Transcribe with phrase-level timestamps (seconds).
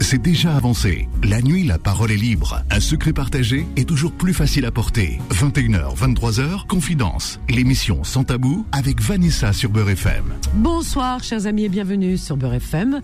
[0.00, 1.08] C'est déjà avancé.
[1.22, 2.62] La nuit, la parole est libre.
[2.70, 5.18] Un secret partagé est toujours plus facile à porter.
[5.30, 7.40] 21h, 23h, Confidence.
[7.48, 10.24] L'émission Sans Tabou avec Vanessa sur Beurre FM.
[10.54, 13.00] Bonsoir, chers amis, et bienvenue sur Beurre FM.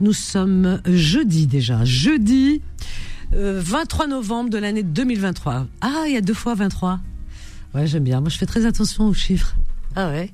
[0.00, 1.84] Nous sommes jeudi déjà.
[1.84, 2.62] Jeudi
[3.32, 5.66] 23 novembre de l'année 2023.
[5.82, 6.98] Ah, il y a deux fois 23.
[7.74, 8.20] Ouais, j'aime bien.
[8.22, 9.54] Moi, je fais très attention aux chiffres.
[9.94, 10.30] Ah ouais.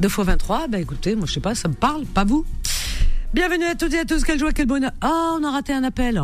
[0.00, 2.44] Deux fois 23, ben écoutez, moi, je sais pas, ça me parle, pas vous.
[3.36, 4.92] Bienvenue à toutes et à tous, quelle joie, quel bonheur.
[5.02, 6.22] Ah, on a raté un appel.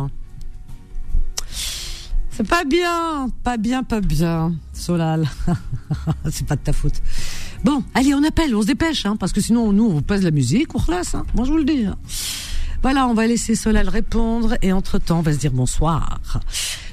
[2.31, 4.55] C'est pas bien, pas bien, pas bien.
[4.73, 5.29] Solal,
[6.31, 7.03] c'est pas de ta faute.
[7.63, 10.23] Bon, allez, on appelle, on se dépêche, hein, parce que sinon, nous, on vous pose
[10.23, 11.13] la musique, on relasse.
[11.13, 11.23] Hein.
[11.35, 11.85] Moi, je vous le dis.
[11.85, 11.97] Hein.
[12.81, 16.19] Voilà, on va laisser Solal répondre et entre-temps, on va se dire bonsoir.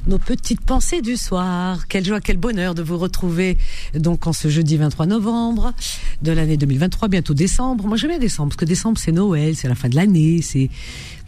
[0.07, 1.87] Nos petites pensées du soir.
[1.87, 3.59] Quelle joie, quel bonheur de vous retrouver
[3.95, 5.75] donc en ce jeudi 23 novembre
[6.23, 7.87] de l'année 2023, bientôt décembre.
[7.87, 10.71] Moi, j'aime bien décembre parce que décembre, c'est Noël, c'est la fin de l'année, c'est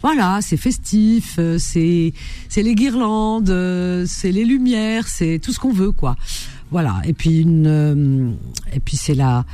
[0.01, 2.13] voilà, c'est festif, euh, c'est
[2.49, 6.15] c'est les guirlandes, euh, c'est les lumières, c'est tout ce qu'on veut quoi.
[6.71, 8.31] Voilà, et puis une euh,
[8.73, 9.45] et puis c'est la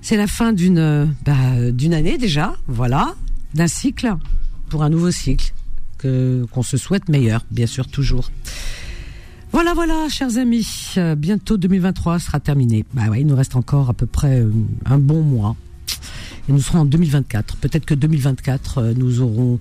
[0.00, 3.14] c'est la fin d'une bah, d'une année déjà, voilà,
[3.52, 4.16] d'un cycle
[4.70, 5.52] pour un nouveau cycle
[6.50, 8.30] qu'on se souhaite meilleur, bien sûr toujours.
[9.54, 10.66] Voilà, voilà, chers amis,
[10.96, 12.84] euh, bientôt 2023 sera terminé.
[12.92, 14.50] Bah ouais, il nous reste encore à peu près euh,
[14.84, 15.54] un bon mois.
[16.48, 17.58] Et nous serons en 2024.
[17.58, 19.60] Peut-être que 2024, euh, nous aurons,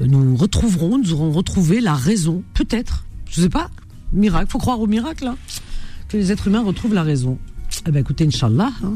[0.00, 2.42] nous retrouverons, nous aurons retrouvé la raison.
[2.52, 3.04] Peut-être.
[3.30, 3.70] Je sais pas.
[4.12, 4.50] Miracle.
[4.50, 5.36] Faut croire au miracle, hein,
[6.08, 7.38] que les êtres humains retrouvent la raison.
[7.86, 8.72] Eh ben, écoutez, Inch'Allah.
[8.82, 8.94] Hein.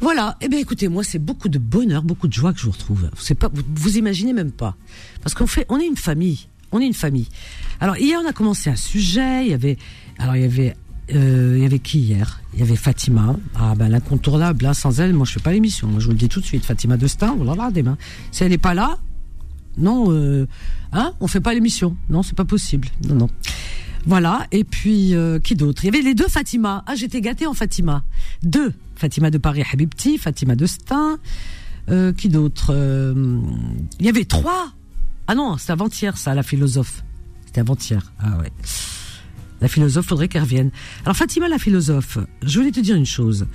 [0.00, 0.36] Voilà.
[0.40, 3.10] Eh bien, écoutez, moi, c'est beaucoup de bonheur, beaucoup de joie que je vous retrouve.
[3.18, 4.76] C'est pas, vous, imaginez même pas.
[5.22, 6.48] Parce qu'on fait, on est une famille.
[6.72, 7.28] On est une famille.
[7.80, 9.44] Alors, hier, on a commencé un sujet.
[9.44, 9.78] Il y avait,
[10.18, 10.76] alors, il y avait,
[11.14, 12.40] euh, il y avait qui hier?
[12.54, 13.36] Il y avait Fatima.
[13.54, 15.88] Ah, ben, l'incontournable, là, sans elle, moi, je fais pas l'émission.
[15.88, 16.64] Moi, je vous le dis tout de suite.
[16.64, 17.96] Fatima Destin, oh là là, des mains.
[18.30, 18.98] Si elle n'est pas là,
[19.76, 20.46] non, euh,
[20.92, 21.96] hein, on fait pas l'émission.
[22.08, 22.88] Non, c'est pas possible.
[23.08, 23.30] Non, non.
[24.06, 24.46] Voilà.
[24.52, 25.84] Et puis, euh, qui d'autre?
[25.84, 26.84] Il y avait les deux Fatima.
[26.86, 28.04] Ah, j'étais gâtée en Fatima.
[28.42, 28.72] Deux.
[28.96, 31.18] Fatima de Paris Habibti, Fatima de Stein.
[31.90, 32.68] Euh, qui d'autre?
[32.70, 33.40] Euh,
[33.98, 34.72] Il y avait trois.
[35.26, 37.02] Ah non, c'est avant-hier, ça, la philosophe.
[37.46, 38.12] C'était avant-hier.
[38.18, 38.52] Ah ouais.
[39.60, 40.70] La philosophe, faudrait qu'elle revienne.
[41.04, 43.46] Alors, Fatima, la philosophe, je voulais te dire une chose.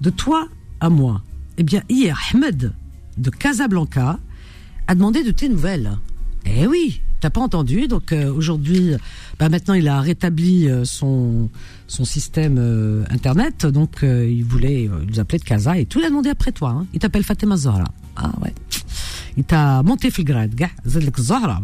[0.00, 0.48] De toi
[0.80, 1.22] à moi,
[1.56, 2.72] eh bien, hier, Ahmed
[3.16, 4.18] de Casablanca
[4.86, 5.98] a demandé de tes nouvelles.
[6.44, 7.88] Eh oui, t'as pas entendu.
[7.88, 8.92] Donc euh, aujourd'hui,
[9.38, 11.50] bah maintenant il a rétabli euh, son
[11.86, 13.66] son système euh, internet.
[13.66, 15.98] Donc il voulait, il nous appelait de Casa et tout.
[16.00, 16.70] Il a demandé après toi.
[16.70, 16.86] Hein.
[16.92, 17.84] Il t'appelle Fatima Zahra.
[18.16, 18.54] Ah ouais.
[19.36, 20.54] Il t'a monté fil grade,
[21.18, 21.62] Zahra.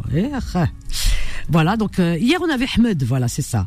[1.48, 1.76] Voilà.
[1.76, 3.03] Donc hier on avait Ahmed.
[3.04, 3.66] Voilà, c'est ça.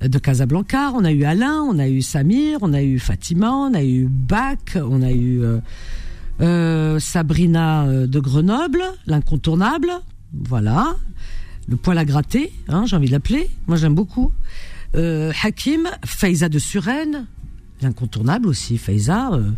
[0.00, 3.74] De Casablanca, on a eu Alain, on a eu Samir, on a eu Fatima, on
[3.74, 5.42] a eu Bach, on a eu
[7.00, 9.90] Sabrina de Grenoble, l'incontournable,
[10.32, 10.96] voilà,
[11.68, 14.32] le poil à gratter, hein, j'ai envie de l'appeler, moi j'aime beaucoup.
[14.96, 17.26] Euh, Hakim, Faiza de Suresnes,
[17.82, 19.50] l'incontournable aussi, Faiza, euh,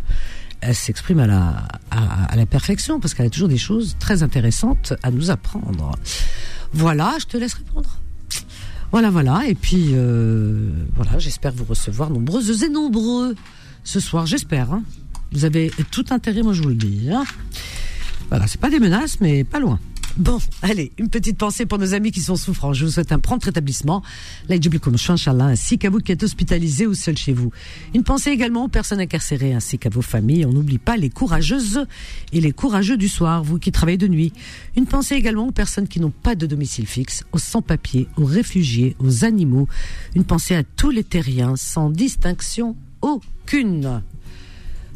[0.59, 5.31] elle s'exprime à la, perfection parce qu'elle a toujours des choses très intéressantes à nous
[5.31, 5.95] apprendre.
[6.73, 7.97] Voilà, je te laisse répondre.
[8.91, 9.43] Voilà, voilà.
[9.47, 13.35] Et puis, euh, voilà, j'espère vous recevoir nombreuses et nombreux
[13.83, 14.25] ce soir.
[14.25, 14.73] J'espère.
[14.73, 14.83] Hein.
[15.31, 17.09] Vous avez tout intérêt, moi je vous le dis.
[17.09, 17.23] Hein.
[18.29, 19.79] Voilà, c'est pas des menaces, mais pas loin.
[20.17, 22.73] Bon, allez, une petite pensée pour nos amis qui sont souffrants.
[22.73, 24.03] Je vous souhaite un prompt rétablissement.
[24.49, 27.51] Inch'Allah, ainsi qu'à vous qui êtes hospitalisés ou seuls chez vous.
[27.95, 30.45] Une pensée également aux personnes incarcérées ainsi qu'à vos familles.
[30.45, 31.85] On n'oublie pas les courageuses
[32.33, 34.33] et les courageux du soir, vous qui travaillez de nuit.
[34.75, 38.97] Une pensée également aux personnes qui n'ont pas de domicile fixe, aux sans-papiers, aux réfugiés,
[38.99, 39.69] aux animaux.
[40.15, 44.01] Une pensée à tous les terriens sans distinction aucune.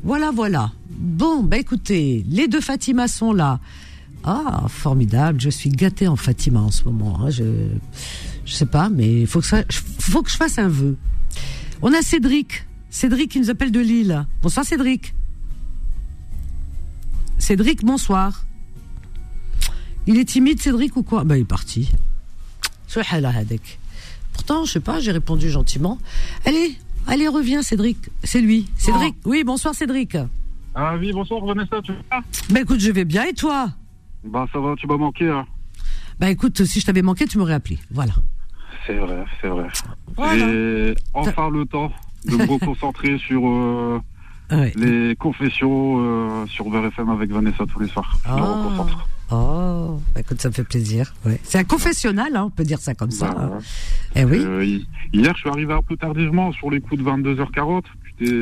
[0.03, 0.71] Voilà, voilà.
[0.89, 3.59] Bon, bah écoutez, les deux Fatima sont là.
[4.27, 5.39] Ah, formidable.
[5.39, 7.19] Je suis gâtée en Fatima en ce moment.
[7.21, 7.29] hein.
[7.29, 7.43] Je,
[8.45, 9.63] je sais pas, mais il faut que ça,
[9.99, 10.97] faut que je fasse un vœu.
[11.83, 12.65] On a Cédric.
[12.89, 14.25] Cédric qui nous appelle de Lille.
[14.41, 15.13] Bonsoir Cédric.
[17.37, 18.45] Cédric, bonsoir.
[20.07, 21.23] Il est timide Cédric ou quoi?
[21.23, 21.91] Bah il est parti.
[24.33, 25.97] Pourtant, je sais pas, j'ai répondu gentiment.
[26.45, 26.77] Allez,
[27.07, 27.97] allez, reviens Cédric.
[28.23, 28.67] C'est lui.
[28.77, 29.15] Cédric.
[29.25, 30.17] Oui, bonsoir Cédric.
[30.73, 33.69] Ah oui, bonsoir Vanessa, tu vas Bah écoute, je vais bien et toi?
[34.25, 35.29] Bah ça va, tu m'as manqué.
[35.29, 35.45] Hein.
[36.19, 37.79] Bah écoute, si je t'avais manqué, tu m'aurais appelé.
[37.91, 38.13] Voilà.
[38.87, 39.67] C'est vrai, c'est vrai.
[40.15, 40.37] Voilà.
[40.37, 41.91] J'ai enfin le temps
[42.25, 43.99] de me reconcentrer sur euh,
[44.51, 44.71] Ouais.
[44.75, 48.15] les confessions euh, sur VRFM avec Vanessa tous les soirs.
[48.25, 48.41] Je me Ah.
[48.43, 49.07] reconcentre.
[49.31, 51.11] Oh, bah écoute, ça me fait plaisir.
[51.25, 51.39] Ouais.
[51.43, 53.31] C'est un confessionnal, hein, on peut dire ça comme ça.
[53.31, 53.59] Bah, hein.
[54.15, 54.37] Eh oui.
[54.37, 57.85] euh, hi- hier, je suis arrivé un peu tardivement sur les coups de 22h40.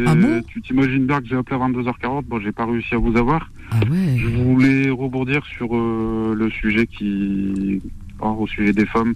[0.05, 2.97] Ah bon tu t'imagines bien que j'ai appelé à 22h40, bon, j'ai pas réussi à
[2.97, 3.49] vous avoir.
[3.71, 4.17] Ah ouais.
[4.17, 7.81] Je voulais rebondir sur euh, le sujet qui,
[8.21, 9.13] ah, au sujet des femmes,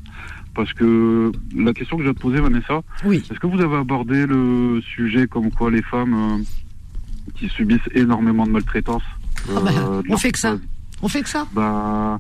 [0.56, 3.18] parce que la question que j'ai à te poser, Vanessa, Oui.
[3.30, 8.46] est-ce que vous avez abordé le sujet comme quoi les femmes euh, qui subissent énormément
[8.48, 9.04] de maltraitance
[9.50, 10.58] Ah bah, euh, on fait que ça.
[11.04, 12.18] On fait que ça Bah,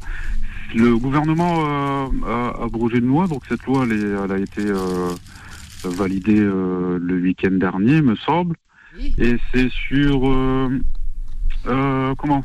[0.76, 4.62] le gouvernement euh, a abrogé une loi, donc cette loi, elle, est- elle a été
[5.84, 8.56] validée euh, le week-end dernier, me semble.
[8.98, 9.14] Oui.
[9.18, 10.70] Et c'est sur euh,
[11.68, 12.44] euh, comment?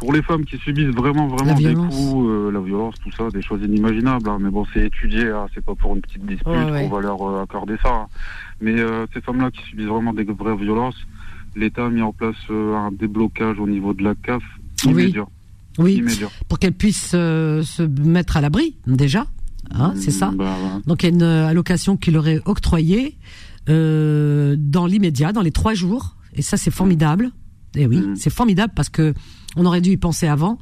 [0.00, 1.94] Pour les femmes qui subissent vraiment vraiment des violence.
[1.94, 4.28] coups, euh, la violence, tout ça, des choses inimaginables.
[4.28, 4.38] hein.
[4.40, 5.46] Mais bon, c'est étudié, hein.
[5.54, 6.88] c'est pas pour une petite dispute ouais.
[6.88, 7.90] qu'on va leur euh, accorder ça.
[7.94, 8.06] hein.
[8.60, 10.96] Mais euh, ces femmes-là qui subissent vraiment des vraies violences,
[11.56, 14.42] l'État a mis en place un déblocage au niveau de la CAF
[14.86, 14.92] Oui.
[14.92, 15.26] immédiat.
[15.78, 15.94] Oui.
[15.94, 16.28] immédiat.
[16.48, 19.26] Pour qu'elles puissent se mettre à l'abri, déjà.
[19.72, 20.56] Hein, c'est ça Bah.
[20.86, 23.16] Donc il y a une euh, allocation qui leur est octroyée
[23.68, 26.16] euh, dans l'immédiat, dans les trois jours.
[26.34, 27.30] Et ça, c'est formidable.
[27.76, 28.16] Et oui, Mm.
[28.16, 29.14] c'est formidable parce que
[29.56, 30.58] on aurait dû y penser avant.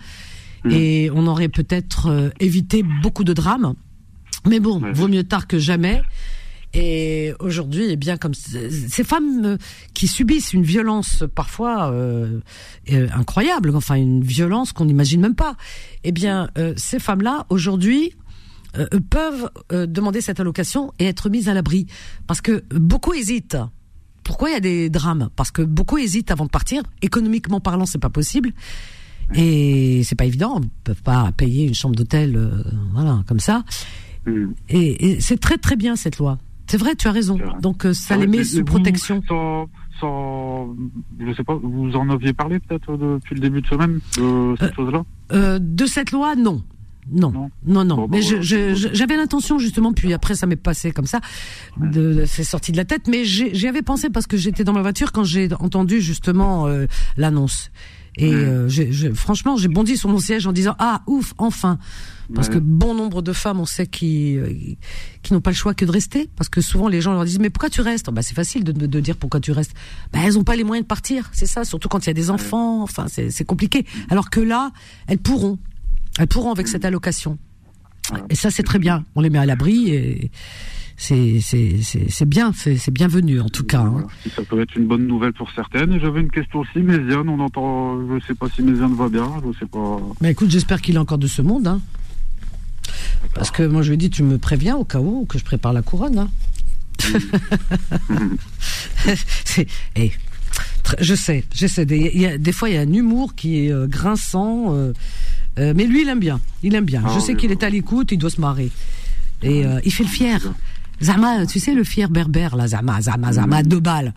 [0.64, 0.70] Mm.
[0.70, 3.74] Et on aurait peut-être euh, évité beaucoup de drames.
[4.48, 6.02] Mais bon, vaut mieux tard que jamais.
[6.74, 9.58] Et aujourd'hui, eh bien, comme ces femmes
[9.92, 12.40] qui subissent une violence parfois euh,
[12.88, 15.56] incroyable, enfin une violence qu'on n'imagine même pas,
[16.02, 18.14] eh bien, euh, ces femmes-là aujourd'hui
[18.76, 21.86] euh, peuvent euh, demander cette allocation et être mises à l'abri,
[22.26, 23.56] parce que beaucoup hésitent.
[24.24, 25.30] Pourquoi il y a des drames?
[25.34, 26.82] Parce que beaucoup hésitent avant de partir.
[27.02, 28.52] Économiquement parlant, c'est pas possible.
[29.34, 33.64] Et c'est pas évident, ils peuvent pas payer une chambre d'hôtel, euh, voilà, comme ça.
[34.26, 34.46] Mm.
[34.68, 36.38] Et, et c'est très très bien cette loi.
[36.66, 37.38] C'est vrai, tu as raison.
[37.60, 39.22] Donc euh, ça Ah les met mais- sous mais protection.
[39.28, 39.68] Sans,
[40.00, 40.74] sans,
[41.20, 44.74] je sais pas, vous en aviez parlé peut-être depuis le début de semaine de cette
[44.74, 45.04] chose-là?
[45.58, 46.62] de cette loi, non.
[47.10, 47.50] Non, Non.
[47.66, 47.96] non, non.
[47.96, 48.42] Bon, mais bah, je- voilà.
[48.42, 51.20] je- je- j'avais l'intention justement, puis après ça m'est passé comme ça,
[51.80, 53.08] de, c'est sorti de la tête.
[53.08, 56.86] Mais j'y avais pensé parce que j'étais dans ma voiture quand j'ai entendu justement euh,
[57.16, 57.70] l'annonce.
[58.18, 58.68] Et euh,
[59.14, 61.78] franchement, j'ai bondi sur mon siège en disant ah ouf, enfin,
[62.34, 62.54] parce Ouais.
[62.54, 64.52] que bon nombre de femmes, on sait qui euh,
[65.22, 67.38] qui n'ont pas le choix que de rester, parce que souvent les gens leur disent
[67.38, 68.10] mais pourquoi tu restes?
[68.10, 69.72] Bah c'est facile de, de, dire pourquoi tu restes.
[70.12, 71.64] Bah elles ont pas les moyens de partir, c'est ça.
[71.64, 73.86] Surtout quand il y a des enfants, enfin c'est compliqué.
[74.10, 74.72] Alors que là,
[75.06, 75.58] elles pourront,
[76.18, 77.38] elles pourront avec cette allocation.
[78.30, 79.04] Et ça c'est très bien.
[79.14, 80.30] On les met à l'abri et
[80.96, 81.40] c'est
[82.26, 83.80] bien, c'est bienvenu en tout cas.
[83.80, 83.90] hein.
[83.90, 84.06] Voilà.
[84.36, 85.98] Ça peut être une bonne nouvelle pour certaines.
[86.00, 89.58] J'avais une question aussi, Méziane, on entend, je sais pas si Méziane va bien, je
[89.58, 89.98] sais pas.
[90.20, 91.66] Mais écoute, j'espère qu'il est encore de ce monde.
[91.66, 91.80] Hein.
[93.34, 95.44] Parce que moi je lui ai dit tu me préviens au cas où que je
[95.44, 96.18] prépare la couronne.
[96.18, 96.30] Hein.
[99.96, 100.12] Eh,
[101.00, 101.84] je sais, je sais.
[101.86, 104.74] Des, il y a, des fois, il y a un humour qui est euh, grinçant,
[104.74, 104.92] euh,
[105.58, 106.40] euh, mais lui, il aime bien.
[106.62, 107.02] Il aime bien.
[107.06, 107.56] Ah je sais oui, qu'il oui.
[107.60, 108.70] est à l'écoute, il doit se marrer.
[109.42, 110.40] Et euh, il fait le fier.
[111.02, 114.14] Zama, tu sais, le fier berbère, là, Zama, Zama, Zama, deux balles.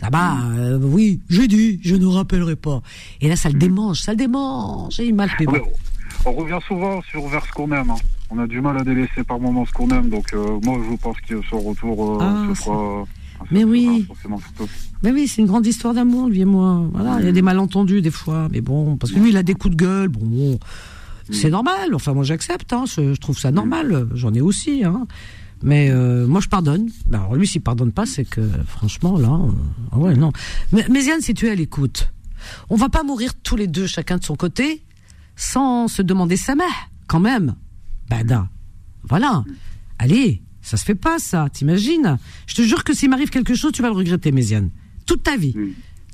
[0.00, 2.80] Zama, euh, oui, j'ai dit, je ne rappellerai pas.
[3.20, 5.00] Et là, ça le démange, ça le démange.
[5.00, 5.30] Et il mal.
[5.40, 5.58] mais bon.
[6.24, 7.90] On revient souvent sur vers ce qu'on aime.
[7.90, 7.96] hein.
[8.30, 10.96] On a du mal à délaisser par moments ce qu'on aime, donc euh, moi je
[10.96, 13.04] pense que son retour euh, Ah, se fera.
[13.50, 14.06] Mais oui.
[15.02, 16.88] Mais oui, c'est une grande histoire d'amour, lui et moi.
[16.92, 19.42] Voilà, il y a des malentendus des fois, mais bon, parce que lui, il a
[19.42, 20.58] des coups de gueule, bon,
[21.30, 21.94] c'est normal.
[21.94, 24.08] Enfin, moi, j'accepte, hein, je, je trouve ça normal.
[24.14, 25.06] J'en ai aussi, hein.
[25.62, 26.88] Mais euh, moi, je pardonne.
[27.12, 29.50] Alors lui, s'il pardonne pas, c'est que franchement, là, euh,
[29.92, 30.32] ah ouais, non.
[30.72, 32.12] Mais, mais Yann, si tu es à l'écoute,
[32.70, 34.82] on va pas mourir tous les deux, chacun de son côté,
[35.34, 37.56] sans se demander sa mère, quand même.
[38.08, 38.48] Bada.
[39.02, 39.44] Voilà.
[39.98, 41.48] Allez, ça se fait pas, ça.
[41.52, 42.18] T'imagines?
[42.46, 44.70] Je te jure que s'il m'arrive quelque chose, tu vas le regretter, Méziane.
[45.06, 45.54] Toute ta vie.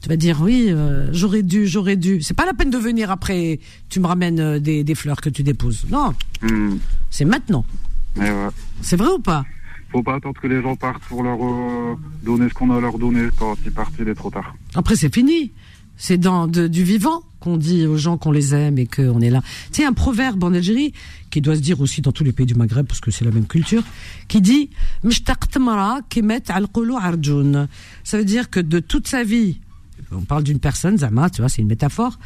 [0.00, 2.20] Tu vas dire oui, euh, j'aurais dû, j'aurais dû.
[2.23, 3.58] C'est pas la peine de venir après.
[3.88, 5.87] Tu me ramènes euh, des, des fleurs que tu déposes.
[5.90, 6.76] Non, Hmm.
[7.11, 7.64] c'est maintenant.
[8.16, 8.49] Mais ouais.
[8.82, 9.44] C'est vrai ou pas?
[9.90, 12.80] Faut pas attendre que les gens partent pour leur euh, donner ce qu'on a à
[12.80, 13.28] leur donner.
[13.38, 14.54] Quand ils partent, il est trop tard.
[14.75, 15.52] Après, c'est fini.
[15.96, 19.30] C'est dans de- du vivant qu'on dit aux gens qu'on les aime et qu'on est
[19.30, 19.42] là.
[19.70, 20.92] Tu sais, un proverbe en Algérie,
[21.30, 23.30] qui doit se dire aussi dans tous les pays du Maghreb, parce que c'est la
[23.30, 23.82] même culture,
[24.28, 24.70] qui dit
[25.04, 27.68] «M'shtaqt mara kimet al-qulu arjoun».
[28.04, 29.60] Ça veut dire que de toute sa vie,
[30.10, 32.18] on parle d'une personne, Zama, tu vois, c'est une métaphore,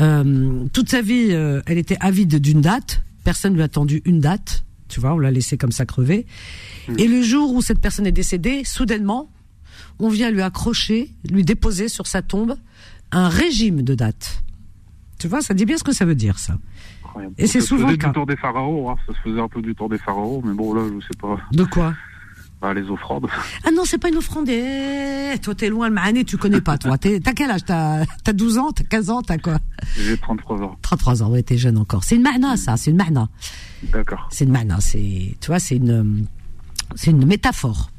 [0.00, 4.20] euh, toute sa vie, euh, elle était avide d'une date, personne lui a tendu une
[4.20, 6.26] date, tu vois, on l'a laissé comme ça crever.
[6.98, 9.30] Et le jour où cette personne est décédée, soudainement,
[9.98, 12.56] on vient lui accrocher, lui déposer sur sa tombe
[13.12, 14.42] un régime de dates.
[15.18, 16.58] Tu vois, ça dit bien ce que ça veut dire, ça.
[17.04, 17.34] Incroyable.
[17.38, 18.08] Et c'est souvent le cas.
[18.08, 18.90] du temps des pharaons.
[18.90, 18.96] Hein.
[19.06, 21.38] Ça se faisait un peu du temps des pharaons, mais bon là, je sais pas.
[21.52, 21.94] De quoi?
[22.60, 23.26] Bah, les offrandes.
[23.64, 24.48] Ah non, c'est pas une offrande.
[24.48, 26.96] Eh, toi, t'es loin, le mahané, tu connais pas, toi.
[26.98, 27.64] T'as quel âge?
[27.64, 28.72] T'as t'as 12 ans?
[28.72, 29.22] T'as 15 ans?
[29.22, 29.58] T'as quoi?
[29.96, 30.76] J'ai 33 ans.
[30.82, 32.04] 33 ans, ouais, t'es jeune encore.
[32.04, 33.28] C'est une mahna, ça, c'est une mahna.
[33.92, 34.28] D'accord.
[34.30, 36.26] C'est une mahna, c'est, tu vois, c'est une,
[36.94, 37.90] c'est une métaphore.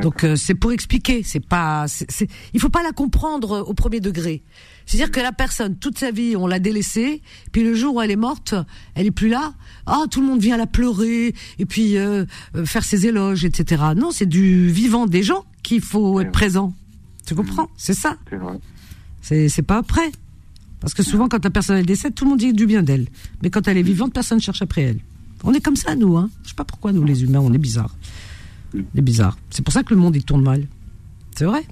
[0.00, 3.74] Donc euh, c'est pour expliquer, c'est pas, c'est, c'est- il faut pas la comprendre au
[3.74, 4.42] premier degré.
[4.86, 7.22] C'est-à-dire que la personne, toute sa vie, on l'a délaissée,
[7.52, 8.54] puis le jour où elle est morte,
[8.94, 9.54] elle est plus là.
[9.86, 12.24] Ah, tout le monde vient la pleurer et puis euh,
[12.56, 13.82] euh, faire ses éloges, etc.
[13.96, 16.74] Non, c'est du vivant des gens qu'il faut être présent.
[17.26, 17.68] Tu comprends?
[17.76, 18.16] C'est ça.
[18.28, 18.36] C'est.
[19.20, 20.10] C'est c'est pas après.
[20.80, 23.06] Parce que souvent, quand la personne elle décède, tout le monde dit du bien d'elle.
[23.42, 24.98] Mais quand elle est vivante, personne cherche après elle.
[25.44, 26.16] On est comme ça, nous.
[26.16, 26.28] Hein.
[26.42, 27.94] Je sais pas pourquoi, nous, les humains, on est bizarres.
[28.74, 29.36] On est bizarres.
[29.50, 30.66] C'est pour ça que le monde, il tourne mal.
[31.36, 31.62] C'est vrai.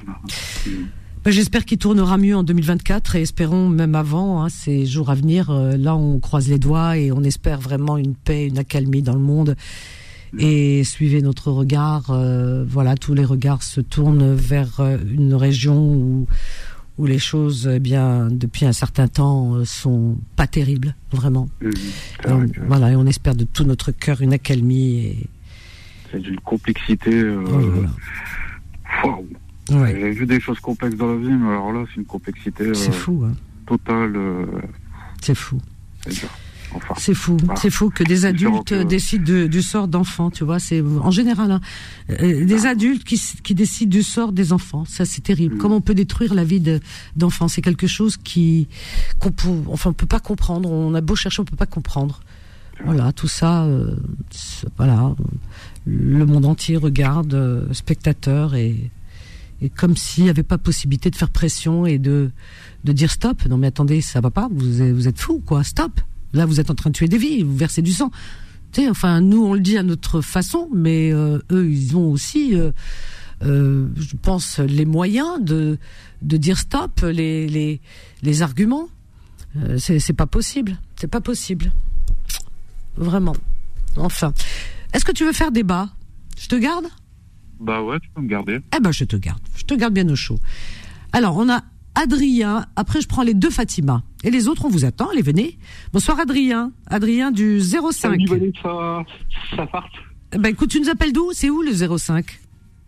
[1.24, 5.14] Ben, J'espère qu'il tournera mieux en 2024 et espérons même avant, hein, ces jours à
[5.14, 5.50] venir.
[5.50, 9.14] euh, là, on croise les doigts et on espère vraiment une paix, une accalmie dans
[9.14, 9.56] le monde.
[10.38, 12.10] Et suivez notre regard.
[12.10, 16.26] euh, voilà, tous les regards se tournent vers euh, une région où,
[16.98, 21.48] où les choses, eh bien, depuis un certain temps, sont pas terribles, vraiment.
[21.60, 21.66] Et
[22.22, 24.96] C'est on- voilà, et on espère de tout notre cœur une accalmie.
[24.98, 25.26] Et,
[26.10, 27.12] c'est d'une complexité.
[27.12, 27.44] euh,
[29.04, 29.26] oh waouh.
[29.82, 32.64] Ouais, J'ai vu des choses complexes dans la vie, mais alors là, c'est une complexité
[32.64, 33.32] euh, c'est fou, hein.
[33.66, 34.16] totale.
[34.16, 34.46] euh,
[35.22, 35.58] c'est fou.
[36.08, 36.26] c'est.
[36.72, 37.54] Enfin, C'est fou, Ah.
[37.56, 40.60] c'est fou que des adultes que- décident de- du sort d'enfants, tu vois.
[40.60, 41.60] C'est en général hein,
[42.10, 44.84] euh, des adultes qui, décident du sort des enfants.
[44.84, 45.56] Ça, c'est terrible.
[45.56, 45.58] Mm.
[45.58, 46.78] Comment on peut détruire la vie de-
[47.16, 47.48] d'enfants?
[47.48, 48.68] C'est quelque chose qui,
[49.18, 50.70] qu'on peut, enfin, on peut pas comprendre.
[50.70, 52.20] On a beau chercher, on peut pas comprendre.
[52.84, 53.96] Voilà, tout ça, euh,
[54.76, 55.12] voilà,
[55.86, 58.90] le monde entier regarde, euh, spectateur et
[59.68, 62.30] comme s'il n'y avait pas possibilité de faire pression et de
[62.84, 63.44] dire stop.
[63.46, 64.48] Non mais attendez, ça va pas.
[64.50, 65.62] Vous vous êtes fou quoi.
[65.64, 66.00] Stop.
[66.32, 67.42] Là vous êtes en train de tuer des vies.
[67.42, 68.10] Vous versez du sang.
[68.72, 72.10] Tu sais, enfin nous on le dit à notre façon, mais euh, eux ils ont
[72.10, 72.70] aussi, euh,
[73.42, 75.78] euh, je pense, les moyens de
[76.22, 77.80] de dire stop, les les
[78.22, 78.88] les arguments.
[79.78, 80.78] C'est pas possible.
[80.94, 81.72] C'est pas possible.
[82.96, 83.34] Vraiment.
[83.96, 84.32] Enfin.
[84.92, 85.88] Est-ce que tu veux faire débat
[86.38, 86.86] Je te garde
[87.60, 88.58] bah ouais, tu peux me garder.
[88.74, 89.42] eh ben, je te garde.
[89.54, 90.38] Je te garde bien au chaud.
[91.12, 91.60] Alors, on a
[91.94, 92.64] Adrien.
[92.74, 94.02] Après, je prends les deux Fatima.
[94.24, 95.10] Et les autres, on vous attend.
[95.10, 95.58] Allez, venez.
[95.92, 96.72] Bonsoir, Adrien.
[96.86, 97.92] Adrien du 05.
[97.92, 99.04] Salut Vanessa,
[99.54, 99.86] ça part.
[100.32, 101.32] Eh Ben, écoute, tu nous appelles d'où?
[101.34, 102.40] C'est où le 05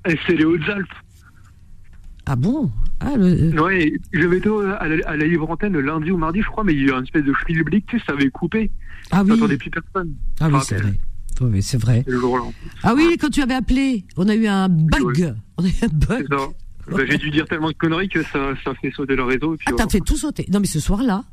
[0.09, 0.89] Et c'est les Hautes-Alpes.
[2.25, 2.71] Ah bon?
[3.01, 6.41] Ah, le- Ouais, j'avais été à la, à la livre antenne le lundi ou mardi,
[6.41, 8.31] je crois, mais il y a eu un espèce de schmilblick, tu sais, ça avait
[8.31, 8.71] coupé.
[9.11, 9.31] Ah oui.
[9.35, 10.15] J'entendais plus personne.
[10.41, 10.95] Ah oui, c'est vrai.
[11.41, 12.05] Oui, oui, c'est vrai.
[12.07, 12.21] Le.
[12.83, 15.35] Ah oui, quand tu avais appelé, on a eu un bug.
[15.57, 16.27] On a eu un bug.
[16.91, 19.55] Bah, j'ai dû dire tellement de conneries que ça, ça fait sauter le réseau.
[19.55, 20.47] et puis Ah, t'as fait tout sauter.
[20.53, 21.25] Non, mais ce soir-là,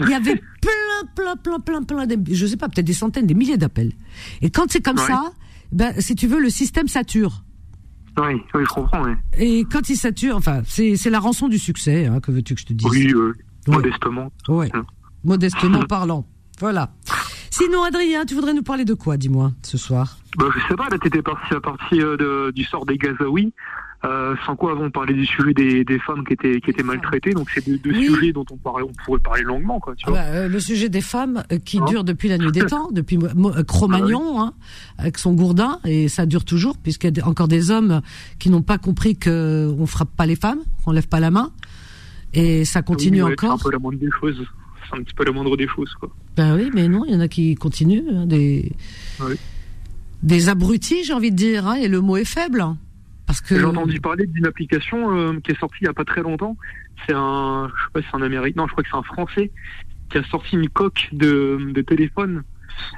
[0.00, 3.26] il y avait plein, plein, plein, plein, plein, de- je sais pas, peut-être des centaines,
[3.26, 3.92] des milliers d'appels.
[4.42, 5.06] Et quand c'est comme Ouais.
[5.06, 5.32] ça,
[5.72, 7.44] ben, si tu veux, le système sature.
[8.18, 9.14] Oui, oui, je comprends, ouais.
[9.38, 12.66] Et quand il sature, enfin, c'est la rançon du succès, hein, que veux-tu que je
[12.66, 13.32] te dise Oui, euh,
[13.68, 14.32] modestement.
[14.48, 14.68] Ouais.
[14.74, 14.84] Hum.
[15.22, 16.26] Modestement parlant.
[16.58, 16.92] Voilà.
[17.50, 20.88] Sinon, Adrien, tu voudrais nous parler de quoi, dis-moi, ce soir Bah, je sais pas,
[20.88, 23.52] là, t'étais parti à partir euh, du sort des Gazaouis.
[24.02, 26.82] Euh, sans quoi, avant, on parlait du sujet des, des femmes qui étaient, qui étaient
[26.82, 27.32] maltraitées.
[27.34, 28.06] Donc, c'est deux, deux Oui.
[28.06, 30.20] sujets dont on, parlait, on pourrait parler longuement, quoi, tu Ah vois.
[30.20, 32.88] bah, euh, Le sujet des femmes euh, qui Hein dure depuis la nuit des temps,
[32.92, 33.18] depuis
[33.66, 34.54] Cro-Magnon, hein,
[34.96, 38.00] avec son gourdin, et ça dure toujours, puisqu'il y a encore des hommes
[38.38, 41.50] qui n'ont pas compris que on frappe pas les femmes, qu'on lève pas la main,
[42.32, 43.58] et ça continue Oui, encore.
[43.58, 44.40] C'est un peu la moindre des choses.
[44.90, 46.10] C'est un petit peu la moindre des choses, quoi.
[46.36, 48.72] Ben oui, mais non, il y en a qui continuent, hein, des
[49.20, 49.34] Oui.
[50.22, 52.76] des abrutis, j'ai envie de dire, hein, et le mot est faible, hein,
[53.26, 56.04] parce que J'ai entendu parler d'une application euh, qui est sortie il y a pas
[56.04, 56.56] très longtemps.
[57.06, 59.02] C'est un, je sais pas si c'est un Américain, non, je crois que c'est un
[59.02, 59.50] Français
[60.10, 62.42] qui a sorti une coque de, de téléphone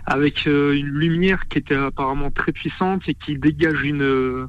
[0.07, 4.49] avec euh, une lumière qui était apparemment très puissante et qui dégage une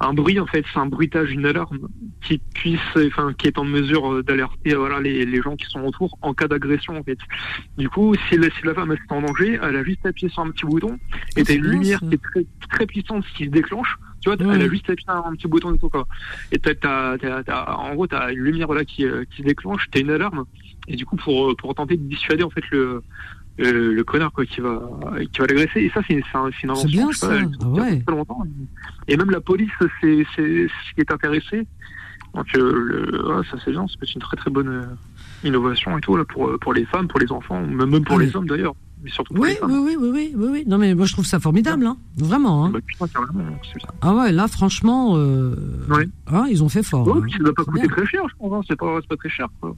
[0.00, 1.88] un bruit en fait, c'est un bruitage, une alarme
[2.22, 5.66] qui puisse, enfin, qui est en mesure euh, d'alerter euh, voilà les, les gens qui
[5.66, 7.18] sont autour en cas d'agression en fait.
[7.76, 10.28] Du coup, si la, si la femme est en danger, elle a juste à appuyer
[10.30, 12.06] sur un petit bouton Ah, et t'as c'est une bien, lumière ça.
[12.06, 13.96] qui est très très puissante qui se déclenche.
[14.20, 14.54] Tu vois, Ouais.
[14.56, 16.06] elle a juste appuyé un, un petit bouton et tout quoi.
[16.52, 19.46] Et t'as, t'as, t'as- t'as- en gros, t'as une lumière voilà qui, euh, qui se
[19.46, 20.44] déclenche, t'as une alarme.
[20.88, 23.02] Et du coup, pour, pour tenter de dissuader en fait le
[23.58, 24.80] le, le connard quoi qui va
[25.32, 25.80] qui va l'agresser.
[25.80, 26.88] Et ça, c'est, c'est, un- c'est une invention.
[26.88, 27.28] bien, ça.
[27.28, 28.02] pas, Ah ouais.
[28.08, 28.42] longtemps.
[29.08, 31.66] Et même la police, c'est c'est ce qui est intéressé.
[32.34, 34.84] Donc euh, le, ça c'est bien, c'est une très très bonne euh,
[35.48, 38.26] innovation et tout là pour pour les femmes, pour les enfants, même pour Oui.
[38.26, 40.64] les hommes d'ailleurs, mais surtout pour oui, les oui, oui, oui, oui, oui, oui.
[40.66, 42.66] Non, mais moi je trouve ça formidable, hein, vraiment.
[42.66, 42.70] Hein.
[42.70, 43.20] Bah, putain, ça.
[44.02, 45.54] Ah ouais, là, franchement, euh,
[45.88, 46.06] Ouais.
[46.26, 47.08] hein, ils ont fait fort.
[47.08, 47.22] Hein.
[47.32, 47.96] ça doit pas coûter bien.
[47.96, 48.66] très cher, je pense.
[48.68, 49.48] C'est pas, pas très cher.
[49.60, 49.74] Quoi.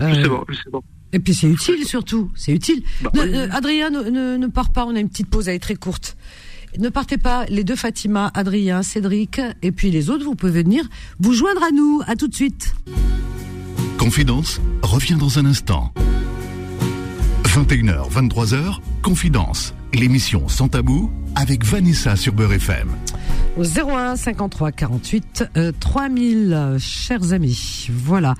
[0.00, 0.78] Euh, Je sais pas, je sais pas.
[1.12, 2.82] Et puis c'est utile surtout, c'est utile.
[3.02, 3.30] Bah, Ne- oui.
[3.34, 5.76] euh, Adrien, ne, ne, ne pars pas, on a une petite pause, elle est très
[5.76, 6.16] courte.
[6.78, 10.84] Ne partez pas, les deux Fatima, Adrien, Cédric, et puis les autres, vous pouvez venir
[11.20, 12.02] vous joindre à nous.
[12.06, 12.74] À tout de suite.
[13.98, 15.92] Confidence revient dans un instant.
[17.44, 22.88] 21h, 23h, Confidence, l'émission sans tabou avec Vanessa sur Beurre FM.
[23.56, 25.44] Au 01 53 48
[25.80, 27.88] 3000, chers amis.
[27.90, 28.34] Voilà.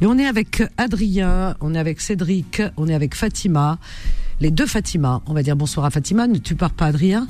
[0.00, 3.78] Et on est avec Adrien, on est avec Cédric, on est avec Fatima.
[4.40, 5.22] Les deux Fatima.
[5.26, 6.26] On va dire bonsoir à Fatima.
[6.26, 7.26] Ne tu pars pas, Adrien.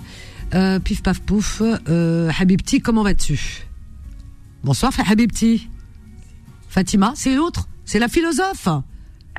[0.54, 1.62] Euh, pif paf pouf.
[1.88, 3.66] Euh, Habibti, comment vas-tu?
[4.64, 5.68] Bonsoir, Habibti.
[6.68, 8.68] Fatima, c'est l'autre C'est la philosophe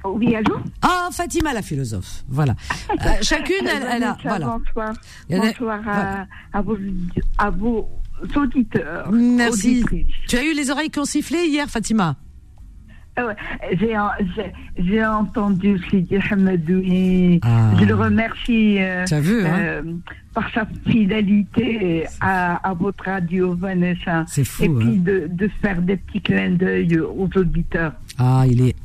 [0.05, 2.23] oui, allô Ah, Fatima, la philosophe.
[2.27, 2.55] Voilà.
[2.91, 4.17] Euh, chacune, elle, a.
[4.23, 4.57] Voilà.
[4.57, 4.93] Bonsoir.
[5.29, 6.77] Bonsoir à, à, vos,
[7.37, 7.89] à vos
[8.35, 9.11] auditeurs.
[9.11, 9.85] Merci.
[10.27, 12.15] Tu as eu les oreilles qui ont sifflé hier, Fatima
[13.17, 14.15] ah
[14.77, 17.39] j'ai entendu Sidi Hamadoui.
[17.43, 17.71] Ah.
[17.79, 19.81] Je le remercie euh, vu, hein euh,
[20.33, 24.23] par sa fidélité à, à, votre radio, Vanessa.
[24.27, 24.63] C'est fou.
[24.63, 25.01] Et puis hein.
[25.03, 27.93] de, de, faire des petits clins d'œil aux auditeurs.
[28.17, 28.75] Ah, il est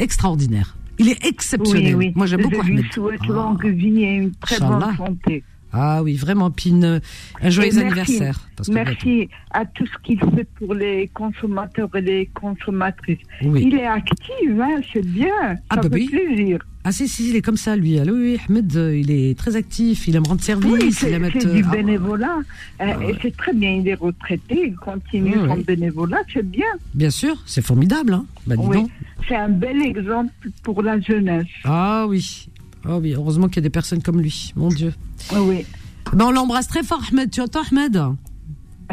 [0.00, 0.76] extraordinaire.
[0.98, 1.96] Il est exceptionnel.
[1.96, 2.12] Oui, oui.
[2.14, 2.62] Moi, j'aime beaucoup.
[2.62, 3.32] Je lui souhaite ah.
[3.32, 5.42] longue vie et une très bonne santé.
[5.72, 7.00] Ah oui, vraiment, Pine.
[7.40, 8.48] Un joyeux anniversaire.
[8.70, 13.20] merci à tout ce qu'il fait pour les consommateurs et les consommatrices.
[13.40, 15.56] Il est actif, hein, c'est bien.
[15.70, 16.58] Ah, ça bah fait plaisir.
[16.82, 17.98] Ah si, si, il est comme ça, lui.
[17.98, 20.72] Allô, oui, Ahmed, euh, il est très actif, il aime rendre service.
[20.72, 22.38] Oui, c'est du ah, bénévolat.
[22.80, 26.64] Euh, ah, et c'est très bien, il est retraité, il continue son bénévolat, c'est bien.
[26.94, 28.14] Bien sûr, c'est formidable.
[28.14, 28.24] Hein.
[28.46, 28.86] Bah, oui,
[29.28, 30.32] c'est un bel exemple
[30.62, 31.46] pour la jeunesse.
[31.64, 32.48] Ah oui,
[32.88, 34.94] oh oui, heureusement qu'il y a des personnes comme lui, mon Dieu.
[35.34, 35.66] Oui.
[36.14, 37.30] Ben, on l'embrasse très fort, Ahmed.
[37.30, 38.00] Tu entends, Ahmed?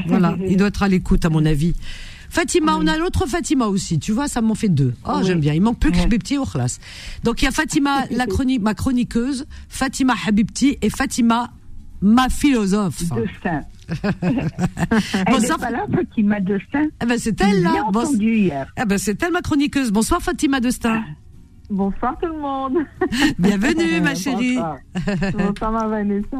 [0.07, 1.73] Voilà, il doit être à l'écoute, à mon avis.
[2.37, 3.97] Fatima, on a l'autre Fatima aussi.
[3.97, 4.93] Tu vois, ça m'en fait deux.
[5.07, 5.55] Oh, j'aime bien.
[5.55, 6.79] Il manque plus que Habibti au classe.
[7.23, 11.49] Donc il y a Fatima, la chronique, ma chroniqueuse, Fatima Habibti et Fatima,
[11.99, 12.99] ma philosophe.
[12.99, 13.61] Destin.
[14.13, 16.89] elle est pas là, Fatima Destin.
[17.01, 17.85] Eh ben c'est elle là.
[17.91, 18.71] Bon, hier.
[18.79, 19.91] Eh ben c'est elle ma chroniqueuse.
[19.91, 21.03] Bonsoir Fatima Destin.
[21.69, 22.77] Bonsoir tout le monde.
[23.39, 24.55] Bienvenue ma chérie.
[24.55, 24.77] Bonsoir,
[25.33, 26.37] Bonsoir ma Vanessa.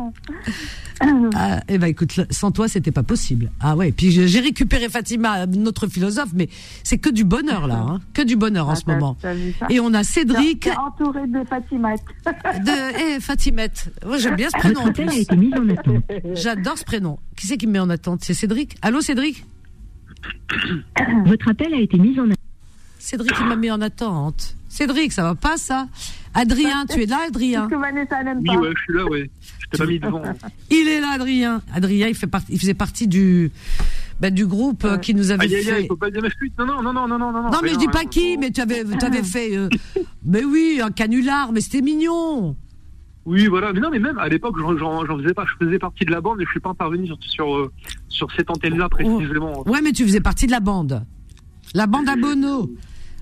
[1.36, 3.52] Ah, eh ben écoute, sans toi c'était pas possible.
[3.60, 6.48] Ah ouais, puis j'ai récupéré Fatima, notre philosophe, mais
[6.84, 9.18] c'est que du bonheur là, hein, que du bonheur en ah, ce moment.
[9.70, 10.70] Et on a Cédric.
[10.78, 12.02] Entouré de Fatimette.
[12.26, 13.92] De eh, Fatimette.
[14.20, 14.94] j'aime bien ce prénom.
[16.34, 17.20] J'adore ce prénom.
[17.36, 18.22] Qui c'est qui me met en attente?
[18.24, 18.78] C'est Cédric?
[18.82, 19.46] Allô Cédric?
[21.26, 22.47] Votre appel a été mis en attente.
[23.08, 24.58] Cédric il m'a mis en attente.
[24.68, 25.88] Cédric, ça va pas ça
[26.34, 28.52] Adrien, tu es là, Adrien que Vanessa n'aime pas.
[28.52, 29.32] Oui, ouais, je suis là, ouais.
[29.60, 30.22] Je t'ai pas mis devant.
[30.70, 31.62] Il est là, Adrien.
[31.74, 33.50] Adrien, il, fait partie, il faisait partie du,
[34.20, 35.72] bah, du groupe euh, qui nous avait aïe, fait.
[35.72, 37.50] Aïe, il faut pas dire ma Non, non, non, non, non, non, non.
[37.50, 39.56] Non, mais je dis pas qui, mais tu avais, tu avais fait.
[39.56, 39.70] Euh,
[40.26, 42.58] mais oui, un canular, mais c'était mignon.
[43.24, 43.72] Oui, voilà.
[43.72, 45.46] Mais non, mais même à l'époque, j'en faisais pas.
[45.46, 47.72] Je faisais partie de la bande, mais je suis pas intervenu sur sur, euh,
[48.10, 49.66] sur cette antenne-là précisément.
[49.66, 51.06] Ouais, mais tu faisais partie de la bande.
[51.74, 52.70] La bande à Bono.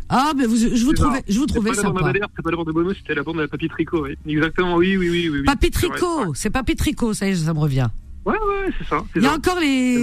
[0.09, 2.11] Ah, mais vous, je vous trouvais, je vous trouvais sympa.
[2.13, 4.17] C'est pas la bande de Bono, c'était la bande de Papy Tricot, oui.
[4.27, 5.43] Exactement, oui, oui, oui, oui.
[5.43, 7.87] Papy Tricot, c'est Papy Tricot, ça y est, ça me revient.
[8.25, 9.03] Ouais, ouais, c'est ça.
[9.15, 10.01] Il y a encore les,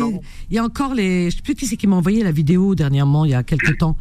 [0.50, 2.74] il y a encore les, je sais plus qui c'est qui m'a envoyé la vidéo
[2.74, 3.96] dernièrement, il y a quelques temps.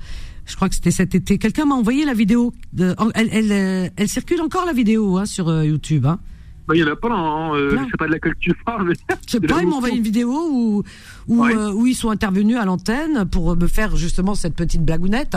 [0.46, 1.38] Je crois que c'était cet été.
[1.38, 2.52] Quelqu'un m'a envoyé la vidéo.
[2.74, 6.06] De, elle, elle, euh, elle, circule encore la vidéo hein, sur euh, YouTube.
[6.06, 6.20] Hein.
[6.68, 8.94] Bah, il y en a pas, hein, euh, sais pas de laquelle tu parles, mais.
[9.28, 10.84] Je sais pas, ils m'ont envoyé une vidéo où,
[11.28, 15.36] où, euh, où ils sont intervenus à l'antenne pour me faire justement cette petite blagounette.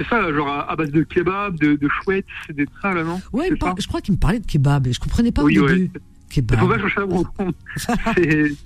[0.00, 3.20] C'est ça, genre à, base de kebab, de, de chouettes, c'est des ça là, non
[3.34, 5.90] Ouais, je crois qu'il me parlait de kebab et je comprenais pas au début.
[6.30, 6.58] Kebab.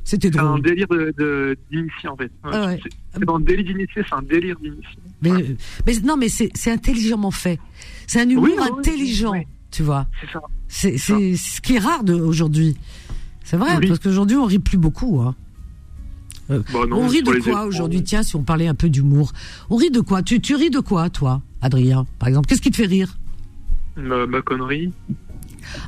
[0.04, 0.44] C'était drôle.
[0.44, 0.86] C'est un délire
[1.70, 2.30] d'initié en fait.
[2.44, 2.80] Ah ouais.
[3.14, 4.98] C'est un délire d'initié, c'est un délire d'initié.
[5.22, 7.58] Mais, mais, non, mais c'est intelligemment fait.
[8.06, 9.32] C'est un humour intelligent,
[9.72, 10.06] tu vois.
[10.20, 10.40] C'est ça.
[10.68, 12.76] C'est ce qui est rare aujourd'hui.
[13.42, 15.20] C'est vrai, parce qu'aujourd'hui on rit plus beaucoup.
[15.20, 15.34] Hein.
[16.50, 19.32] Euh, bah on rit de quoi aujourd'hui Tiens, si on parlait un peu d'humour.
[19.70, 22.48] On rit de quoi tu, tu ris de quoi, toi, Adrien, par exemple?
[22.48, 23.16] Qu'est-ce qui te fait rire?
[23.96, 24.92] Ma, connerie.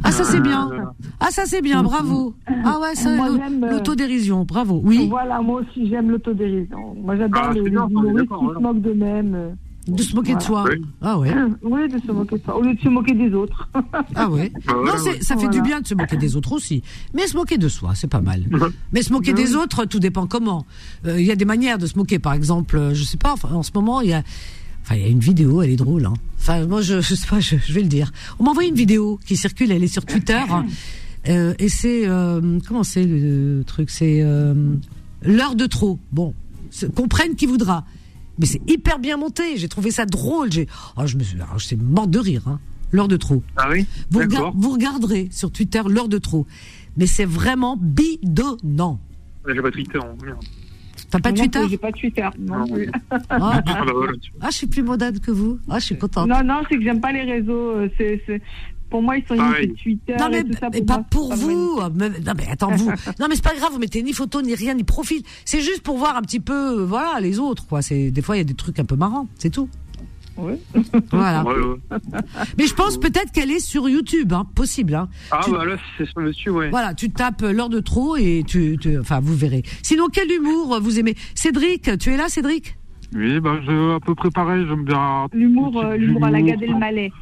[0.02, 0.70] Ah, ça c'est bien.
[0.72, 0.84] Euh,
[1.20, 2.34] ah, ça c'est bien, bravo.
[2.64, 4.80] Ah ouais, ça, euh, l'autodérision, bravo.
[4.82, 5.08] Oui?
[5.08, 6.94] Voilà, moi aussi j'aime l'autodérision.
[6.94, 9.56] Moi j'adore ah, les, les humoristes qui se moquent d'eux-mêmes.
[9.86, 10.64] De se moquer de soi.
[11.00, 11.32] Ah ouais.
[11.62, 12.56] Oui, de se moquer de soi.
[12.56, 13.68] Au lieu de se moquer des autres.
[14.14, 14.52] ah ouais.
[14.68, 16.82] Non, ça fait du bien de se moquer des autres aussi.
[17.14, 18.44] Mais se moquer de soi, c'est pas mal.
[18.92, 20.66] Mais se moquer des autres, tout dépend comment.
[21.06, 22.18] Euh, il y a des manières de se moquer.
[22.18, 24.22] Par exemple, je sais pas, en ce moment, il y a.
[24.82, 26.06] Enfin, il y a une vidéo, elle est drôle.
[26.06, 26.14] Hein.
[26.38, 28.12] Enfin, moi, je, je sais pas, je, vais le dire.
[28.38, 30.40] On m'a envoyé une vidéo qui circule, elle est sur Twitter.
[31.28, 33.90] Euh, et c'est euh, comment c'est le, truc?
[33.90, 34.54] C'est euh,
[35.22, 35.98] l'heure de trop.
[36.12, 36.34] Bon,
[36.94, 37.84] comprenne qui voudra
[38.38, 39.56] mais c'est hyper bien monté.
[39.56, 40.52] J'ai trouvé ça drôle.
[40.52, 42.42] J'ai, oh, je me suis, oh, c'est mort de rire.
[42.46, 42.60] Hein.
[42.92, 43.42] L'heure de trop.
[43.56, 43.86] Ah oui?
[44.10, 44.22] Vous,
[44.54, 46.46] vous regarderez sur Twitter l'heure de trop.
[46.96, 49.00] Mais c'est vraiment bidonnant.
[49.46, 49.98] J'ai pas Twitter.
[49.98, 50.36] Hein.
[51.10, 51.60] T'as pas Twitter?
[51.68, 52.28] J'ai pas Twitter.
[52.38, 53.92] Non, ah, ah, ah, bah
[54.40, 55.58] ah, je suis plus moderne que vous.
[55.68, 56.28] Ah, je suis contente.
[56.28, 57.70] Non, non, c'est que j'aime pas les réseaux.
[57.76, 58.42] Euh, c'est,
[58.90, 60.16] pour moi, ils sont ni Twitter.
[60.18, 61.80] Non, mais, et tout ça pour pas pour vous.
[61.80, 62.90] non, mais attends, vous.
[63.20, 65.22] non, mais c'est pas grave, vous mettez ni photo, ni rien, ni profil.
[65.44, 67.82] C'est juste pour voir un petit peu, voilà, les autres, quoi.
[67.82, 69.28] C'est, des fois, il y a des trucs un peu marrants.
[69.38, 69.68] C'est tout.
[70.38, 70.54] Oui.
[71.10, 71.44] Voilà.
[72.58, 74.94] Mais je pense peut-être qu'elle est sur YouTube, hein, possible.
[74.94, 75.08] Hein.
[75.30, 76.68] Ah bah là, c'est sur YouTube, ouais.
[76.68, 79.62] Voilà, tu tapes l'heure de trop et tu, tu, enfin, vous verrez.
[79.82, 81.14] Sinon, quel humour vous aimez?
[81.34, 82.76] Cédric, tu es là, Cédric?
[83.14, 85.26] Oui, bah, je, à peu près pareil, j'aime bien.
[85.32, 87.12] L'humour, euh, l'humour à la Gad Elmaleh.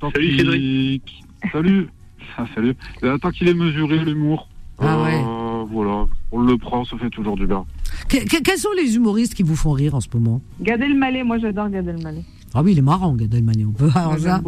[0.00, 1.24] Salut Cédric.
[1.52, 1.88] Salut.
[2.36, 2.74] Ah, salut.
[3.20, 4.48] Tant qu'il est mesuré, l'humour.
[4.78, 5.22] Ah ouais.
[5.22, 7.64] Euh, voilà, on le prend, ça fait toujours du bien.
[8.08, 10.40] quels sont les humoristes qui vous font rire en ce moment?
[10.60, 12.24] Gad Elmaleh, moi j'adore Gad Elmaleh.
[12.54, 13.66] Ah oui, il est marrant, Gad Elmaleh.
[13.66, 14.40] On peut avoir ça.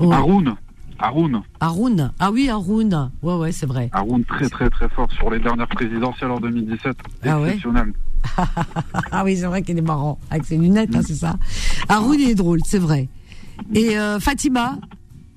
[0.00, 0.54] Haroun.
[0.98, 1.42] Haroun.
[1.60, 2.12] Haroun.
[2.18, 3.10] Ah oui, Haroun.
[3.22, 3.88] Ouais, ouais, c'est vrai.
[3.92, 6.96] Haroun, très, très, très fort sur les dernières présidentielles en 2017.
[7.24, 7.92] Ah Exceptionnel.
[9.10, 10.18] ah oui, c'est vrai qu'il est marrant.
[10.30, 11.36] Avec ses lunettes, hein, c'est ça.
[11.88, 13.08] Haroun, il est drôle, c'est vrai.
[13.74, 14.78] Et euh, Fatima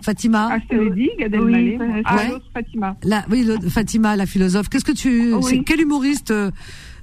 [0.02, 1.78] Fatima Ah, je te l'ai dit, Gad Elmaleh.
[1.80, 2.18] Oui, ah,
[2.54, 2.98] Fatima.
[3.04, 4.68] La, oui, Fatima, la philosophe.
[4.68, 5.34] Qu'est-ce que tu...
[5.34, 5.64] Oui.
[5.66, 6.52] Quel humoriste euh,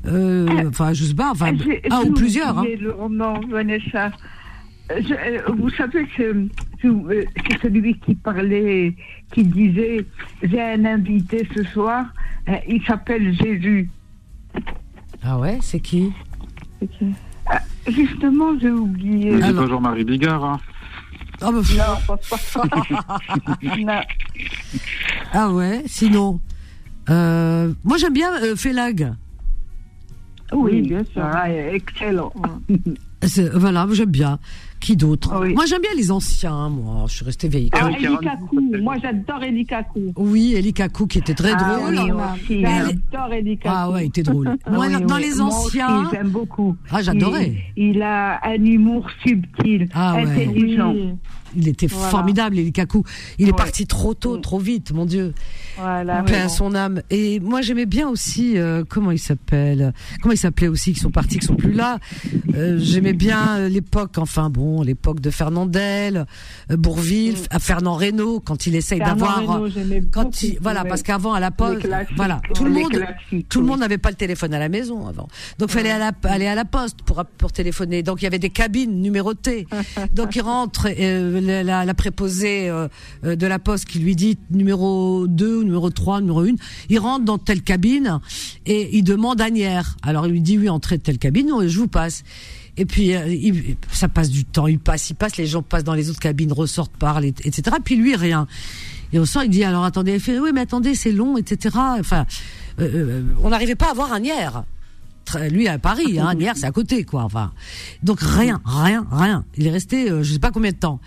[0.06, 1.30] euh, Enfin, je sais pas.
[1.30, 1.52] Enfin,
[1.90, 2.58] un ou plusieurs.
[2.58, 2.64] Hein.
[2.78, 4.10] le roman, Vanessa.
[5.56, 6.48] Vous savez que
[6.82, 8.94] c'est celui qui parlait,
[9.32, 10.04] qui disait
[10.42, 12.06] j'ai un invité ce soir,
[12.68, 13.88] il s'appelle Jésus.
[15.22, 16.10] Ah ouais, c'est qui,
[16.80, 17.06] qui?
[17.46, 19.40] Ah, Justement, j'ai oublié.
[19.40, 20.44] C'est pas Jean-Marie Bigard.
[20.44, 20.60] Hein.
[21.42, 21.60] Ah, bah,
[23.78, 24.00] non,
[25.32, 26.40] Ah ouais, sinon.
[27.08, 29.14] Euh, moi j'aime bien Félag.
[30.52, 31.22] Oui, bien sûr.
[31.24, 32.32] Ah, excellent.
[33.54, 34.38] Voilà, j'aime bien.
[34.80, 36.70] Qui d'autre ah Moi, j'aime bien les anciens.
[36.70, 37.68] Moi, je suis restée vieille.
[37.72, 37.90] Ah,
[38.80, 40.12] Moi, j'adore Eli Kaku.
[40.16, 41.98] Oui, Eli Kaku qui était très ah drôle.
[42.48, 43.74] Oui, j'adore Eli Kaku.
[43.76, 44.56] Ah ouais, il était drôle.
[44.70, 46.08] moi, dans les anciens.
[46.12, 46.76] J'aime beaucoup.
[46.90, 47.52] Ah, j'adorais.
[47.76, 50.94] Il, il, a un humour subtil, ah, intelligent.
[51.56, 53.02] Il était formidable, Eli Kaku.
[53.38, 55.34] Il est parti trop tôt, trop vite, mon Dieu.
[55.78, 56.22] Voilà.
[56.22, 57.02] Paix à son âme.
[57.10, 61.10] Et moi, j'aimais bien aussi, euh, comment il s'appelle Comment il s'appelait aussi, qui sont
[61.10, 61.98] partis, qui sont plus là.
[62.54, 66.26] Euh, j'aimais bien euh, l'époque, enfin bon, l'époque de Fernandel,
[66.68, 69.62] Bourville, à Fernand Reynaud, quand il essaye d'avoir.
[70.12, 73.04] Quand il, voilà, parce qu'avant, à la poste, voilà, tout le monde,
[73.48, 75.28] tout le monde n'avait pas le téléphone à la maison avant.
[75.58, 75.90] Donc, il fallait
[76.24, 78.02] aller à la poste pour, pour téléphoner.
[78.02, 79.66] Donc, il y avait des cabines numérotées.
[80.14, 80.88] Donc, il rentre,
[81.40, 82.70] la, préposée
[83.22, 86.54] de la poste qui lui dit numéro 2 numéro 3, numéro 1.
[86.88, 88.20] Il rentre dans telle cabine
[88.66, 89.96] et il demande Agnières.
[90.02, 92.22] Alors il lui dit oui, entrez de telle cabine, je vous passe.
[92.76, 95.94] Et puis euh, ça passe du temps, il passe, il passe, les gens passent dans
[95.94, 97.62] les autres cabines, ressortent, parlent, etc.
[97.84, 98.46] Puis lui rien.
[99.12, 101.76] Et au sort, il dit alors attendez, il fait oui mais attendez c'est long, etc.
[101.98, 102.26] Enfin,
[102.78, 104.64] euh, euh, on n'arrivait pas à avoir un hier
[105.38, 107.22] lui à Paris, hein, hier c'est à côté quoi.
[107.22, 107.52] Enfin,
[108.02, 109.44] donc rien, rien, rien.
[109.56, 111.00] Il est resté, je sais pas combien de temps.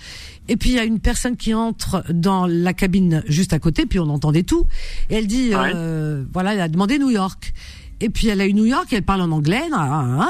[0.49, 3.85] Et puis il y a une personne qui entre dans la cabine juste à côté,
[3.85, 4.65] puis on entendait tout.
[5.09, 7.53] Et elle dit, euh, voilà, elle a demandé New York.
[8.01, 9.63] Et puis elle a eu New York, elle parle en anglais,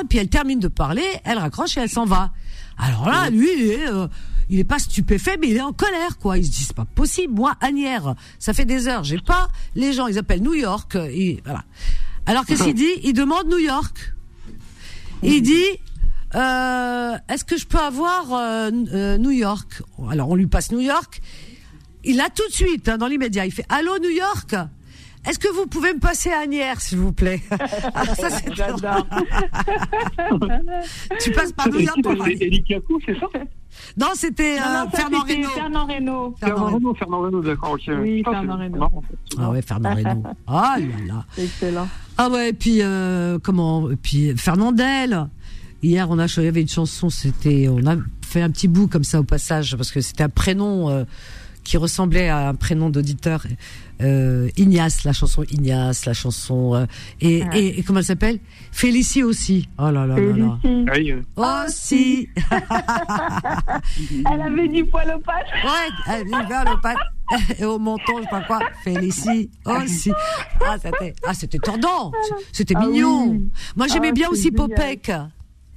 [0.10, 2.32] puis elle termine de parler, elle raccroche et elle s'en va.
[2.77, 4.08] Alors là, lui, il est, euh,
[4.49, 6.38] il est pas stupéfait, mais il est en colère, quoi.
[6.38, 7.34] Il se dit, c'est pas possible.
[7.34, 9.47] Moi, Anière, ça fait des heures, j'ai pas.
[9.75, 11.63] Les gens, ils appellent New York, et voilà.
[12.25, 12.91] Alors qu'est-ce qu'il dit?
[13.03, 14.13] Il demande New York.
[15.21, 15.79] Il dit,
[16.36, 19.81] euh, est-ce que je peux avoir euh, euh, New York?
[20.09, 21.21] Alors on lui passe New York.
[22.03, 24.55] Il a tout de suite, hein, dans l'immédiat, il fait Allô New York?
[25.25, 26.45] Est-ce que vous pouvez me passer à
[26.81, 27.41] s'il vous plaît?
[27.95, 28.49] Alors ça, c'est
[31.21, 31.99] Tu passes par New York
[33.05, 33.27] c'est ça?
[33.97, 35.49] Non, c'était Fernand Reynaud.
[35.49, 36.36] Fernand Reynaud.
[36.39, 38.89] Fernand Reynaud, Fernand Reynaud, d'accord, Oui, Fernand Reynaud.
[39.39, 40.23] Ah ouais, Fernand Reynaud.
[40.47, 41.25] Ah là là.
[41.38, 41.88] Excellent.
[42.17, 42.81] Ah ouais, et puis,
[43.43, 45.27] comment, et puis Fernandel.
[45.83, 48.88] Hier, on a il y avait une chanson, c'était, on a fait un petit bout
[48.88, 51.03] comme ça au passage parce que c'était un prénom euh,
[51.65, 53.45] qui ressemblait à un prénom d'auditeur.
[54.01, 56.86] Euh, Ignace, la chanson Ignace, la chanson euh,
[57.21, 58.39] et, et, comment elle s'appelle?
[58.71, 59.69] Félicie aussi.
[59.77, 60.60] Oh là là là
[61.38, 61.65] là.
[61.65, 62.27] Aussi.
[64.32, 65.45] elle avait du poil au pattes.
[65.63, 66.97] Ouais, elle avait du poil au pattes
[67.60, 68.60] et au menton, je sais pas quoi?
[68.84, 70.12] Félicie aussi.
[70.65, 72.12] Ah c'était, ah c'était tordant.
[72.51, 73.41] C'était ah mignon.
[73.75, 75.12] Moi j'aimais ah, bien aussi Popek.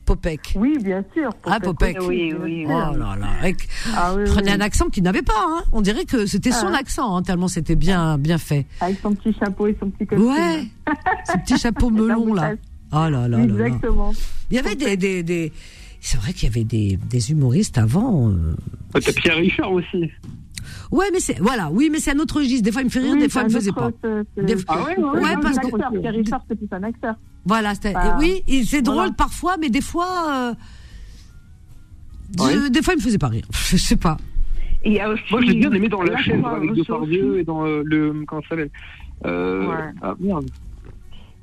[0.06, 0.54] Popek.
[0.56, 1.30] Oui, bien sûr.
[1.44, 1.98] Ah, Popek.
[2.02, 2.64] Oui, oui.
[2.66, 3.52] Oh là là.
[3.94, 5.34] ah, oui, prenait un accent qu'il n'avait pas.
[5.36, 5.64] Hein.
[5.72, 6.78] On dirait que c'était son ah.
[6.78, 8.66] accent, hein, tellement c'était bien, bien fait.
[8.80, 10.28] Avec son petit chapeau et son petit costume.
[10.28, 10.64] Ouais.
[11.26, 12.54] ce petit chapeau melon là.
[12.92, 13.42] Oh là là.
[13.42, 14.12] Exactement.
[14.50, 15.52] Il y avait des, des, des...
[16.00, 18.30] C'est vrai qu'il y avait des, des humoristes avant.
[18.30, 18.54] Euh...
[18.94, 20.10] Ah, T'as Pierre Richard aussi.
[20.90, 22.62] Ouais, mais c'est voilà, oui, mais c'est un autre registre.
[22.64, 23.90] Des fois, il me fait rire, des fois, il me faisait pas.
[24.68, 27.14] Ah ouais, ouais, ouais parce que Richard, c'est plus un acteur.
[27.44, 27.72] Voilà,
[28.18, 30.54] oui, c'est drôle parfois, mais des fois,
[32.38, 33.46] euh, des fois, il me faisait pas rire.
[33.50, 34.16] Je sais pas.
[34.84, 35.00] Et
[35.30, 38.40] Moi, je l'ai bien aimé dans La chaîne avec Depardieu et dans euh, le comment
[38.42, 38.70] ça s'appelle?
[39.24, 39.66] Euh,
[40.00, 40.46] Ah merde.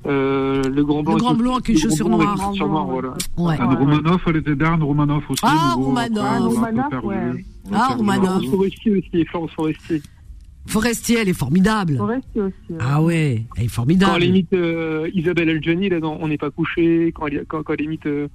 [0.05, 2.35] Euh, le grand blanc, le grand blanc avec une chaussure noire.
[2.35, 3.13] noire voilà.
[3.37, 3.55] ouais.
[3.57, 5.41] Anne Romanoff, elle était d'Anne Romanoff aussi.
[5.45, 7.03] Ah, Romanoff.
[7.03, 7.45] ouais.
[7.71, 8.43] Ah, Romanoff.
[8.49, 10.01] Forestier aussi, Florence Forestier.
[10.65, 11.97] Forestier, elle est formidable.
[11.97, 12.79] Forestier aussi.
[12.79, 14.11] Ah ouais, elle est formidable.
[14.11, 17.63] Quand elle imite euh, Isabelle Elgeni, là, dans On n'est pas couché, quand elle, quand,
[17.63, 18.27] quand elle imite euh,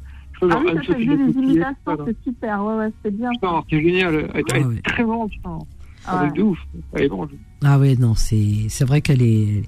[0.42, 1.74] ah oui, ça fait des imitations,
[2.06, 3.30] c'est super, ouais, ouais, c'est bien.
[3.30, 5.58] Putain, c'est génial, elle, elle est très bonne, putain.
[6.06, 6.30] Ah ouais.
[6.32, 6.58] de ouf,
[6.92, 7.28] elle est bonne.
[7.64, 9.64] Ah ouais, non, c'est c'est vrai qu'elle est.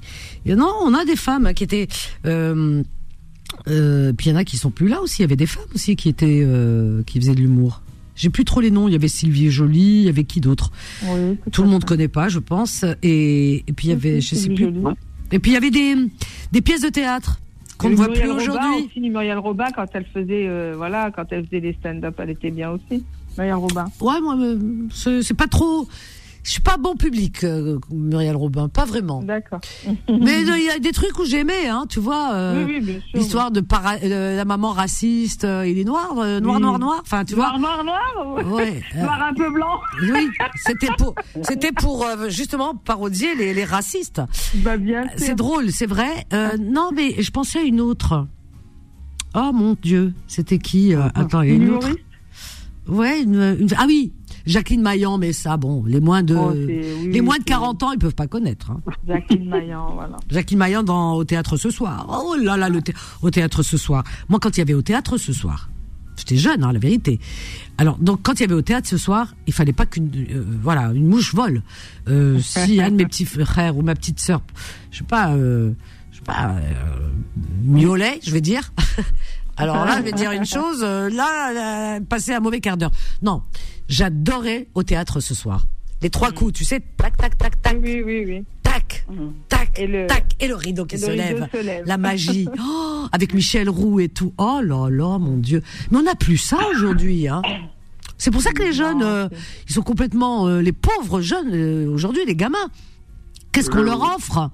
[0.47, 1.89] Non, on a des femmes qui étaient.
[2.25, 2.83] Euh,
[3.69, 5.21] euh, puis il y en a qui sont plus là aussi.
[5.21, 7.83] Il y avait des femmes aussi qui étaient euh, qui faisaient de l'humour.
[8.21, 8.87] J'ai plus trop les noms.
[8.87, 10.71] Il y avait Sylvie Joly, il y avait qui d'autre
[11.05, 12.85] oui, Tout le monde connaît pas, je pense.
[13.03, 14.69] Et, et puis il y avait, je sais plus.
[15.33, 15.95] Et puis il y avait des
[16.53, 17.41] des pièces de théâtre
[17.79, 18.89] qu'on ne voit plus aujourd'hui.
[18.91, 22.51] aussi Muriel Robin quand elle faisait euh, voilà quand elle faisait des stand-up, elle était
[22.51, 23.05] bien aussi.
[23.39, 23.87] Muriel Robin.
[24.01, 24.59] Ouais, moi euh,
[24.91, 25.89] c'est pas trop
[26.43, 29.23] je suis pas bon public, euh, Muriel Robin, pas vraiment.
[29.23, 29.61] D'accord.
[30.09, 33.51] Mais il y a des trucs où j'aimais, hein, tu vois, euh, oui, oui, l'histoire
[33.51, 33.63] de
[34.09, 37.61] la maman raciste, euh, il est noir, noir, noir, noir, enfin, tu noir, vois.
[37.61, 38.53] Noir, noir, noir.
[38.53, 38.83] Ouais.
[38.97, 39.81] noir un peu blanc.
[40.13, 40.29] Oui,
[40.67, 44.21] c'était pour, c'était pour justement parodier les, les racistes.
[44.57, 45.05] Bah bien.
[45.17, 46.27] C'est drôle, c'est vrai.
[46.59, 48.27] non, mais je pensais à une autre.
[49.35, 51.91] Oh mon Dieu, c'était qui Attends, il y a une autre.
[52.89, 54.13] Ouais, une, ah oui,
[54.47, 57.99] Jacqueline Maillan, mais ça, bon, les moins de, oh, les moins de 40 ans, ils
[57.99, 58.71] peuvent pas connaître.
[58.71, 58.81] Hein.
[59.07, 60.17] Jacqueline Maillan, voilà.
[60.31, 62.07] Jacqueline Maillan dans au théâtre ce soir.
[62.09, 62.81] Oh là là, le
[63.23, 64.05] au théâtre ce soir.
[64.29, 65.71] Moi, quand il y avait au théâtre ce soir,
[66.17, 67.21] j'étais jeune, hein, la vérité.
[67.79, 70.45] Alors, donc, quand il y avait au théâtre ce soir, il fallait pas qu'une, euh,
[70.63, 71.63] voilà, une mouche vole.
[72.09, 74.43] Euh, si un de mes petits frères ou ma petite sœur,
[74.91, 75.73] je sais pas, euh,
[76.11, 76.57] je sais pas,
[77.65, 78.73] miaulet, je vais dire.
[79.61, 82.93] Alors là, je vais dire une chose, euh, là, passer un mauvais quart d'heure.
[83.23, 83.43] Non,
[83.89, 85.67] j'adorais au théâtre ce soir.
[86.03, 87.79] Les trois coups, tu sais, tac, tac, tac, tac.
[87.83, 88.45] Oui, oui, oui.
[88.63, 89.33] Tac, mhm.
[89.49, 91.47] tac, et le, tac, et le rideau qui se, lève.
[91.85, 92.49] La magie.
[92.59, 94.33] Oh, avec Michel Roux et tout.
[94.39, 95.63] Oh là là, mon Dieu.
[95.91, 97.43] Mais on n'a plus ça aujourd'hui, hein.
[98.19, 99.29] C'est pour ça que les jeunes, euh,
[99.67, 102.59] ils sont complètement, euh, les pauvres jeunes aujourd'hui, les gamins.
[103.53, 104.51] Qu'est-ce qu'on leur offre?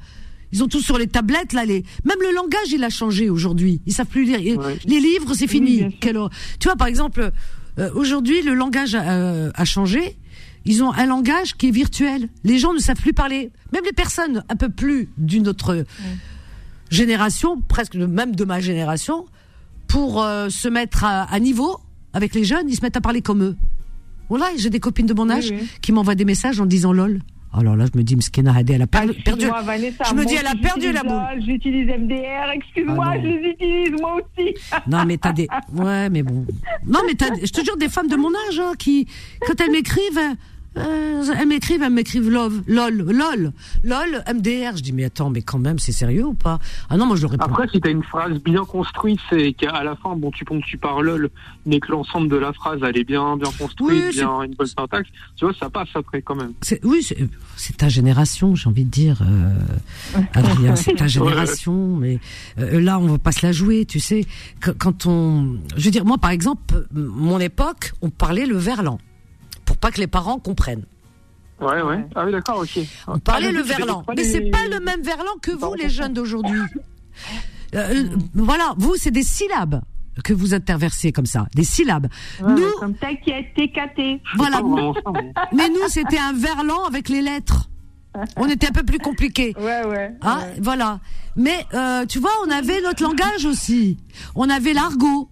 [0.53, 1.65] Ils ont tout sur les tablettes là.
[1.65, 1.85] Les...
[2.05, 3.81] Même le langage, il a changé aujourd'hui.
[3.87, 4.39] Ils savent plus lire.
[4.87, 5.85] Les livres, c'est fini.
[6.01, 7.31] tu vois, par exemple,
[7.79, 10.17] euh, aujourd'hui, le langage a, a, changé.
[10.65, 12.29] Ils ont un langage qui est virtuel.
[12.45, 13.51] Les gens ne savent plus parler.
[13.73, 15.85] Même les personnes un peu plus d'une autre
[16.91, 19.27] génération, presque même de ma génération,
[19.89, 21.79] pour euh, se mettre à, niveau
[22.13, 23.57] avec les jeunes, ils se mettent à parler comme eux.
[24.29, 27.21] Voilà, j'ai des copines de mon âge qui m'envoient des messages en disant lol.
[27.59, 29.15] Alors là, je me dis, Mskena Hadé, elle a perdu.
[29.25, 31.43] je me dis, elle a perdu la boule.
[31.45, 34.55] J'utilise MDR, excuse-moi, ah je les utilise moi aussi.
[34.87, 35.49] non, mais t'as des.
[35.73, 36.47] Ouais, mais bon.
[36.87, 39.07] Non, mais t'as, je te jure, des femmes de mon âge, hein, qui,
[39.47, 40.37] quand elles m'écrivent,
[40.77, 43.53] euh, elles m'écrivent, elles m'écrivent love, lol, lol,
[43.85, 44.77] lol, MDR.
[44.77, 46.59] Je dis mais attends, mais quand même, c'est sérieux ou pas?
[46.91, 47.45] Ah non, moi je le réponds.
[47.45, 51.03] Après, si t'as une phrase bien construite, c'est qu'à la fin, bon, tu tu par
[51.03, 51.31] lol,
[51.65, 55.09] mais que l'ensemble de la phrase elle est bien, bien construite, bien une bonne syntaxe,
[55.37, 56.53] tu vois, ça passe après quand même.
[56.85, 57.07] Oui,
[57.57, 62.19] c'est ta génération, j'ai envie de dire, euh, Adrien, c'est ta génération, mais
[62.59, 64.25] euh, là, on va pas se la jouer, tu sais.
[64.61, 68.99] Quand on, je veux dire, moi par exemple, mon époque, on parlait le verlan
[69.67, 70.87] pour pas que les parents comprennent.
[71.61, 72.07] Ouais, ouais.
[72.15, 72.79] Ah oui, d'accord, ok.
[73.07, 74.05] On parlait ah, le verlan.
[74.15, 76.61] Mais c'est pas le même verlan que vous, les jeunes d'aujourd'hui.
[77.75, 79.83] Euh, voilà, vous, c'est des syllabes
[80.23, 82.07] que vous interversez comme ça, des syllabes.
[82.41, 84.23] nous, comme t'inquiète, TKT.
[84.37, 84.63] Voilà.
[85.53, 87.69] mais nous, c'était un verlan avec les lettres.
[88.37, 89.55] On était un peu plus compliqué.
[89.59, 90.15] Ouais, ouais.
[90.23, 91.01] Ah, voilà.
[91.37, 93.99] Mais euh, tu vois, on avait notre langage aussi.
[94.35, 95.29] On avait l'argot.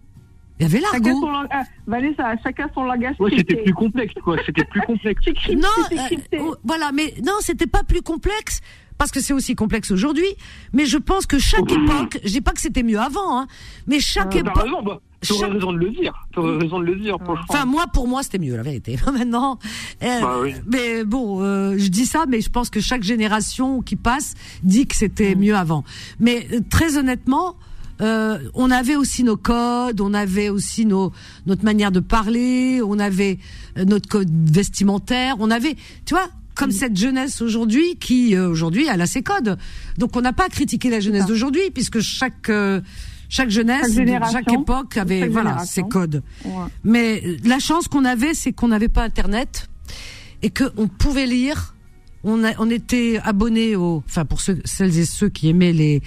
[0.59, 1.29] Il y avait l'argot.
[1.51, 3.17] Ah, Vanessa, chacun son langage.
[3.19, 4.37] Ouais, c'était plus complexe, quoi.
[4.47, 5.27] C'était plus complexe.
[5.51, 8.61] non, euh, oh, voilà, mais non, c'était pas plus complexe
[8.97, 10.29] parce que c'est aussi complexe aujourd'hui.
[10.73, 13.47] Mais je pense que chaque époque, je dis pas que c'était mieux avant, hein,
[13.87, 14.57] mais chaque époque.
[14.57, 16.27] Raison, bah, T'aurais raison de le dire.
[16.33, 17.47] T'aurais raison de le dire, franchement.
[17.49, 18.97] Enfin, moi, pour moi, c'était mieux, la vérité.
[19.07, 19.59] Maintenant,
[20.03, 20.55] euh, bah, oui.
[20.71, 24.87] mais bon, euh, je dis ça, mais je pense que chaque génération qui passe dit
[24.87, 25.39] que c'était mm.
[25.39, 25.85] mieux avant.
[26.21, 27.57] Mais très honnêtement,
[28.01, 31.13] euh, on avait aussi nos codes, on avait aussi nos
[31.47, 33.39] notre manière de parler, on avait
[33.79, 38.87] euh, notre code vestimentaire, on avait, tu vois, comme cette jeunesse aujourd'hui qui euh, aujourd'hui
[38.91, 39.59] elle a ses codes.
[39.99, 42.51] Donc on n'a pas à critiquer la jeunesse d'aujourd'hui puisque chaque
[43.29, 43.99] chaque jeunesse,
[44.31, 46.23] chaque, époque avait voilà ses codes.
[46.83, 49.69] Mais la chance qu'on avait, c'est qu'on n'avait pas Internet
[50.43, 51.71] et que on pouvait lire.
[52.27, 56.01] On, a, on était abonné au, enfin pour ceux, celles et ceux qui aimaient les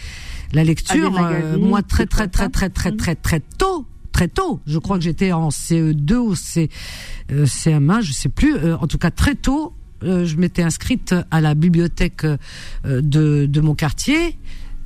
[0.54, 1.18] la lecture.
[1.20, 4.60] Euh, moi, très très très très très très très tôt, très tôt.
[4.66, 6.70] Je crois que j'étais en CE2 ou C,
[7.32, 8.56] euh, CM1, je sais plus.
[8.56, 12.26] Euh, en tout cas, très tôt, je m'étais inscrite à la bibliothèque
[12.86, 14.38] de, de mon quartier.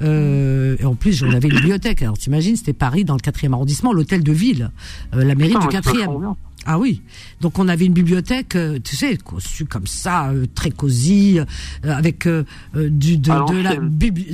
[0.01, 2.01] Euh, et en plus, j'en avais une bibliothèque.
[2.01, 4.71] Alors, t'imagines, c'était Paris, dans le quatrième arrondissement, l'hôtel de ville,
[5.13, 6.35] la mairie du quatrième.
[6.65, 7.01] Ah oui.
[7.39, 11.45] Donc on avait une bibliothèque, euh, tu sais, conçue comme ça, euh, très cosy, euh,
[11.91, 12.27] avec
[12.75, 13.75] du de, de la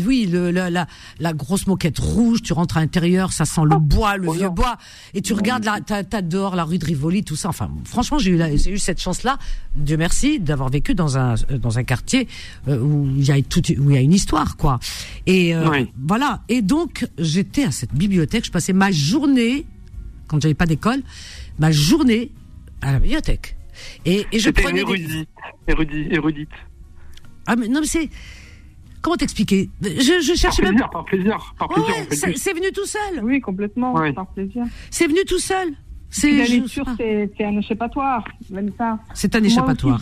[0.06, 0.88] oui, le, la, la,
[1.20, 2.42] la grosse moquette rouge.
[2.42, 4.78] Tu rentres à l'intérieur, ça sent le ah, bois, le vieux bois,
[5.14, 7.50] et tu regardes la, t'as, dehors la rue de Rivoli, tout ça.
[7.50, 9.38] Enfin, franchement, j'ai eu, j'ai eu cette chance-là,
[9.76, 12.28] Dieu merci, d'avoir vécu dans un dans un quartier
[12.68, 14.80] où il y a tout, où il y a une histoire, quoi.
[15.26, 15.54] Et
[15.98, 16.42] voilà.
[16.50, 19.66] Et donc j'étais à cette bibliothèque, je passais ma journée
[20.28, 21.02] quand j'avais pas d'école
[21.60, 22.32] ma journée
[22.82, 23.58] à la bibliothèque.
[24.06, 25.28] Et, et je prenais érudit,
[25.68, 26.50] érudit, érudite.
[27.46, 28.10] Ah mais non mais c'est
[29.02, 29.70] comment t'expliquer?
[29.82, 31.96] Je, je cherchais par plaisir, même par plaisir, par plaisir.
[31.96, 33.24] Ouais, c'est venu tout seul.
[33.24, 34.64] Oui, complètement, par plaisir.
[34.90, 35.70] C'est venu tout seul.
[36.10, 38.98] C'est la lecture, c'est un échappatoire, même ça.
[39.14, 40.02] C'est un échappatoire.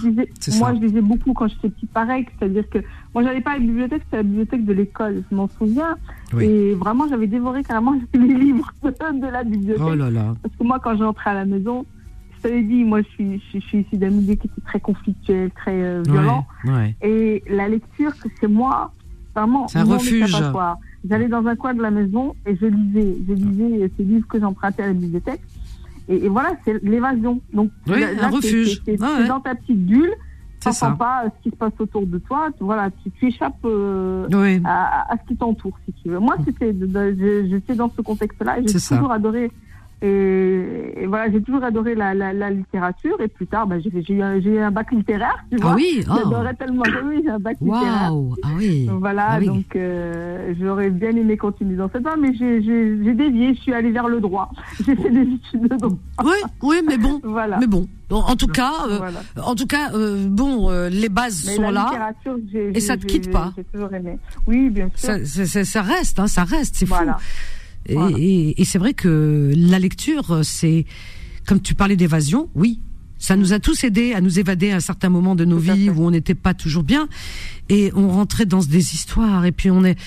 [0.60, 2.26] Moi, je lisais beaucoup quand j'étais petite, pareil.
[2.38, 2.80] C'est-à-dire que
[3.14, 5.98] moi, j'allais pas à la bibliothèque, c'était la bibliothèque de l'école, je m'en souviens.
[6.40, 9.86] Et vraiment, j'avais dévoré carrément les livres de la bibliothèque.
[9.86, 10.36] Oh là là.
[10.42, 11.86] Parce que moi, quand j'entrais à la maison,
[12.38, 15.50] je t'avais dit, moi, je suis, je, suis ici d'un milieu qui était très conflictuel,
[15.52, 16.46] très euh, violent.
[17.02, 18.92] Et la lecture, c'est moi,
[19.34, 20.36] vraiment, c'est un refuge.
[21.08, 24.40] J'allais dans un coin de la maison et je lisais, je lisais ces livres que
[24.40, 25.42] j'empruntais à la bibliothèque.
[26.08, 27.42] Et, voilà, c'est l'évasion.
[27.54, 28.82] Donc, oui, un refuge.
[28.86, 30.14] C'est ah dans ta petite bulle.
[30.62, 32.48] Tu ne pas ce qui se passe autour de toi.
[32.58, 34.28] Tu, voilà, tu, tu échappes euh,
[34.64, 36.18] à, à, ce qui t'entoure, si tu veux.
[36.18, 36.74] Moi, c'était,
[37.48, 39.52] j'étais dans ce contexte-là et j'ai toujours adoré
[40.06, 43.20] et, voilà, j'ai toujours adoré la, la, la, littérature.
[43.22, 45.44] Et plus tard, bah, j'ai eu, eu, un bac littéraire.
[45.50, 46.14] Tu ah vois oui oh.
[46.18, 46.84] J'adorais tellement.
[47.06, 48.14] Oui, j'ai un bac littéraire.
[48.44, 53.14] Ah oui Voilà, ah donc euh, j'aurais bien aimé continuer dans cette voie, mais j'ai
[53.14, 53.54] dévié.
[53.56, 54.52] Je suis allée vers le droit.
[54.86, 55.98] J'ai fait des études de droit.
[56.24, 57.20] Oui, oui, mais bon.
[57.24, 57.58] voilà.
[57.60, 57.88] Mais bon.
[58.10, 59.00] en tout cas, euh,
[59.42, 62.14] en tout cas, euh, bon, euh, les bases mais sont la là.
[62.54, 63.54] Et ça te quitte pas.
[63.58, 64.18] J'ai toujours aimé.
[64.48, 65.18] Oui, bien sûr.
[65.26, 66.76] Ça, ça, ça reste, hein, ça reste.
[66.76, 67.18] C'est voilà.
[67.18, 67.24] fou.
[67.88, 70.86] Et, et, c'est vrai que la lecture, c'est
[71.46, 72.80] comme tu parlais d'évasion, oui,
[73.18, 75.90] ça nous a tous aidés à nous évader à un certain moment de nos vies
[75.90, 77.08] où on n'était pas toujours bien.
[77.70, 79.46] Et on rentrait dans des histoires.
[79.46, 79.98] Et puis on est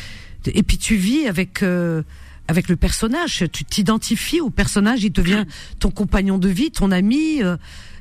[0.46, 2.02] et puis tu vis avec euh,
[2.46, 5.44] avec le personnage, tu t'identifies au personnage, il devient
[5.80, 7.42] ton compagnon de vie, ton ami.
[7.42, 7.56] Euh,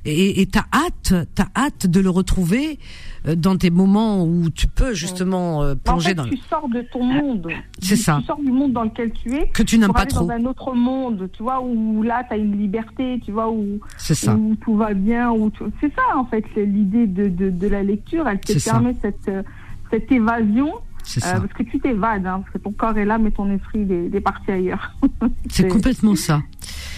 [0.08, 2.80] et t'as hâte, t'as hâte de le retrouver
[3.28, 6.26] euh, dans des moments où tu peux justement euh, plonger en fait, dans.
[6.26, 7.50] Tu sors de ton monde.
[7.80, 8.18] C'est ça.
[8.22, 9.50] Tu sors du monde dans lequel tu es.
[9.50, 10.26] Que tu n'aimes pas trop.
[10.26, 13.80] Dans un autre monde, tu vois, où là tu as une liberté, tu vois, où,
[13.98, 14.36] ça.
[14.36, 15.32] où tout va bien.
[15.32, 18.28] Où C'est ça en fait l'idée de, de, de, la lecture.
[18.28, 19.44] Elle te permet cette euh,
[19.92, 20.74] cette évasion
[21.18, 23.80] euh, parce que tu t'évades, hein, parce que ton corps est là, mais ton esprit
[23.82, 24.96] il est, parti ailleurs.
[25.50, 26.42] c'est complètement ça.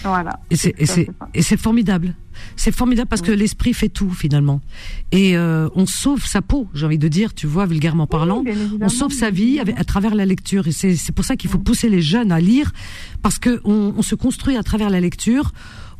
[0.02, 0.40] Voilà.
[0.50, 2.14] Et c'est formidable.
[2.56, 4.60] C'est formidable parce que l'esprit fait tout finalement.
[5.12, 8.42] Et euh, on sauve sa peau, j'ai envie de dire, tu vois, vulgairement parlant.
[8.80, 10.66] on sauve sa vie à travers la lecture.
[10.66, 12.72] Et c'est pour ça qu'il faut pousser les jeunes à lire,
[13.22, 15.52] parce que on, on se construit à travers la lecture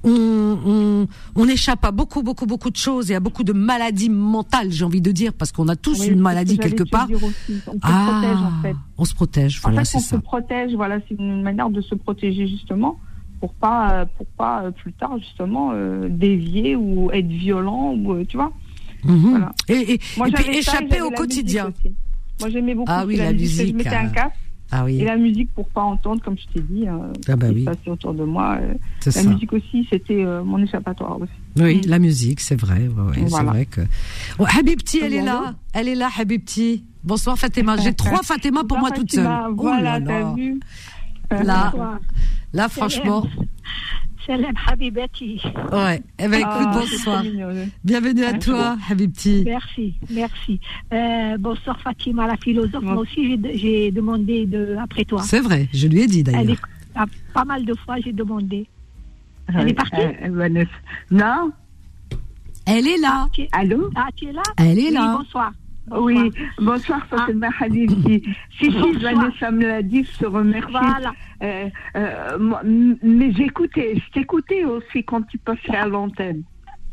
[0.04, 4.70] on, on, échappe à beaucoup, beaucoup, beaucoup de choses et à beaucoup de maladies mentales,
[4.70, 7.08] j'ai envie de dire, parce qu'on a tous une maladie quelque part.
[7.10, 8.76] On se ah, protège, en fait.
[8.98, 10.16] On se protège, voilà, c'est ça.
[10.16, 12.98] On se protège, voilà, c'est une manière de se protéger, justement,
[13.40, 18.24] pour pas, pour pas euh, plus tard, justement, euh, dévier ou être violent, ou, euh,
[18.24, 18.52] tu vois.
[19.04, 19.30] Mhm.
[19.30, 19.52] Voilà.
[19.68, 21.72] Et, et, puis échapper au quotidien.
[22.40, 23.68] Moi, j'aimais beaucoup ah, oui, la, musique.
[23.68, 24.34] Je mettais un casque
[24.72, 25.00] ah oui.
[25.00, 28.14] Et la musique pour pas entendre, comme je t'ai dit, euh, ah bah passait autour
[28.14, 28.58] de moi.
[28.60, 29.24] Euh, la ça.
[29.24, 31.32] musique aussi, c'était euh, mon échappatoire aussi.
[31.56, 32.88] Oui, la musique, c'est vrai.
[32.88, 33.80] Ouais, C'est vrai que.
[34.38, 35.54] Oh, Habibti, elle est là.
[35.72, 36.84] Elle est là, Habibti.
[37.02, 37.76] Bonsoir Fatima.
[37.78, 39.26] J'ai trois Fatima pour moi toute seule.
[39.48, 40.60] Oh voilà, t'as vu.
[41.30, 41.72] Là,
[42.52, 43.26] là, franchement.
[44.30, 45.42] Salam Habibati.
[45.72, 47.24] Ouais, eh ben, écoute, ah, bonsoir.
[47.82, 49.42] Bienvenue à toi, Habibti.
[49.44, 50.60] Merci, merci.
[50.92, 52.80] Euh, bonsoir Fatima, la philosophe.
[52.80, 55.20] Moi aussi, j'ai demandé de, après toi.
[55.22, 56.58] C'est vrai, je lui ai dit d'ailleurs.
[56.94, 58.68] Ah, pas mal de fois, j'ai demandé.
[59.52, 60.64] Elle est partie euh,
[61.10, 61.50] Non?
[62.66, 63.26] Elle est là.
[63.50, 63.90] Ah, Allô?
[63.96, 64.42] Ah, tu es là?
[64.58, 65.16] Elle est là.
[65.18, 65.50] bonsoir.
[65.96, 67.64] Oui, bonsoir Fatima ah.
[67.64, 67.90] Hadid.
[68.58, 70.70] Si, si, Vanessa me l'a dit, je te remercie.
[70.70, 71.12] Voilà.
[71.42, 76.42] Euh, euh, mais j'écoutais, je t'écoutais aussi quand tu passais à l'antenne.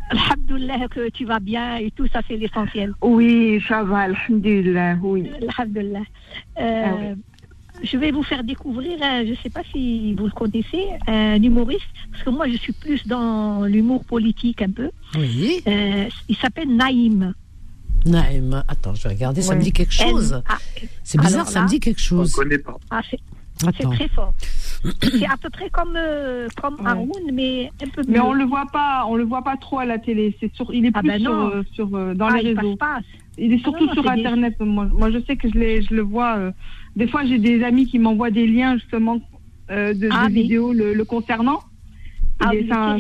[0.10, 2.94] Alhamdulillah que tu vas bien et tout ça c'est l'essentiel.
[3.02, 5.30] Oui, ça va, Alhamdulillah, oui.
[5.58, 6.04] Alhamdulillah.
[6.60, 7.16] Euh, ah
[7.84, 11.86] je vais vous faire découvrir, je ne sais pas si vous le connaissez, un humoriste,
[12.12, 14.90] parce que moi je suis plus dans l'humour politique un peu.
[15.16, 15.62] Oui.
[16.28, 17.36] Il s'appelle Naïm.
[18.06, 20.42] Naïm, attends, je vais regarder, ça me dit quelque chose.
[21.04, 22.32] C'est bizarre, ça me dit quelque chose.
[22.32, 22.78] Je ne connais pas.
[22.90, 23.02] Ah,
[23.78, 24.34] c'est très fort.
[25.02, 28.68] c'est à peu près comme euh, comme Haroun, mais un peu Mais on le voit
[28.72, 30.36] pas, on le voit pas trop à la télé.
[30.40, 32.76] C'est sur, il est ah plus ben sur, euh, sur euh, dans ah, les réseaux.
[32.76, 33.04] Passe,
[33.38, 34.60] Il est ah surtout sur Internet.
[34.60, 35.54] Moi, moi, je sais que je,
[35.90, 36.38] je le vois.
[36.96, 39.20] des fois, j'ai des amis qui m'envoient des liens justement
[39.70, 41.62] de, ah, vidéos le, concernant.
[42.40, 42.98] Ah, il est, un,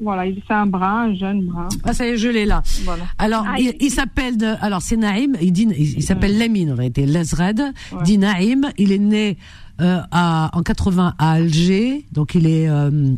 [0.00, 1.68] voilà, il c'est un brun, un jeune brun.
[1.84, 2.62] Ah, ça y est, je l'ai là.
[2.84, 3.04] Voilà.
[3.18, 8.02] Alors, il, s'appelle, alors c'est Naïm, il dit, il, s'appelle Lamine en réalité, Lazred, ouais.
[8.04, 9.38] dit Naïm, il est né
[9.80, 13.14] euh, à, en 80 à Alger, donc il est euh,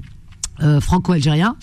[0.63, 1.57] euh, franco-algérien.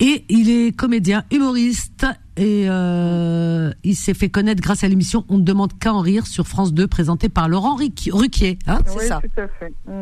[0.00, 2.04] Et il est comédien, humoriste,
[2.36, 6.26] et euh, il s'est fait connaître grâce à l'émission On ne demande qu'à en rire
[6.26, 8.58] sur France 2, présentée par Laurent Ruquier.
[8.66, 9.72] Hein, c'est oui, ça tout à fait.
[9.86, 10.00] Mm.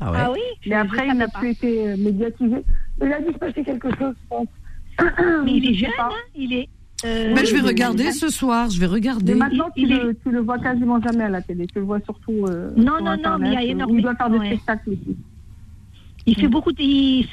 [0.00, 0.18] Ah, ouais.
[0.20, 2.64] ah, oui Mais après, il n'a plus été médiatisé.
[3.00, 4.46] Il a dû se passer quelque chose, je pense.
[5.44, 6.68] Mais il est jeune, hein il est
[7.04, 9.32] euh, mais je vais regarder ce soir, je vais regarder.
[9.32, 11.66] Mais maintenant, tu, le, tu, le, vois quasiment jamais à la télé.
[11.66, 12.46] Tu le vois surtout.
[12.48, 13.98] Euh, non, non, non, mais il y a énormément.
[13.98, 15.16] Il doit faire des spectacles aussi.
[16.24, 17.24] Il fait beaucoup de.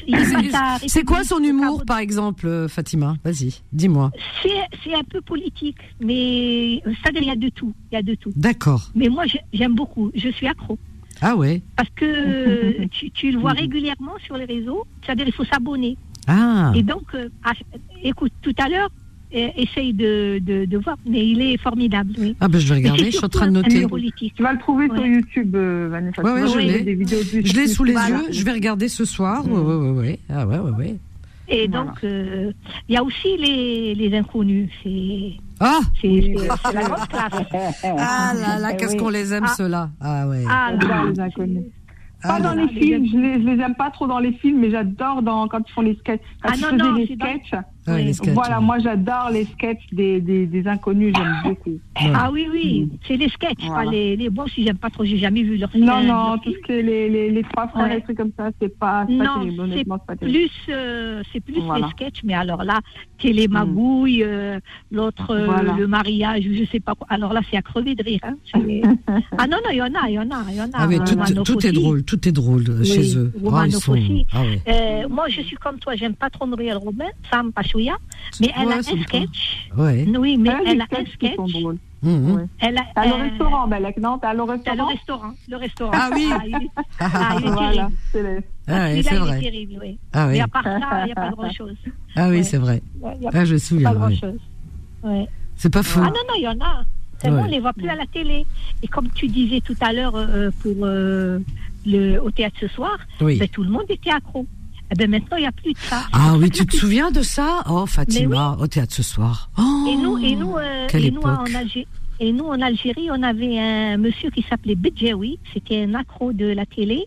[0.88, 3.18] C'est quoi son humour, par exemple, euh, Fatima?
[3.24, 4.12] Vas-y, dis-moi.
[4.42, 7.74] C'est un peu politique, mais ça, il y a de tout.
[7.92, 8.32] Il y a de tout.
[8.36, 8.90] D'accord.
[8.96, 10.10] Mais moi, j'aime beaucoup.
[10.16, 10.80] Je suis accro.
[11.22, 14.86] Ah ouais Parce que tu, tu, le vois régulièrement sur les réseaux.
[15.04, 15.98] C'est-à-dire, il faut s'abonner.
[16.28, 16.72] Ah.
[16.76, 17.54] Et donc, ah,
[18.04, 18.90] écoute, tout à l'heure,
[19.32, 22.14] essaye de, de, de, voir, mais il est formidable.
[22.18, 22.36] Oui.
[22.40, 23.86] Ah ben je vais regarder, je suis en train de noter.
[24.36, 26.22] Tu vas le trouver sur YouTube, euh, Vanessa.
[26.22, 27.06] Ouais, ouais, je l'ai.
[27.46, 29.46] Je l'ai sous les yeux, je vais regarder ce soir.
[29.46, 29.52] Mm.
[29.52, 30.96] Ouais, ouais, ouais, Ah ouais, ouais, ouais.
[31.50, 32.52] Et donc, euh,
[32.88, 34.70] il y a aussi les, les inconnus.
[34.84, 35.34] C'est.
[35.60, 36.36] Ah C'est
[36.74, 37.84] la grosse classe.
[37.84, 39.54] Ah là là, qu'est-ce qu'on les aime, ah.
[39.58, 39.90] ceux-là.
[40.00, 40.44] Ah ouais.
[40.48, 40.72] Ah,
[41.10, 41.66] les inconnus.
[42.22, 44.60] Pas ah, dans les films, je les, je les aime pas trop dans les films,
[44.60, 46.22] mais j'adore dans quand ils font les sketchs.
[46.42, 47.56] Quand ah non, non, les sketchs.
[48.34, 51.80] Voilà, moi j'adore les sketchs des, des, des inconnus, j'aime beaucoup.
[52.14, 55.18] Ah oui, oui, c'est les sketchs, pas les, les bons, si j'aime pas trop, j'ai
[55.18, 58.18] jamais vu leur Non, non, tout ce que les, les, les trois frères, les trucs
[58.18, 62.80] comme ça, c'est pas, non, c'est plus, euh, c'est plus les sketchs, mais alors là,
[63.20, 64.60] Télémagouille, euh,
[64.92, 67.08] l'autre, euh, le mariage, je sais pas quoi.
[67.10, 68.22] Alors là, c'est à crever de rire.
[68.24, 68.36] Hein.
[69.38, 70.70] ah non, non, il y en a, il y en a, il y en a.
[70.74, 73.32] Ah tout, tout est drôle, tout est drôle chez eux.
[73.52, 73.66] Ah.
[74.34, 77.79] Ah, euh, moi, je suis comme toi, j'aime pas trop Nouriel Robin, Sam Pachouya, mais
[77.88, 79.70] elle a un sketch.
[79.78, 81.40] Oui, mais elle a un sketch.
[82.02, 82.46] Mmh.
[82.60, 84.18] Elle a, à le restaurant, Belek, non?
[84.20, 85.92] T'as le restaurant le restaurant, le restaurant.
[85.94, 86.70] Ah oui Ah, il est,
[87.00, 88.44] ah, il est voilà, terrible.
[88.68, 89.40] Ah, oui, c'est vrai.
[89.42, 90.00] Il est terrible, oui.
[90.14, 90.34] Ah, oui.
[90.34, 91.76] Mais à part ça, il n'y a pas grand-chose.
[92.16, 92.82] Ah oui, c'est vrai.
[93.34, 93.92] Ah, je me souviens.
[93.92, 94.40] Pas grand-chose.
[95.04, 95.28] Ouais.
[95.58, 96.00] C'est pas faux.
[96.02, 96.84] Ah non, non, il y en a.
[97.22, 98.46] C'est bon, on ne les voit plus à la télé.
[98.82, 101.40] Et comme tu disais tout à l'heure euh, pour euh,
[101.86, 103.38] le, au théâtre ce soir, oui.
[103.38, 104.46] ben, tout le monde était accro.
[104.92, 106.04] Eh ben maintenant, il n'y a plus de ça.
[106.12, 107.64] Ah oui, tu te souviens de ça?
[107.70, 109.50] Oh, Fatima, au théâtre ce soir.
[109.58, 111.88] Oh, et nous, et nous, euh, et nous en Algérie,
[112.20, 115.40] et nous, en Algérie, on avait un monsieur qui s'appelait Bidjaoui.
[115.54, 117.06] C'était un accro de la télé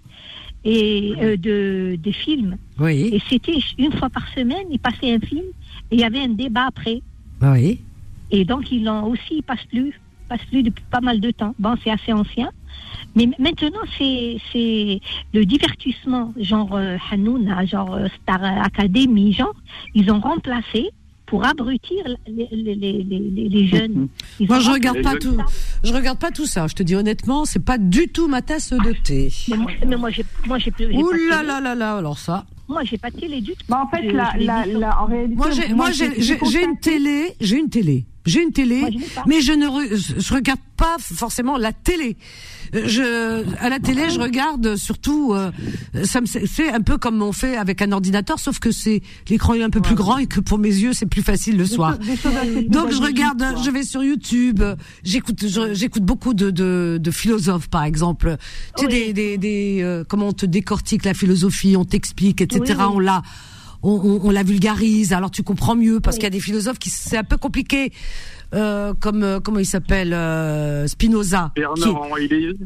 [0.65, 2.57] et euh, de, des films.
[2.79, 3.11] Oui.
[3.13, 5.45] Et c'était une fois par semaine, il passait un film
[5.91, 7.03] et il y avait un débat après.
[7.43, 7.81] Oui.
[8.31, 9.93] Et donc, il en aussi, il passe plus,
[10.29, 11.55] passe plus depuis pas mal de temps.
[11.59, 12.51] Bon, c'est assez ancien.
[13.15, 15.01] Mais maintenant, c'est
[15.35, 19.55] le divertissement, genre euh, Hanouna, genre euh, Star Academy, genre,
[19.95, 20.91] ils ont remplacé
[21.27, 23.03] pour abrutir les, les, les,
[23.49, 24.09] les jeunes.
[24.41, 25.37] moi, je regarde pas tout.
[25.83, 26.67] Je regarde pas tout ça.
[26.67, 29.33] Je te dis honnêtement, c'est pas du tout ma tasse de thé.
[29.49, 30.95] Mais moi, mais moi j'ai, moi j'ai plus.
[30.95, 32.45] Ouh là là là là, alors ça.
[32.69, 33.65] Moi, j'ai pas de télé du tout.
[33.69, 37.59] Bah, en fait, la, la, la, en réalité, moi, j'ai, moi, j'ai une télé, j'ai
[37.59, 38.07] une télé.
[38.25, 38.83] J'ai une télé,
[39.27, 39.67] mais je ne
[39.97, 42.17] je regarde pas forcément la télé.
[42.73, 45.51] Je à la télé, je regarde surtout euh,
[46.05, 49.55] ça me c'est un peu comme on fait avec un ordinateur sauf que c'est l'écran
[49.55, 51.99] est un peu plus grand et que pour mes yeux, c'est plus facile le soir.
[52.69, 54.63] Donc je regarde, je vais sur YouTube,
[55.05, 58.37] j'écoute j'écoute beaucoup de, de, de philosophes par exemple.
[58.79, 62.81] Tu sais des des, des euh, comment on te décortique la philosophie, on t'explique etc.
[62.91, 63.23] On l'a
[63.83, 66.91] on, on, la vulgarise, alors tu comprends mieux parce qu'il y a des philosophes qui
[66.91, 67.93] c'est un peu compliqué.
[68.55, 71.53] Euh, comme euh, comment il s'appelle euh, Spinoza.
[71.57, 72.07] Bernard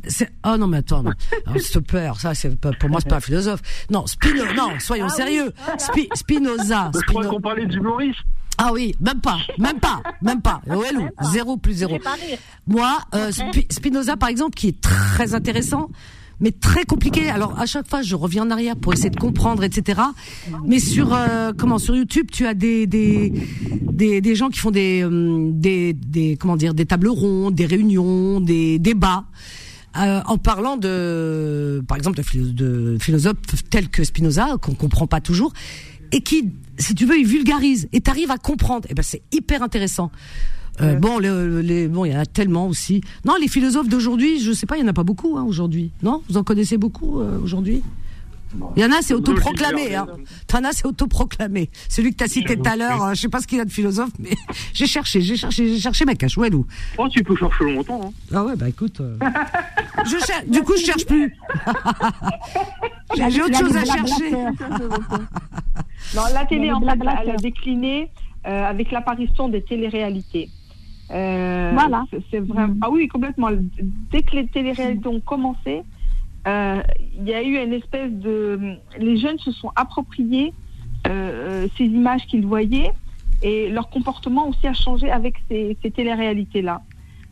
[0.09, 1.13] C'est oh non mais attends, non.
[1.95, 3.61] Alors, ça c'est pas pour moi c'est pas un philosophe.
[3.89, 5.53] Non, Spinoza, non, soyons ah sérieux.
[6.15, 6.91] Spinoza.
[6.93, 8.19] Je crois qu'on parlait d'humoriste.
[8.59, 10.61] Ah oui, même pas, même pas, même pas.
[11.33, 11.99] zéro plus zéro.
[12.67, 13.31] Moi, euh,
[13.71, 15.91] Spinoza par exemple, qui est très intéressant,
[16.41, 17.29] mais très compliqué.
[17.29, 20.01] Alors à chaque fois, je reviens en arrière pour essayer de comprendre, etc.
[20.65, 23.33] Mais sur euh, comment sur YouTube, tu as des des
[24.21, 28.41] des, gens qui font des, euh, des des comment dire des tables rondes, des réunions,
[28.41, 29.25] des débats
[29.99, 33.37] euh, en parlant de, par exemple, de, philosophes
[33.71, 35.53] tels que Spinoza, qu'on comprend pas toujours,
[36.13, 38.87] et qui, si tu veux, ils vulgarisent, et t'arrives à comprendre.
[38.87, 40.11] Et eh ben, c'est hyper intéressant.
[40.81, 43.01] Euh, bon, les, bon, il y en a tellement aussi.
[43.25, 45.91] Non, les philosophes d'aujourd'hui, je sais pas, il y en a pas beaucoup hein, aujourd'hui.
[46.03, 47.83] Non, vous en connaissez beaucoup euh, aujourd'hui?
[48.77, 49.95] Il y en a, c'est autoproclamé.
[49.95, 50.07] Hein.
[50.47, 51.71] T'en as, c'est autoproclamé.
[51.89, 53.71] Celui que t'as cité tout à l'heure, euh, je sais pas ce qu'il a de
[53.71, 54.31] philosophe, mais
[54.73, 56.37] j'ai cherché, j'ai cherché, j'ai cherché ma cache.
[56.39, 56.45] Où
[56.99, 58.01] Oh, tu peux chercher longtemps.
[58.05, 58.11] Hein.
[58.33, 59.01] Ah ouais, bah écoute.
[59.01, 59.19] Euh,
[60.05, 61.35] je du coup, je cherche plus.
[63.31, 64.31] j'ai autre chose à chercher.
[64.31, 68.11] non, la télé, en fait, elle a décliné
[68.47, 70.49] euh, avec l'apparition des téléréalités.
[71.09, 72.05] Voilà.
[72.31, 72.75] C'est vraiment.
[72.81, 73.51] Ah oui, complètement.
[74.11, 75.83] Dès que les téléréalités ont commencé,
[76.47, 76.81] euh,
[77.17, 78.77] il y a eu une espèce de...
[78.99, 80.53] Les jeunes se sont appropriés
[81.09, 82.93] euh, ces images qu'ils voyaient
[83.43, 86.83] et leur comportement aussi a changé avec ces, ces téléréalités-là.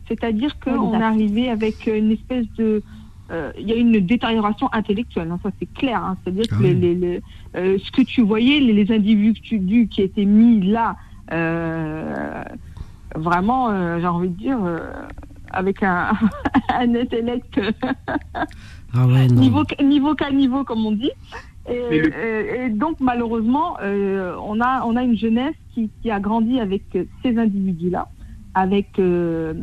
[0.07, 2.83] C'est-à-dire qu'on est arrivé avec une espèce de...
[3.31, 6.03] Euh, il y a une détérioration intellectuelle, hein, ça c'est clair.
[6.03, 6.17] Hein.
[6.23, 9.33] C'est-à-dire que ah les, ce que tu voyais, les, individus
[9.87, 10.95] qui étaient mis là,
[13.15, 14.59] vraiment, j'ai envie de dire,
[15.51, 16.11] avec un,
[16.69, 17.59] un intellect
[18.97, 21.11] ah niveau, niveau qu'à niveau, comme on dit.
[21.69, 26.83] Et, donc, malheureusement, euh, on, a, on a une jeunesse qui, qui a grandi avec
[27.23, 28.07] ces individus-là,
[28.53, 29.53] avec euh,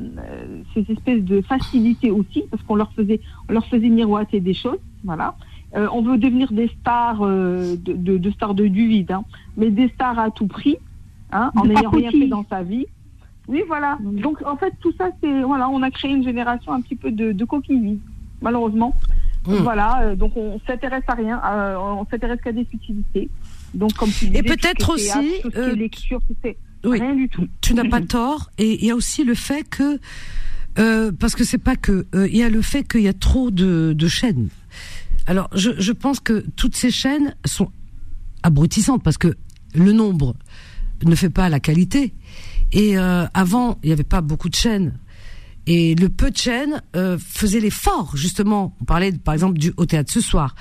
[0.74, 4.80] ces espèces de facilité aussi, parce qu'on leur faisait, on leur faisait miroiter des choses.
[5.04, 5.36] Voilà.
[5.74, 9.24] Euh, on veut devenir des stars, de, de, stars de du vide, hein,
[9.56, 10.76] mais des stars à tout prix,
[11.30, 12.86] hein, en n'ayant rien fait dans sa vie.
[13.48, 13.98] Oui, voilà.
[14.00, 15.42] Donc, en fait, tout ça, c'est.
[15.42, 18.00] Voilà, on a créé une génération un petit peu de, de coquilles vides,
[18.40, 18.94] malheureusement.
[19.46, 19.56] Hmm.
[19.56, 23.28] Voilà, euh, donc on s'intéresse à rien, euh, on s'intéresse qu'à des futilités.
[23.74, 25.40] Donc, comme tu disais, Et peut-être aussi.
[25.56, 26.20] Euh, lecture,
[26.84, 27.48] oui, rien du tout.
[27.60, 28.50] Tu n'as pas tort.
[28.58, 29.98] Et il y a aussi le fait que.
[31.12, 32.06] parce que c'est pas que.
[32.14, 34.48] Il y a le fait qu'il y a trop de, de chaînes.
[35.26, 37.70] Alors, je, je pense que toutes ces chaînes sont
[38.42, 39.36] abrutissantes parce que
[39.74, 40.34] le nombre
[41.04, 42.14] ne fait pas la qualité.
[42.72, 44.98] Et euh, avant, il n'y avait pas beaucoup de chaînes.
[45.66, 48.74] Et le peu de chaînes euh, faisait l'effort, justement.
[48.80, 50.54] On parlait, par exemple, du au théâtre ce soir.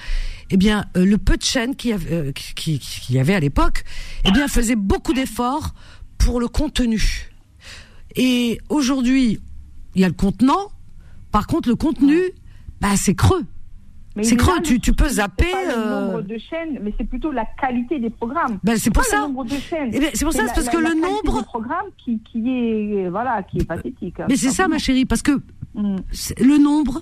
[0.51, 3.83] Eh bien, euh, le peu de chaînes qu'il y, avait, euh, qui, avait à l'époque,
[4.25, 5.73] eh bien, faisait beaucoup d'efforts
[6.17, 7.31] pour le contenu.
[8.15, 9.39] Et aujourd'hui,
[9.95, 10.71] il y a le contenant.
[11.31, 12.19] Par contre, le contenu,
[12.79, 13.45] bah, c'est creux.
[14.21, 15.51] C'est creux, tu, tu peux zapper.
[15.51, 18.59] Pas le nombre euh, de chaînes, mais c'est plutôt la qualité des programmes.
[18.63, 19.17] Ben, c'est pour ça.
[19.17, 19.91] Le nombre de chaînes.
[19.93, 21.39] Eh c'est pour ça, parce que le nombre.
[21.39, 24.19] Des programmes qui, qui est voilà, qui est pathétique.
[24.19, 25.41] Hein, mais c'est ça, ma chérie, parce que
[25.75, 25.97] mm.
[26.41, 27.01] le nombre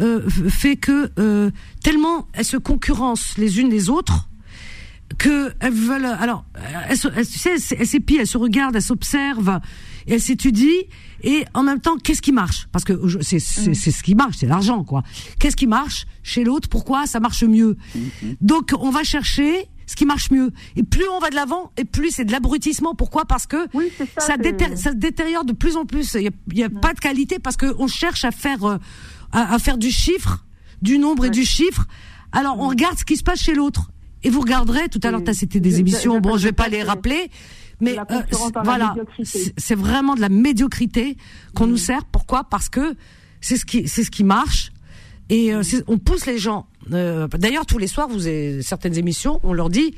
[0.00, 1.50] euh, fait que euh,
[1.82, 4.28] tellement elles se concurrencent les unes les autres
[5.18, 6.06] que elles veulent.
[6.06, 6.44] Alors,
[6.88, 9.60] elles, elles, tu sais, elles s'épient, elles se regardent, elles s'observent,
[10.08, 10.82] elles s'étudient
[11.24, 12.68] et en même temps, qu'est-ce qui marche?
[12.70, 13.74] Parce que c'est mm.
[13.74, 15.02] c'est ce qui marche, c'est l'argent, quoi.
[15.38, 16.68] Qu'est-ce qui marche chez l'autre?
[16.68, 17.76] Pourquoi ça marche mieux?
[17.96, 18.36] Mm-hmm.
[18.42, 20.52] Donc, on va chercher ce qui marche mieux.
[20.76, 22.94] Et plus on va de l'avant, et plus c'est de l'abrutissement.
[22.94, 23.24] Pourquoi?
[23.24, 23.66] Parce que
[24.18, 24.36] ça,
[24.76, 26.14] ça, se détériore de plus en plus.
[26.14, 26.80] Il n'y a, mm.
[26.80, 28.76] pas de qualité parce qu'on cherche à faire, euh,
[29.32, 30.44] à, faire du chiffre,
[30.82, 31.86] du nombre et du chiffre.
[32.32, 32.70] Alors, on mm.
[32.70, 33.90] regarde ce qui se passe chez l'autre.
[34.22, 37.30] Et vous regarderez, tout à l'heure, c'était des émissions, bon, je vais pas les rappeler,
[37.80, 38.04] mais euh,
[38.62, 38.94] voilà,
[39.56, 41.16] c'est vraiment de la médiocrité
[41.54, 41.78] qu'on nous mm.
[41.78, 42.04] sert.
[42.04, 42.44] Pourquoi?
[42.44, 42.94] Parce que
[43.40, 44.72] c'est ce qui c'est ce qui marche
[45.30, 46.66] et euh, on pousse les gens.
[46.92, 49.94] Euh, D'ailleurs, tous les soirs, vous avez certaines émissions, on leur dit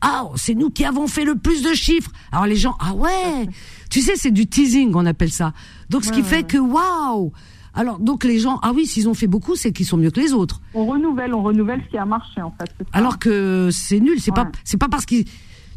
[0.00, 2.10] ah c'est nous qui avons fait le plus de chiffres.
[2.32, 3.46] Alors les gens ah ouais,
[3.90, 5.52] tu sais c'est du teasing on appelle ça.
[5.90, 7.32] Donc ce qui fait que waouh.
[7.74, 10.20] Alors donc les gens ah oui s'ils ont fait beaucoup c'est qu'ils sont mieux que
[10.20, 10.62] les autres.
[10.72, 12.70] On renouvelle on renouvelle ce qui a marché en fait.
[12.92, 15.26] Alors que c'est nul c'est pas c'est pas parce qu'ils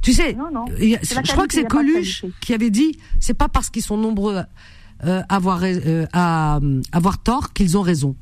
[0.04, 3.98] tu sais, je crois que c'est Coluche qui avait dit, c'est pas parce qu'ils sont
[3.98, 4.44] nombreux
[5.06, 6.60] euh, avoir, euh, à
[6.92, 8.16] avoir tort qu'ils ont raison.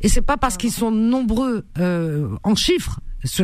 [0.00, 3.00] Et c'est pas parce qu'ils sont nombreux euh, en chiffres,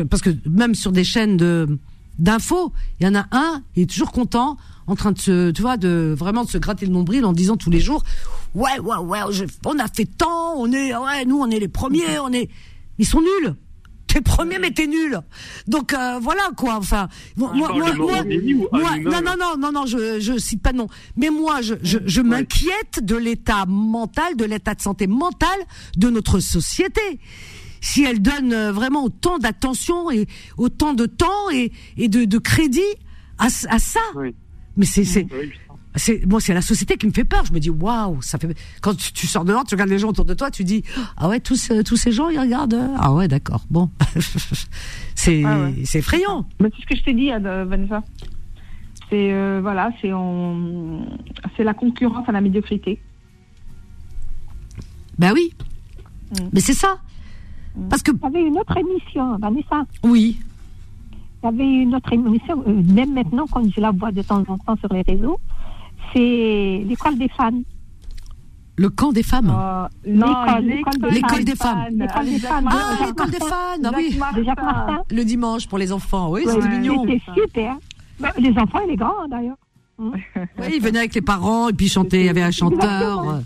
[0.09, 1.77] parce que même sur des chaînes de
[2.17, 4.55] d'infos, il y en a un, il est toujours content,
[4.87, 7.57] en train de se, tu vois, de vraiment de se gratter le nombril en disant
[7.57, 8.03] tous les jours,
[8.53, 9.19] ouais, ouais, ouais,
[9.65, 12.49] on a fait tant, on est, ouais, nous on est les premiers, on est,
[12.97, 13.55] ils sont nuls.
[14.15, 15.19] T'es premier, mais t'es nul.
[15.67, 16.75] Donc euh, voilà quoi.
[16.77, 20.87] Enfin, moi, moi, moi, non, non, non, non, non, je, je cite pas non.
[21.17, 25.59] Mais moi, je, je, je m'inquiète de l'état mental, de l'état de santé mentale
[25.97, 27.01] de notre société.
[27.81, 32.37] Si elle donne euh, vraiment autant d'attention et autant de temps et, et de, de
[32.37, 32.79] crédit
[33.37, 33.99] à, à ça.
[34.77, 35.27] Mais c'est, c'est,
[35.95, 38.55] c'est moi c'est la société qui me fait peur je me dis waouh ça fait
[38.81, 40.83] quand tu, sors dehors tu regardes les gens autour de toi tu dis
[41.17, 43.89] ah ouais tous euh, tous ces gens ils regardent euh, ah ouais d'accord bon
[45.15, 48.03] c'est ah c'est effrayant c'est ce que je t'ai dit Vanessa
[49.09, 50.11] c'est euh, voilà c'est
[51.55, 52.99] c'est la concurrence à la médiocrité
[55.17, 55.53] Ben oui.
[56.31, 56.49] Mm.
[56.53, 56.97] Mais c'est ça.
[57.75, 57.87] Mm.
[57.89, 58.11] Parce que.
[58.11, 59.85] Il y avait une autre émission, Vanessa.
[60.03, 60.37] Oui.
[61.43, 64.43] Il y avait une autre émission, euh, même maintenant, quand je la vois de temps
[64.47, 65.39] en temps sur les réseaux,
[66.13, 67.61] c'est l'école des fans.
[68.77, 71.87] Le camp des femmes euh, L'école des, femmes.
[71.91, 72.69] L'école des femmes.
[72.69, 74.19] Ah, l'école des fans, ah oui.
[75.11, 77.05] Le dimanche pour les enfants, oui, c'était mignon.
[77.05, 77.77] C'était super.
[78.37, 79.55] Les enfants et les grands, d'ailleurs.
[79.97, 82.19] Oui, ils venaient avec les parents et puis chantaient.
[82.19, 83.41] Il y avait un chanteur.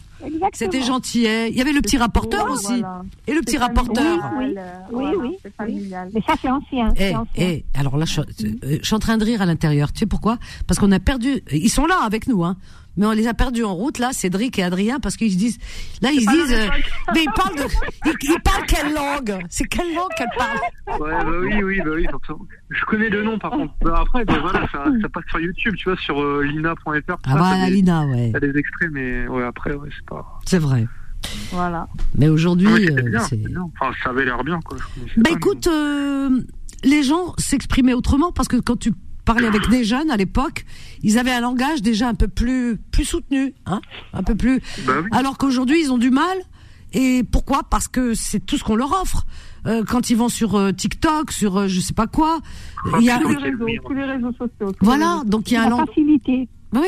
[0.53, 1.25] C'était gentil.
[1.49, 2.83] Il y avait le petit rapporteur aussi.
[3.27, 4.31] Et le petit rapporteur.
[4.37, 4.55] Oui,
[4.91, 5.91] oui, oui.
[6.13, 6.89] Mais ça, c'est ancien.
[6.95, 9.93] Et, eh, et, eh, alors là, je, je, suis en train de rire à l'intérieur.
[9.93, 10.37] Tu sais pourquoi?
[10.67, 11.41] Parce qu'on a perdu.
[11.51, 12.57] Ils sont là avec nous, hein
[12.99, 15.57] mais on les a perdus en route là, Cédric et Adrien, parce qu'ils se disent,
[16.01, 16.67] là ils se disent, euh,
[17.13, 17.63] mais ils parlent de,
[18.23, 19.39] ils, parlent quelle langue?
[19.49, 20.99] C'est quelle langue qu'elle parle?
[20.99, 22.07] Ouais, bah oui, oui, bah oui.
[22.69, 23.73] Je connais le nom par contre.
[23.81, 27.17] Bah, après, bah, voilà, ça, ça, passe sur YouTube, tu vois, sur euh, lina.fr.
[27.25, 28.33] Ah bah Lina, ouais.
[28.35, 30.39] a des extraits, mais ouais, après, ouais, c'est pas.
[30.45, 30.85] C'est vrai.
[31.51, 31.87] Voilà.
[32.15, 33.39] Mais aujourd'hui, euh, c'est.
[33.79, 34.77] Enfin, ça avait l'air bien, quoi.
[35.15, 35.69] Bah écoute,
[36.83, 38.91] les gens s'exprimaient autrement parce que quand tu
[39.34, 40.65] parlais avec des jeunes à l'époque,
[41.03, 43.80] ils avaient un langage déjà un peu plus plus soutenu, hein,
[44.13, 44.59] un peu plus.
[44.88, 46.38] Bah Alors qu'aujourd'hui, ils ont du mal.
[46.93, 47.61] Et pourquoi?
[47.69, 49.27] Parce que c'est tout ce qu'on leur offre.
[49.67, 52.39] Euh, quand ils vont sur euh, TikTok, sur euh, je sais pas quoi,
[52.99, 54.73] il y a tous les réseaux, tous les réseaux sociaux.
[54.82, 56.47] Voilà, donc il y a un facilité.
[56.73, 56.88] Oui,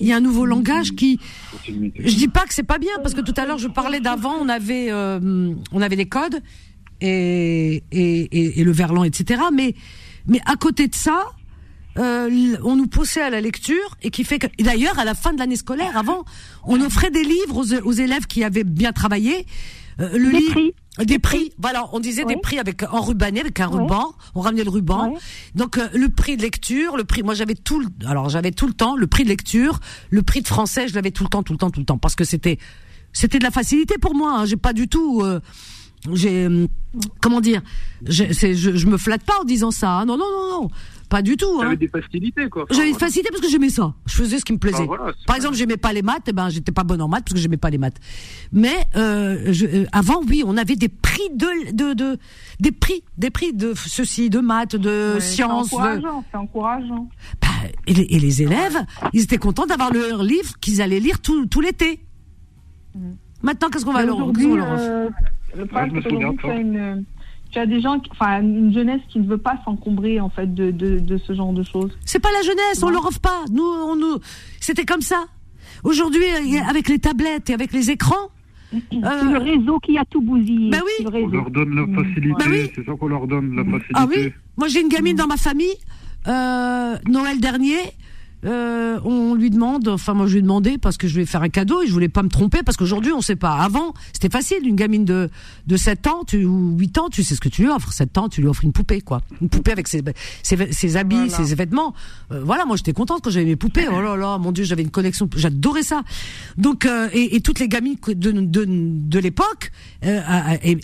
[0.00, 1.20] il y a un nouveau langage qui.
[1.66, 4.34] Je dis pas que c'est pas bien parce que tout à l'heure je parlais d'avant,
[4.40, 6.40] on avait on avait des codes
[7.02, 9.42] et et, et, et le verlan, etc.
[9.52, 9.74] Mais
[10.26, 11.26] mais à côté de ça,
[11.98, 15.32] euh, on nous poussait à la lecture et qui fait que d'ailleurs à la fin
[15.32, 16.24] de l'année scolaire avant
[16.64, 19.46] on offrait des livres aux, élèves qui avaient bien travaillé.
[20.00, 20.74] Euh, le des prix.
[20.98, 24.14] Des prix voilà on disait des prix avec enrubanné avec un ruban.
[24.34, 25.14] On ramenait le ruban.
[25.54, 28.66] Donc euh, le prix de lecture le prix moi j'avais tout le, alors j'avais tout
[28.66, 29.80] le temps le prix de lecture
[30.10, 31.98] le prix de français je l'avais tout le temps tout le temps tout le temps.
[31.98, 32.58] Parce que c'était
[33.12, 34.44] c'était de la facilité pour moi hein.
[34.44, 35.22] j'ai pas du tout
[36.12, 36.48] j'ai
[37.20, 37.62] comment dire
[38.06, 40.04] je, je, je me flatte pas en disant ça hein.
[40.04, 40.70] non non non non
[41.08, 41.60] pas du tout.
[41.60, 41.76] J'avais hein.
[41.76, 42.66] des facilités, quoi.
[42.70, 43.94] J'avais des facilités parce que j'aimais ça.
[44.06, 44.86] Je faisais ce qui me plaisait.
[44.90, 47.24] Ah, Par exemple, j'aimais pas les maths, et eh ben j'étais pas bonne en maths
[47.24, 47.98] parce que j'aimais pas les maths.
[48.52, 52.18] Mais euh, je, euh, avant, oui, on avait des prix de, de, de,
[52.60, 55.68] des prix, des prix de ceci, de maths, de sciences.
[55.68, 57.08] C'est encourageant, c'est encourageant.
[57.40, 57.48] Bah,
[57.86, 58.78] et, les, et, les, élèves,
[59.12, 62.00] ils étaient contents d'avoir leur livre qu'ils allaient lire tout, tout l'été.
[62.94, 63.12] Mm.
[63.42, 65.08] Maintenant, qu'est-ce qu'on va leur, euh,
[65.56, 67.04] Le problème, c'est une
[67.56, 70.70] tu as des gens, enfin une jeunesse qui ne veut pas s'encombrer en fait de,
[70.70, 71.90] de, de, ce genre de choses.
[72.04, 73.44] C'est pas la jeunesse, on leur offre pas.
[73.50, 74.18] Nous, on nous,
[74.60, 75.24] c'était comme ça.
[75.82, 76.24] Aujourd'hui,
[76.68, 78.28] avec les tablettes et avec les écrans.
[78.70, 80.70] C'est le réseau qui a tout bousillé.
[80.70, 81.06] Ben oui.
[81.06, 82.44] On leur donne la facilité.
[82.46, 83.94] Ben c'est ça qu'on leur donne la facilité.
[83.94, 84.32] Ah oui.
[84.58, 85.76] Moi, j'ai une gamine dans ma famille.
[86.26, 87.78] Euh, Noël dernier,
[88.46, 91.42] euh, on lui demande, enfin moi je lui ai demandé parce que je vais faire
[91.42, 93.56] un cadeau et je voulais pas me tromper parce qu'aujourd'hui on sait pas.
[93.56, 95.30] Avant c'était facile, une gamine de
[95.66, 97.92] de 7 ans tu, ou 8 ans, tu sais ce que tu lui offres.
[97.92, 100.02] 7 ans tu lui offres une poupée quoi, une poupée avec ses
[100.42, 101.94] ses, ses habits, ses vêtements.
[102.30, 103.88] Euh, voilà, moi j'étais contente quand j'avais mes poupées.
[103.90, 106.02] Oh là là, mon dieu, j'avais une collection, j'adorais ça.
[106.56, 109.72] Donc euh, et, et, toutes les gamines de de, de l'époque
[110.04, 110.20] euh,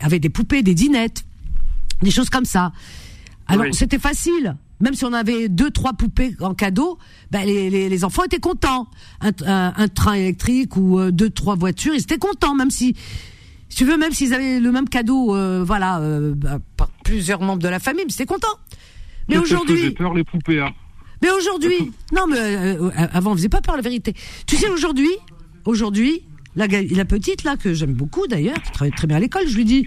[0.00, 1.24] avaient des poupées, des dinettes,
[2.02, 2.72] des choses comme ça.
[3.46, 6.98] Alors c'était facile même si on avait deux trois poupées en cadeau,
[7.30, 8.88] ben les, les, les enfants étaient contents.
[9.20, 12.96] Un, un, train électrique ou euh, deux trois voitures, ils étaient contents, même si,
[13.68, 17.40] si tu veux, même s'ils avaient le même cadeau, euh, voilà, euh, bah, par plusieurs
[17.40, 18.58] membres de la famille, ils étaient contents.
[19.28, 20.60] Mais aujourd'hui, j'ai peur les poupées.
[20.60, 20.72] Hein.
[21.22, 22.76] Mais aujourd'hui, non, mais
[23.12, 24.14] avant on faisait pas peur la vérité.
[24.48, 25.12] Tu sais aujourd'hui,
[25.64, 26.22] aujourd'hui,
[26.56, 29.56] la, la petite là que j'aime beaucoup d'ailleurs, qui travaille très bien à l'école, je
[29.56, 29.86] lui dis,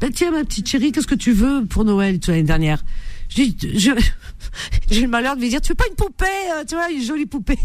[0.00, 2.82] ben, tiens ma petite chérie, qu'est-ce que tu veux pour Noël l'année dernière?
[3.34, 7.02] J'ai le malheur de lui dire, tu veux pas une poupée, euh, tu vois, une
[7.02, 7.58] jolie poupée.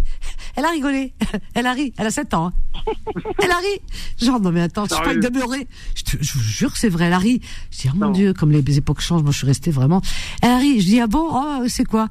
[0.55, 1.13] Elle a rigolé.
[1.53, 1.93] Elle a ri.
[1.97, 2.47] Elle a 7 ans.
[2.47, 2.91] Hein.
[3.43, 3.79] Elle a ri.
[4.19, 5.67] Genre, non mais attends, je suis pas une demeurée.
[5.95, 7.41] Je, te, je vous jure que c'est vrai, elle a ri.
[7.71, 10.01] Je dis, oh mon Dieu, comme les époques changent, moi je suis restée vraiment.
[10.41, 10.81] Elle a ri.
[10.81, 12.09] Je dis, ah bon, oh, c'est quoi?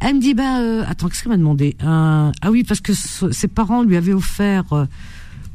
[0.00, 1.76] Elle me dit, ben, euh, attends, qu'est-ce qu'elle m'a demandé?
[1.80, 4.86] Ah oui, parce que ses parents lui avaient offert...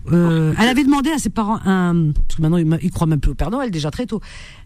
[0.08, 3.20] Euh, euh, elle avait demandé à ses parents un, parce que maintenant il, croit même
[3.20, 4.22] plus au Père Noël déjà très tôt,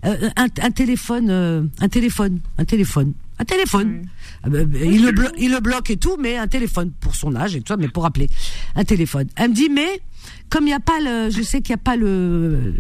[0.06, 4.04] euh, un, un, téléphone, euh, un téléphone, un téléphone, un téléphone.
[4.44, 7.36] Ah bah, bah, il, le il le bloque et tout, mais un téléphone pour son
[7.36, 8.30] âge et tout ça, mais pour appeler
[8.76, 9.28] un téléphone.
[9.36, 10.02] Elle me dit mais
[10.50, 12.74] comme il n'y a pas le, je sais qu'il n'y a pas le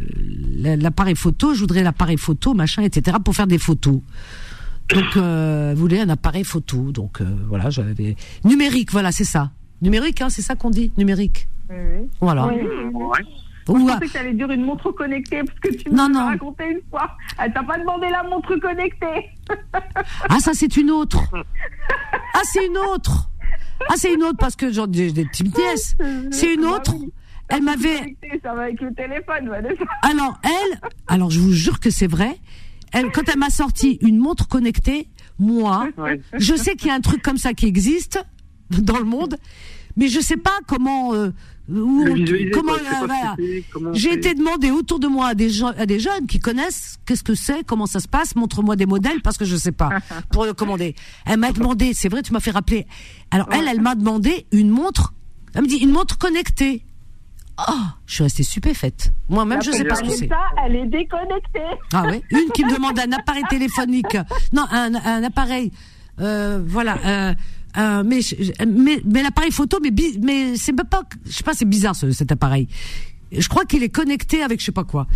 [0.58, 3.18] l'appareil photo, je voudrais l'appareil photo, machin, etc.
[3.24, 4.00] pour faire des photos.
[4.90, 6.92] Donc, euh, voulait un appareil photo.
[6.92, 9.52] Donc voilà, j'avais numérique, voilà, c'est ça.
[9.84, 11.48] Numérique, hein, c'est ça qu'on dit, numérique.
[11.70, 11.76] Oui,
[12.22, 12.48] Voilà.
[12.48, 12.58] Oui.
[13.68, 16.82] Je pensais que tu allais dire une montre connectée parce que tu m'as raconté une
[16.90, 17.10] fois.
[17.38, 19.30] Elle t'a pas demandé la montre connectée.
[20.30, 21.22] ah, ça, c'est une autre.
[22.34, 23.30] Ah, c'est une autre.
[23.90, 25.96] Ah, c'est une autre parce que genre des, des petites pièces.
[26.32, 26.94] C'est une autre.
[27.50, 28.16] elle m'avait.
[28.42, 29.50] Ça va avec le téléphone,
[30.02, 32.38] Alors, elle, alors je vous jure que c'est vrai.
[32.92, 35.08] Elle, quand elle m'a sorti une montre connectée,
[35.40, 35.88] moi,
[36.38, 38.24] je sais qu'il y a un truc comme ça qui existe
[38.70, 39.38] dans le monde,
[39.96, 41.14] mais je sais pas comment.
[41.14, 41.32] Euh,
[42.52, 42.74] comment,
[43.94, 47.24] j'ai été demandé autour de moi à des, gens, à des jeunes qui connaissent qu'est-ce
[47.24, 49.90] que c'est, comment ça se passe, montre-moi des modèles parce que je sais pas
[50.32, 50.94] pour le commander.
[51.26, 52.86] Elle m'a demandé, c'est vrai, tu m'as fait rappeler.
[53.32, 55.14] Alors elle, elle m'a demandé une montre.
[55.54, 56.84] Elle me dit une montre connectée.
[57.58, 57.72] Oh,
[58.08, 59.14] je suis restée stupéfaite.
[59.30, 60.30] Moi-même, je sais pas ce que c'est.
[60.66, 61.60] elle est déconnectée.
[61.94, 64.18] Ah ouais, une qui me demande un appareil téléphonique.
[64.52, 65.72] Non, un, un appareil.
[66.20, 66.98] Euh, voilà.
[67.06, 67.34] Euh,
[67.78, 68.20] euh, mais,
[68.68, 72.68] mais, mais l'appareil photo, mais, mais c'est pas, je sais pas, c'est bizarre cet appareil.
[73.32, 75.08] Je crois qu'il est connecté avec je sais pas quoi.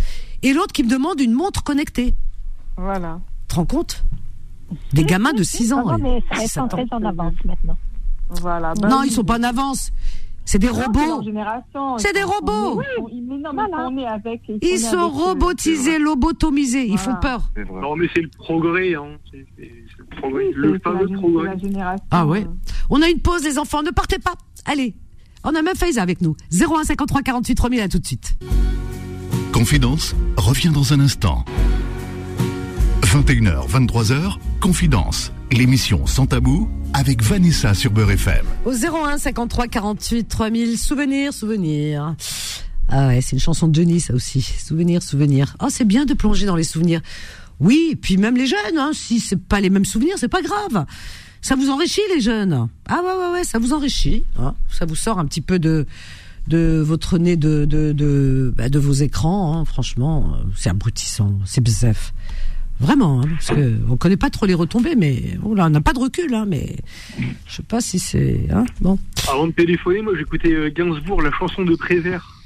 [0.42, 2.14] Et l'autre qui me demande une montre connectée.
[2.76, 3.20] Voilà.
[3.42, 4.04] Tu te rends compte?
[4.92, 5.86] Des gamins de 6 ans.
[5.86, 7.78] Non, mais ils sont très en avance maintenant.
[8.42, 8.74] Voilà.
[8.82, 9.90] non, ils sont pas en avance.
[10.44, 11.22] C'est des robots.
[11.98, 12.82] C'est des robots.
[14.62, 16.86] ils sont robotisés, lobotomisés.
[16.86, 17.50] Ils font peur.
[17.70, 18.94] Non, mais c'est le progrès.
[18.94, 19.18] Hein.
[20.08, 20.50] Progrès.
[20.54, 21.56] le fameux progrès.
[22.10, 22.46] Ah ouais.
[22.90, 23.82] On a une pause, les enfants.
[23.82, 24.34] Ne partez pas.
[24.64, 24.94] Allez.
[25.44, 26.36] On a même Faiza avec nous.
[26.52, 27.80] 01 53 48 3000.
[27.80, 28.36] À tout de suite.
[29.52, 31.44] Confidence revient dans un instant.
[33.02, 38.44] 21h, 23h, Confidence, l'émission sans tabou avec Vanessa sur Beurre FM.
[38.66, 42.14] Au 01 53 48 3000, souvenirs, souvenirs.
[42.90, 44.42] Ah ouais, c'est une chanson de Denis ça aussi.
[44.42, 45.56] Souvenirs, souvenirs.
[45.62, 47.00] Oh, c'est bien de plonger dans les souvenirs.
[47.60, 50.86] Oui, puis même les jeunes, hein, si c'est pas les mêmes souvenirs, c'est pas grave.
[51.40, 52.68] Ça vous enrichit les jeunes.
[52.88, 54.24] Ah ouais ouais ouais, ça vous enrichit.
[54.38, 54.54] Hein.
[54.70, 55.86] Ça vous sort un petit peu de
[56.46, 59.56] de votre nez de de de, bah, de vos écrans.
[59.56, 59.64] Hein.
[59.64, 62.12] Franchement, euh, c'est abrutissant, c'est bzef.
[62.80, 65.98] Vraiment, hein, parce que on connaît pas trop les retombées, mais on n'a pas de
[65.98, 66.76] recul, hein, mais
[67.46, 68.98] je sais pas si c'est hein, bon.
[69.28, 72.36] Avant de téléphoner, moi j'écoutais euh, Gainsbourg, la chanson de Prévert.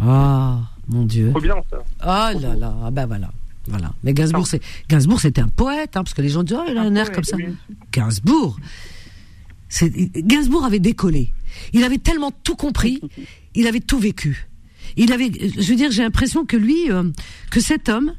[0.00, 1.30] Ah, mon Dieu.
[1.30, 1.78] Trop bien ça.
[1.98, 3.30] Ah là là, ah ben voilà.
[3.68, 3.92] Voilà.
[4.02, 6.76] Mais Gainsbourg, c'est Gainsbourg, c'était un poète, hein, parce que les gens disent oh, il
[6.76, 7.36] a un air comme ça.
[7.92, 8.58] Gainsbourg,
[9.80, 11.32] Gainsbourg avait décollé.
[11.72, 13.00] Il avait tellement tout compris,
[13.54, 14.48] il avait tout vécu.
[14.96, 17.04] Il avait, je veux dire, j'ai l'impression que lui, euh,
[17.50, 18.12] que cet homme,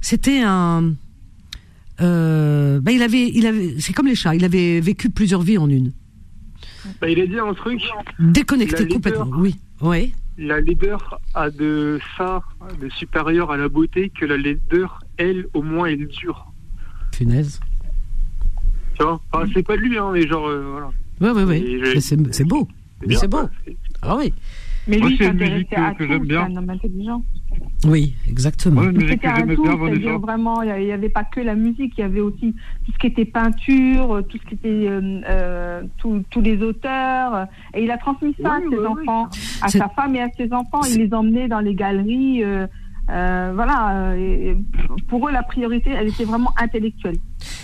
[0.00, 0.94] c'était un.
[2.00, 4.34] Euh, bah il avait, il avait, c'est comme les chats.
[4.34, 5.92] Il avait vécu plusieurs vies en une.
[7.00, 7.80] Bah, il a dit un truc.
[8.18, 9.28] Déconnecté complètement.
[9.36, 10.14] Oui, oui.
[10.42, 12.40] La laideur a de ça,
[12.80, 16.50] de supérieur à la beauté, que la laideur, elle, au moins, elle dure.
[17.12, 17.60] Punaise.
[18.94, 19.20] Tu vois?
[19.52, 20.90] C'est pas lui, hein, mais genre, euh, voilà.
[21.20, 22.00] Ouais, ouais, ouais.
[22.00, 22.66] C'est beau.
[23.10, 23.42] C'est beau.
[24.00, 24.32] Ah oui.
[24.86, 27.22] Mais lui, il s'intéressait à tout, c'est un homme intelligent.
[27.86, 28.82] Oui, exactement.
[29.08, 32.20] C'était un tout, c'est-à-dire vraiment, il n'y avait pas que la musique, il y avait
[32.20, 37.46] aussi tout ce qui était peinture, tout ce qui était euh, euh tous les auteurs.
[37.74, 39.28] Et il a transmis ça à ses enfants,
[39.62, 40.82] à sa femme et à ses enfants.
[40.90, 42.44] Il les emmenait dans les galeries.
[42.44, 42.66] Euh,
[43.10, 44.56] euh, voilà, et
[45.08, 47.16] pour eux, la priorité, elle était vraiment intellectuelle.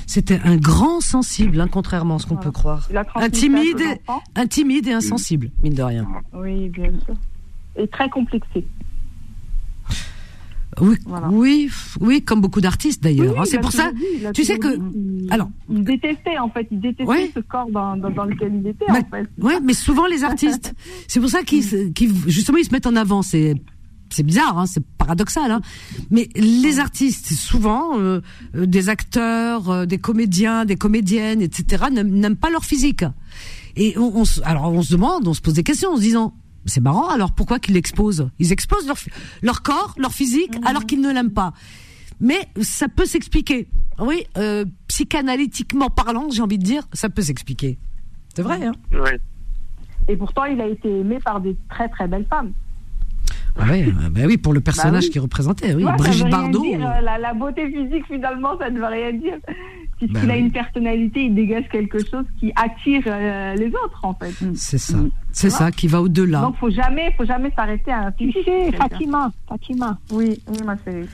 [0.07, 2.89] C'était un grand sensible, hein, contrairement à ce qu'on peut croire.
[3.15, 3.83] Un timide,
[4.35, 6.07] un timide et insensible, mine de rien.
[6.33, 7.15] Oui, bien sûr.
[7.77, 8.65] Et très complexé.
[10.81, 10.97] Oui,
[11.31, 11.71] oui,
[12.01, 13.41] oui, comme beaucoup d'artistes d'ailleurs.
[13.41, 13.45] Hein.
[13.47, 13.91] c'est pour ça.
[14.35, 14.69] tu sais que,
[15.31, 18.85] alors, il détestait en fait, il détestait ce corps dans, dans, lequel il était.
[18.91, 19.29] Mais, en fait.
[19.39, 20.75] Ouais, mais souvent les artistes,
[21.09, 21.65] c'est pour ça qu'ils,
[22.27, 23.23] justement, ils se mettent en avant.
[23.23, 23.55] C'est
[24.11, 25.61] c'est bizarre, hein, c'est paradoxal, hein.
[26.11, 28.21] mais les artistes, souvent, euh,
[28.55, 33.05] euh, des acteurs, euh, des comédiens, des comédiennes, etc., n'aiment pas leur physique.
[33.77, 36.35] Et on, on, alors on se demande, on se pose des questions en se disant,
[36.67, 38.29] c'est marrant, alors pourquoi qu'ils l'exposent?
[38.39, 38.97] Ils exposent leur,
[39.43, 40.67] leur corps, leur physique, mhm.
[40.67, 41.53] alors qu'ils ne l'aiment pas.
[42.21, 43.69] Mais ça peut s'expliquer.
[43.99, 47.79] Oui, euh, psychanalytiquement parlant, j'ai envie de dire, ça peut s'expliquer.
[48.35, 48.73] C'est vrai, hein?
[50.09, 52.53] Et pourtant, il a été aimé par des très très belles femmes.
[53.59, 55.85] Ah oui, bah oui, pour le personnage bah qu'il représentait, oui.
[55.97, 56.65] Brigitte Bardot.
[56.65, 59.39] Euh, la, beauté physique, finalement, ça ne veut rien dire.
[59.99, 64.13] Puisqu'il bah a une personnalité, il dégage quelque chose qui attire euh, les autres, en
[64.13, 64.35] fait.
[64.55, 64.99] C'est ça.
[64.99, 65.11] Mm.
[65.33, 66.43] C'est ça qui va au-delà.
[66.43, 69.99] Donc, faut jamais, faut jamais s'arrêter à un Tu sais, Fatima, Fatima.
[70.11, 71.09] Oui, oui, ma chérie.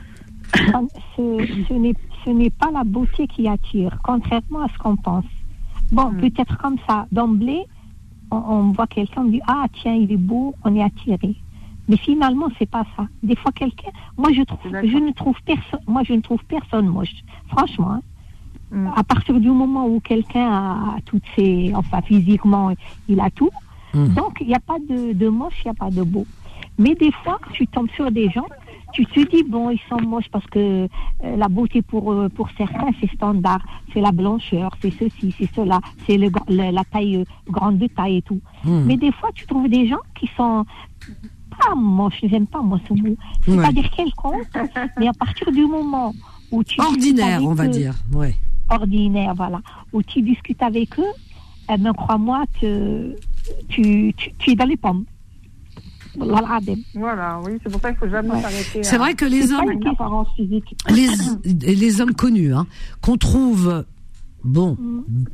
[2.24, 5.24] Ce, n'est pas la beauté qui attire, contrairement à ce qu'on pense.
[5.93, 6.16] Bon, mm.
[6.18, 7.62] peut-être comme ça, d'emblée,
[8.30, 11.37] on, on voit quelqu'un, on dit, ah, tiens, il est beau, on est attiré.
[11.89, 13.07] Mais finalement, c'est pas ça.
[13.22, 16.87] Des fois, quelqu'un, moi, je trouve, je ne trouve personne, moi, je ne trouve personne
[16.87, 17.14] moche.
[17.49, 18.03] Franchement, hein.
[18.73, 18.89] Mm.
[18.97, 22.73] à partir du moment où quelqu'un a toutes ses, enfin, physiquement,
[23.09, 23.51] il a tout.
[23.95, 24.09] Mm.
[24.14, 26.27] Donc, il n'y a pas de, de moche, il n'y a pas de beau.
[26.79, 28.47] Mais des fois, tu tombes sur des gens,
[28.93, 30.59] tu te dis, bon, ils sont moches parce que
[31.25, 33.61] euh, la beauté pour, euh, pour certains, c'est standard.
[33.93, 38.18] C'est la blancheur, c'est ceci, c'est cela, c'est le, la taille, euh, grande de taille
[38.18, 38.41] et tout.
[38.64, 38.85] Mm.
[38.87, 40.64] Mais des fois, tu trouves des gens qui sont
[41.51, 43.16] pas, moi, je n'aime pas, moi, ce mot.
[43.43, 44.47] C'est pas dire quelconque,
[44.99, 46.14] mais à partir du moment
[46.51, 46.81] où tu.
[46.81, 48.35] Ordinaire, on va dire, ouais.
[48.71, 49.61] Ordinaire, voilà.
[49.93, 51.13] Où tu discutes avec eux,
[51.73, 53.15] eh ben, crois-moi que
[53.69, 55.05] tu, tu, es dans les pommes.
[56.95, 58.83] Voilà, oui, c'est pour ça qu'il faut jamais s'arrêter.
[58.83, 59.73] C'est vrai que les hommes,
[60.91, 62.67] les, les hommes connus, hein,
[63.01, 63.85] qu'on trouve
[64.45, 64.77] bon,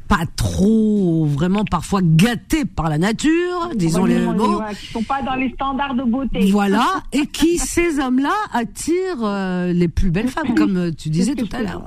[0.07, 4.63] pas trop, vraiment parfois gâtés par la nature, disons les mots.
[4.79, 6.51] qui sont pas dans les standards de beauté.
[6.51, 11.49] Voilà, et qui, ces hommes-là, attirent euh, les plus belles femmes, comme tu disais tout
[11.53, 11.85] à l'heure.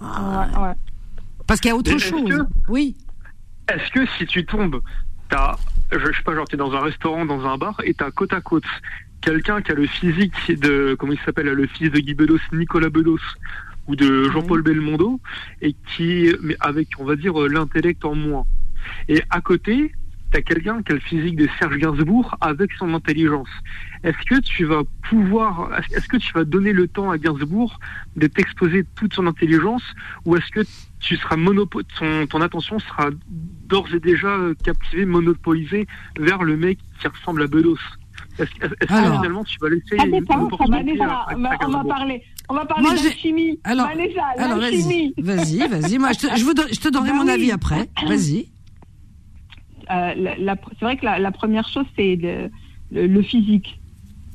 [1.51, 2.45] Parce qu'il y a autre chose.
[2.69, 2.95] oui.
[3.67, 4.81] Est-ce que si tu tombes,
[5.27, 5.57] t'as,
[5.91, 8.31] je, je sais pas, genre t'es dans un restaurant, dans un bar, et t'as côte
[8.31, 8.63] à côte
[9.19, 12.87] quelqu'un qui a le physique de, comment il s'appelle, le fils de Guy Bedos, Nicolas
[12.89, 13.19] Bedos,
[13.87, 15.19] ou de Jean-Paul Belmondo,
[15.61, 18.45] et qui, mais avec, on va dire, l'intellect en moins.
[19.09, 19.91] Et à côté,
[20.31, 23.49] tu as quelqu'un qui a le physique de Serge Gainsbourg avec son intelligence.
[24.05, 27.77] Est-ce que tu vas pouvoir, est-ce que tu vas donner le temps à Gainsbourg
[28.15, 29.83] de t'exposer toute son intelligence,
[30.23, 30.61] ou est-ce que
[31.01, 33.09] tu seras monopo ton, ton attention sera
[33.65, 35.87] d'ores et déjà captivée, monopolisée
[36.17, 37.77] vers le mec qui ressemble à Bedos
[38.39, 43.59] est-ce que finalement tu vas laisser ça ça on va parler, on va parler d'alchimie.
[43.63, 43.87] Alors,
[44.37, 45.97] alors vas-y, vas-y, vas-y.
[45.97, 47.89] Moi, je te, je, te donnerai mon avis après.
[48.05, 48.47] Vas-y.
[49.89, 53.79] Euh, c'est vrai que la, première chose, c'est le, le, physique.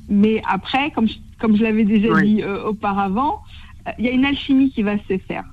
[0.08, 3.42] Mais après, comme je, comme je l'avais déjà dit euh, auparavant,
[3.86, 5.44] euh, il y a une alchimie qui va se faire.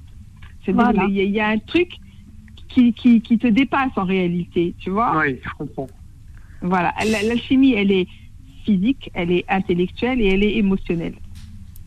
[0.66, 1.92] C'est-à-dire il y, a un truc
[2.70, 5.18] qui, qui, qui, te dépasse en réalité, tu vois?
[5.20, 5.88] Oui, je comprends.
[6.62, 8.08] Voilà, l'alchimie, elle est
[8.66, 11.16] physique, elle est intellectuelle et elle est émotionnelle.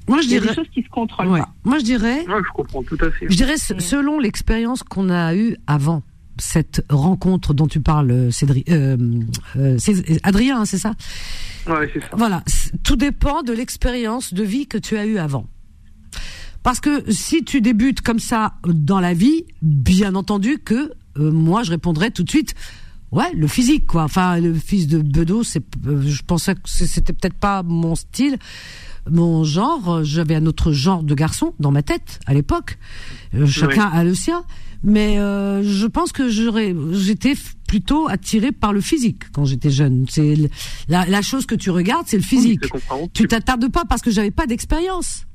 [0.08, 0.40] Moi, je dirais.
[0.42, 1.48] Il y a des choses qui se contrôlent pas.
[1.64, 2.24] Moi, je dirais.
[2.26, 3.26] je comprends tout à fait.
[3.28, 6.02] Je dirais, selon l'expérience qu'on a eue avant
[6.38, 8.96] cette rencontre dont tu parles, euh, Cédric, euh,
[9.56, 9.78] euh,
[10.22, 10.92] Adrien, hein, c'est ça?
[11.66, 12.10] Ouais, c'est ça.
[12.12, 12.42] Voilà,
[12.84, 15.46] tout dépend de l'expérience de vie que tu as eue avant.
[16.66, 21.70] Parce que si tu débutes comme ça dans la vie, bien entendu que moi je
[21.70, 22.56] répondrais tout de suite
[23.12, 24.02] ouais, le physique quoi.
[24.02, 28.36] Enfin, le fils de Bedeau, c'est, je pensais que c'était peut-être pas mon style,
[29.08, 30.02] mon genre.
[30.02, 32.78] J'avais un autre genre de garçon dans ma tête à l'époque.
[33.46, 34.42] chacun a le sien.
[34.82, 37.34] Mais euh, je pense que j'aurais, j'étais
[37.68, 40.06] plutôt attiré par le physique quand j'étais jeune.
[40.10, 40.34] C'est
[40.88, 42.64] la, la, chose que tu regardes, c'est le physique.
[43.14, 45.26] tu t'attardes pas parce que j'avais pas d'expérience.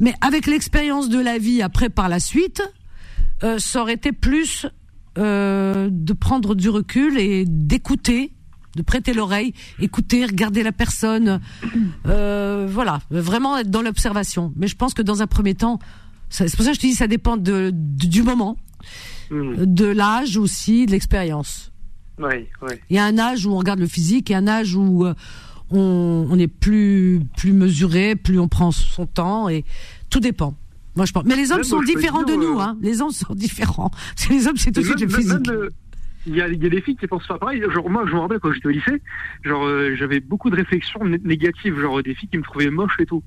[0.00, 2.62] Mais avec l'expérience de la vie après par la suite,
[3.42, 4.66] euh, ça aurait été plus
[5.18, 8.32] euh, de prendre du recul et d'écouter,
[8.76, 11.40] de prêter l'oreille, écouter, regarder la personne.
[12.06, 14.52] Euh, voilà, vraiment être dans l'observation.
[14.56, 15.78] Mais je pense que dans un premier temps,
[16.30, 18.56] c'est pour ça que je te dis, ça dépend de, du moment,
[19.30, 19.66] hmm.
[19.66, 21.72] de l'âge aussi, de l'expérience.
[22.18, 22.74] Oui, oui.
[22.88, 25.14] Il y a un âge où on regarde le physique, et un âge où euh,
[25.72, 29.64] on, on est plus plus mesuré, plus on prend son temps, et
[30.10, 30.54] tout dépend.
[30.94, 31.24] Moi, je pense.
[31.24, 32.76] Mais les hommes sont différents de nous, euh, hein.
[32.82, 33.90] Les hommes sont différents.
[34.30, 35.48] Les hommes, c'est tout de suite le physique.
[35.48, 35.70] Euh,
[36.26, 37.62] il y, a, il y a des filles qui pensent pas pareil.
[37.72, 39.02] Genre moi, je me rappelle quand j'étais au lycée,
[39.42, 39.66] genre
[39.96, 43.22] j'avais beaucoup de réflexions négatives, genre des filles qui me trouvaient moche et tout.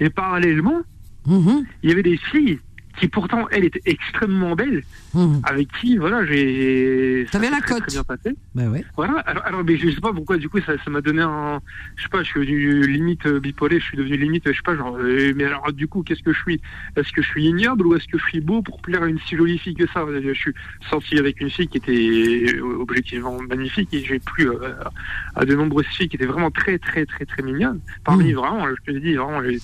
[0.00, 0.80] Et parallèlement,
[1.26, 1.64] Mhm.
[1.82, 2.58] Il y avait des filles
[2.98, 4.82] qui pourtant, elle était extrêmement belle,
[5.14, 5.40] mhm.
[5.44, 7.26] avec qui, voilà, j'ai.
[7.30, 7.80] T'avais la cote.
[7.80, 8.36] Très bien passé.
[8.54, 8.84] Bah ouais.
[8.96, 9.18] Voilà.
[9.20, 11.60] Alors, alors, mais je sais pas pourquoi, du coup, ça, ça m'a donné un.
[11.96, 14.62] Je sais pas, je suis devenu limite euh, bipolé, je suis devenu limite, je sais
[14.64, 14.96] pas, genre.
[14.98, 16.60] Euh, mais alors, du coup, qu'est-ce que je suis?
[16.96, 19.18] Est-ce que je suis ignoble ou est-ce que je suis beau pour plaire à une
[19.20, 20.04] si jolie fille que ça?
[20.22, 20.54] Je suis
[20.90, 24.48] sorti avec une fille qui était euh, objectivement magnifique et j'ai plu
[25.34, 27.80] à de nombreuses filles qui étaient vraiment très, très, très, très mignonnes.
[28.04, 28.38] Parmi, mhm.
[28.38, 29.58] vraiment, je te dis, vraiment, les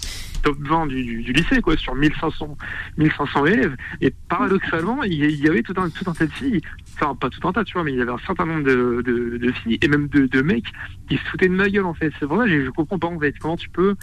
[0.44, 2.56] top 20 du, du, lycée, quoi, sur 1500,
[2.98, 3.76] 1500 élèves.
[4.00, 6.60] Et paradoxalement, il y avait tout un, tout un tas de filles,
[6.94, 9.02] enfin pas tout un tas, tu vois, mais il y avait un certain nombre de,
[9.02, 10.66] de, de filles et même de, de, mecs
[11.08, 12.12] qui se foutaient de ma gueule, en fait.
[12.18, 13.94] C'est vrai, je, je comprends pas, en fait, comment tu peux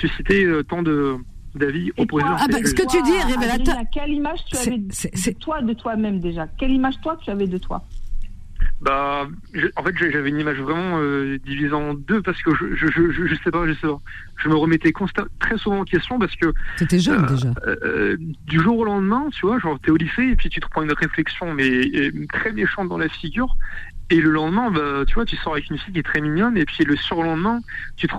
[0.00, 1.16] susciter euh, tant de
[1.54, 2.26] d'avis opposés.
[2.26, 3.76] Ah bah, ce que tu dis est révélateur.
[3.92, 6.48] Quelle image tu avais de toi, de toi-même déjà?
[6.58, 7.84] Quelle image toi tu avais de toi?
[8.80, 9.26] Bah,
[9.76, 13.26] en fait, j'avais une image vraiment euh, divisée en deux parce que je, je, je,
[13.26, 14.00] je, sais pas, je sais pas.
[14.36, 16.52] Je me remettais constat, très souvent en question parce que.
[16.76, 17.54] C'était jeune euh, déjà.
[17.66, 20.66] Euh, du jour au lendemain, tu vois, genre t'es au lycée et puis tu te
[20.68, 21.90] prends une réflexion mais
[22.32, 23.56] très méchante dans la figure.
[24.10, 26.58] Et le lendemain, bah, tu vois, tu sors avec une fille qui est très mignonne,
[26.58, 27.60] et puis le surlendemain,
[27.96, 28.14] tu te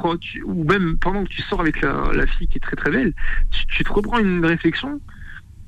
[0.45, 3.13] ou même pendant que tu sors avec la, la fille qui est très très belle,
[3.51, 4.99] tu, tu te reprends une réflexion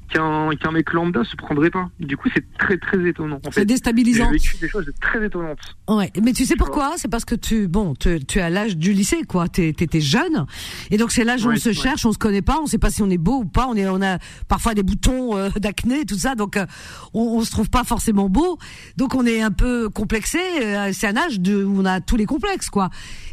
[0.07, 1.89] qu'un qu'un mec lambda se prendrait pas.
[1.99, 3.39] Du coup, c'est très très étonnant.
[3.51, 4.25] C'est déstabilisant.
[4.25, 5.59] J'ai vécu des choses très étonnantes.
[5.87, 6.93] Ouais, mais tu sais pourquoi?
[6.97, 9.47] C'est parce que tu bon, tu, tu es à l'âge du lycée quoi.
[9.47, 10.45] Tu étais jeune
[10.91, 12.89] et donc c'est l'âge où on se cherche, on se connaît pas, on sait pas
[12.89, 16.05] si on est beau ou pas, on est on a parfois des boutons euh, d'acné
[16.05, 16.65] tout ça donc euh,
[17.13, 18.57] on, on se trouve pas forcément beau.
[18.97, 22.15] Donc on est un peu complexé, euh, c'est un âge de, où on a tous
[22.15, 22.89] les complexes quoi.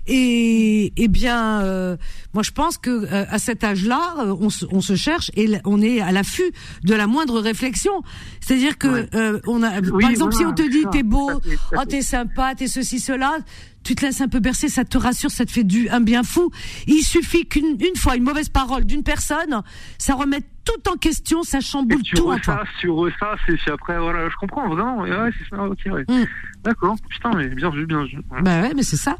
[0.06, 1.96] Et, eh bien, euh,
[2.34, 5.80] moi je pense que euh, à cet âge-là, euh, on, on, se cherche et on
[5.80, 6.52] est à l'affût
[6.82, 8.02] de la moindre réflexion.
[8.40, 9.08] C'est-à-dire que
[9.46, 13.00] on a, par exemple, si on te dit t'es beau, oh t'es sympa, t'es ceci
[13.00, 13.38] cela,
[13.84, 16.22] tu te laisses un peu bercer, ça te rassure, ça te fait du un bien
[16.22, 16.50] fou.
[16.86, 19.62] Il suffit qu'une une fois une mauvaise parole d'une personne,
[19.98, 22.64] ça remet tout en question, ça chamboule tout en toi.
[22.80, 25.00] Sur ça, c'est après voilà, je comprends vraiment.
[25.00, 26.04] Ouais, c'est ça, ok, ouais.
[26.08, 26.24] Mm.
[26.64, 26.96] D'accord.
[27.08, 28.18] Putain, mais bien vu, bien vu.
[28.42, 29.16] Bah ouais, mais c'est ça.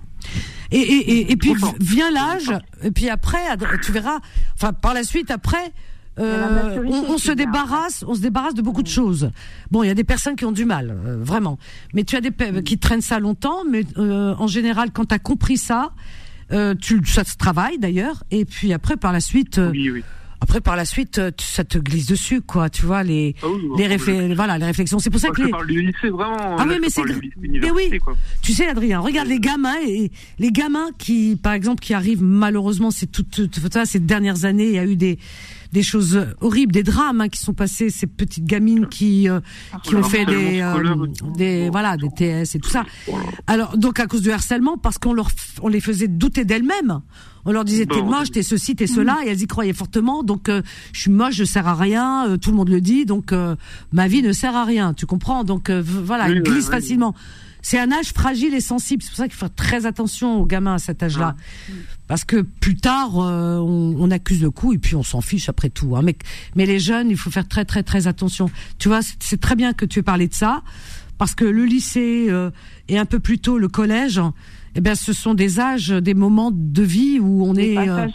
[0.71, 2.51] Et, et, et, puis vient l'âge,
[2.83, 3.39] et puis après,
[3.83, 4.19] tu verras,
[4.55, 5.73] enfin par la suite, après,
[6.19, 9.31] euh, on, se débarrasse, on se débarrasse de beaucoup de choses.
[9.71, 11.59] Bon, il y a des personnes qui ont du mal, euh, vraiment.
[11.93, 12.31] Mais tu as des
[12.63, 15.93] qui traînent ça longtemps, mais euh, en général, quand tu as compris ça,
[16.81, 18.23] tu ça se travaille d'ailleurs.
[18.31, 20.05] Et puis après, par la suite, oui, oui.
[20.45, 22.69] Après, par la suite, euh, ça te glisse dessus, quoi.
[22.69, 23.47] Tu vois les ah
[23.79, 24.99] les, voilà les réflexions.
[24.99, 25.51] C'est pour ça que les.
[25.51, 26.57] parle du lycée vraiment.
[26.59, 27.01] Ah oui, mais c'est.
[27.39, 27.99] Mais oui.
[28.43, 32.91] Tu sais, Adrien, regarde les gamins et les gamins qui, par exemple, qui arrivent malheureusement,
[32.91, 33.25] c'est tout,
[33.73, 35.19] ça, ces dernières années, il y a eu des
[35.75, 39.41] des choses horribles, des drames hein, qui sont passés, ces petites gamines qui euh,
[39.83, 41.07] qui ont fait des euh,
[41.37, 42.85] des voilà des TS et tout ça.
[43.49, 45.31] Alors donc à cause du harcèlement, parce qu'on leur
[45.63, 47.01] on les faisait douter d'elles-mêmes.
[47.45, 50.23] On leur disait t'es moche, t'es ceci, t'es cela, et elles y croyaient fortement.
[50.23, 50.63] Donc euh,
[50.93, 52.39] je suis moche, je sers à rien.
[52.41, 53.35] tout le monde le dit, donc
[53.93, 54.95] ma vie ne sert à rien.
[54.95, 55.43] Tu comprends?
[55.43, 57.15] Donc voilà, ils glissent facilement.
[57.63, 59.03] C'est un âge fragile et sensible.
[59.03, 61.35] C'est pour ça qu'il faut faire très attention aux gamins à cet âge-là.
[62.07, 65.49] Parce que plus tard, euh, on, on, accuse le coup et puis on s'en fiche
[65.49, 65.97] après tout.
[65.97, 66.03] Hein.
[66.03, 66.17] Mais,
[66.55, 68.51] mais les jeunes, il faut faire très très très attention.
[68.79, 70.63] Tu vois, c'est très bien que tu aies parlé de ça.
[71.17, 72.51] Parce que le lycée euh,
[72.89, 74.21] et un peu plus tôt le collège,
[74.77, 78.07] eh bien, ce sont des âges, des moments de vie où on est, euh,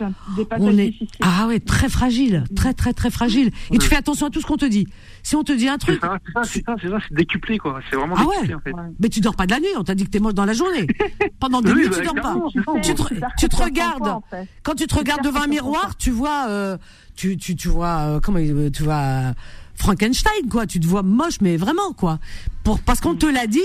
[0.57, 3.51] on est, ah ouais, très fragile, très très très fragile.
[3.71, 4.87] Et tu fais attention à tout ce qu'on te dit.
[5.23, 7.79] Si on te dit un truc, c'est ça, c'est ça, c'est ça, c'est décuplé quoi.
[7.89, 8.71] C'est vraiment ah décuplé en fait.
[8.99, 9.67] Mais tu dors pas de la nuit.
[9.77, 10.87] On t'a dit que t'es moche dans la journée.
[11.39, 12.81] Pendant deux minutes, tu bah, dors pas.
[12.81, 13.03] Tu te,
[13.37, 14.21] tu te regardes.
[14.63, 16.77] Quand tu te regardes devant un miroir, tu vois, euh,
[17.15, 19.33] tu, tu, tu vois, euh, comment, tu vois.
[19.75, 20.67] Frankenstein, quoi.
[20.67, 22.19] Tu te vois moche, mais vraiment, quoi.
[22.63, 23.59] Pour, parce qu'on te l'a dit,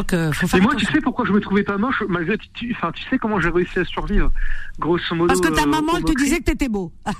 [0.00, 2.90] donc, euh, Et moi, tu sais pourquoi je me trouvais pas moche malgré tu, enfin,
[2.92, 4.32] tu sais comment j'ai réussi à survivre,
[4.78, 5.26] grosso modo.
[5.26, 6.90] Parce que ta euh, maman, elle te disait que t'étais beau.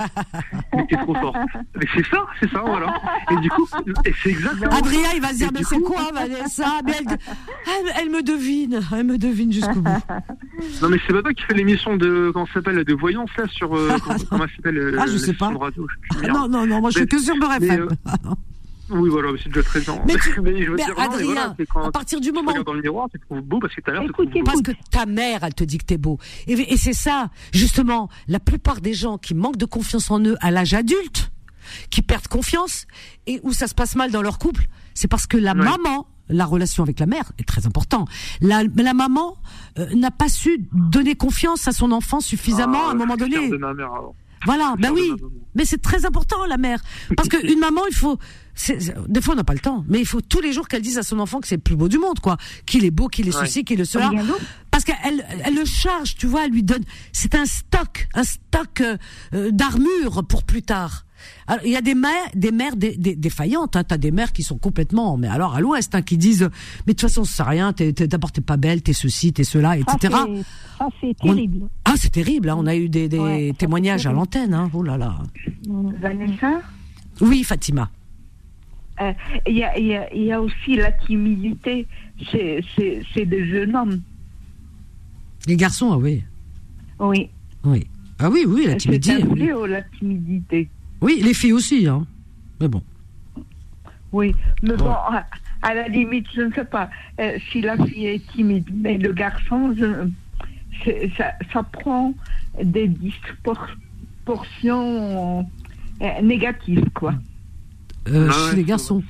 [0.74, 1.36] mais t'es trop fort.
[1.76, 2.94] Mais c'est ça, c'est ça, voilà.
[3.30, 3.68] Et du coup,
[4.22, 4.72] c'est exactement.
[4.72, 6.80] Adrien, il va se dire, mais c'est quoi, Vanessa?
[6.86, 10.02] Mais elle, elle, me devine, elle me devine jusqu'au bout.
[10.80, 13.94] Non, mais c'est toi qui fait l'émission de, comment s'appelle, de voyance là sur, euh,
[14.30, 15.48] comment, s'appelle, ah, je sais pas.
[15.48, 17.88] Radio, je non, non, non, moi je suis que sur Beurre FM.
[18.90, 20.00] Oui, voilà, c'est déjà très bien.
[20.06, 22.52] Mais, tu, mais, je veux dire, Adrien, non, à partir du moment.
[22.52, 24.44] Tu dans le miroir, tu te trouves beau parce que ta mère écoute, te trouve
[24.44, 26.18] Parce que ta mère, elle te dit que t'es beau.
[26.46, 30.36] Et, et c'est ça, justement, la plupart des gens qui manquent de confiance en eux
[30.40, 31.30] à l'âge adulte,
[31.90, 32.86] qui perdent confiance
[33.26, 36.44] et où ça se passe mal dans leur couple, c'est parce que la maman, la
[36.44, 38.06] relation avec la mère est très important.
[38.40, 39.36] La, la maman
[39.78, 43.50] euh, n'a pas su donner confiance à son enfant suffisamment ah, à un moment donné.
[43.50, 44.14] De ma mère, alors.
[44.46, 45.12] Voilà, ben oui,
[45.54, 46.80] mais c'est très important la mère,
[47.14, 48.18] parce qu'une maman, il faut,
[49.08, 50.98] des fois on n'a pas le temps, mais il faut tous les jours qu'elle dise
[50.98, 52.36] à son enfant que c'est le plus beau du monde, quoi,
[52.66, 54.10] qu'il est beau, qu'il est ceci, qu'il est cela,
[54.70, 58.80] parce qu'elle, elle le charge, tu vois, elle lui donne, c'est un stock, un stock
[58.80, 58.96] euh,
[59.34, 61.04] euh, d'armure pour plus tard.
[61.46, 63.76] Alors, il y a des mères, des mères défaillantes.
[63.76, 63.84] Hein.
[63.84, 66.48] T'as des mères qui sont complètement, mais alors à l'Ouest, hein, qui disent,
[66.86, 67.72] mais de toute façon, ça rien.
[67.72, 70.14] D'abord, t'es pas belle, t'es ceci, t'es cela, etc.
[70.78, 71.68] Ah, c'est terrible.
[71.84, 72.48] Ah, c'est terrible.
[72.48, 72.56] Hein.
[72.58, 74.54] On a eu des, témoignages à l'antenne.
[74.54, 74.70] Hein.
[74.72, 75.18] Oh là là.
[76.00, 76.60] Vanessa?
[77.20, 77.90] Oui, Fatima.
[79.00, 79.12] Euh,
[79.46, 81.86] il y, a, y, a, aussi la timidité
[82.30, 82.62] c'est
[83.16, 84.02] des jeunes hommes.
[85.46, 86.22] Les garçons, ah oui.
[86.98, 87.30] Oui.
[87.64, 87.86] Oui.
[88.18, 89.24] Ah oui, oui, la timidité.
[89.24, 89.48] Oui.
[89.68, 90.68] la timidité.
[91.00, 92.06] Oui, les filles aussi, hein.
[92.60, 92.82] Mais bon.
[94.12, 95.24] Oui, mais bon, à,
[95.74, 96.90] la limite, je ne sais pas
[97.20, 99.74] euh, si la fille est timide, mais le garçon,
[101.16, 102.12] ça, ça, prend
[102.62, 105.48] des disproportions
[106.02, 107.14] euh, négatives, quoi.
[108.08, 109.02] Euh, chez les garçons.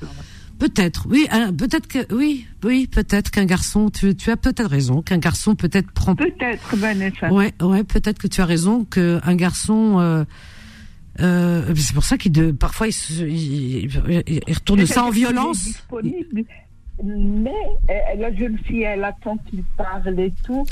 [0.59, 1.27] Peut-être, oui,
[1.57, 5.91] peut-être que, oui, oui, peut-être qu'un garçon, tu, tu as peut-être raison, qu'un garçon peut-être
[5.91, 6.15] prend.
[6.15, 7.33] Peut-être, Vanessa.
[7.33, 10.25] Ouais, ouais, peut-être que tu as raison, qu'un garçon, euh,
[11.21, 15.83] euh, c'est pour ça qu'il parfois il, il, retourne ça en violence.
[17.05, 17.51] Mais
[17.91, 20.65] euh, la jeune fille, elle attend qu'il parle et tout.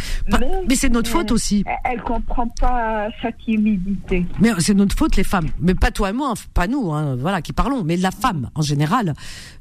[0.69, 1.65] mais, c'est notre faute aussi.
[1.85, 4.27] Elle, comprend pas sa timidité.
[4.41, 5.49] Mais c'est notre faute, les femmes.
[5.61, 7.85] Mais pas toi et moi, pas nous, hein, voilà, qui parlons.
[7.85, 9.15] Mais la femme, en général,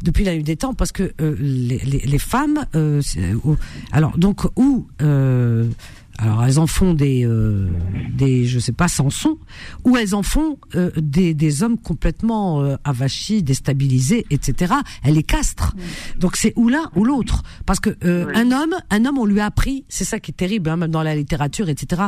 [0.03, 3.01] depuis la nuit des temps, parce que euh, les, les, les, femmes, euh,
[3.91, 4.87] alors donc où
[6.17, 7.69] alors elles en font des, euh,
[8.13, 9.37] des je sais pas, sans son,
[9.83, 14.73] ou elles en font euh, des, des hommes complètement euh, avachis, déstabilisés, etc.
[15.03, 15.75] Elles les castrent.
[16.17, 19.39] Donc c'est ou l'un ou l'autre, parce que euh, un homme, un homme, on lui
[19.39, 22.03] a appris, c'est ça qui est terrible, hein, même dans la littérature, etc.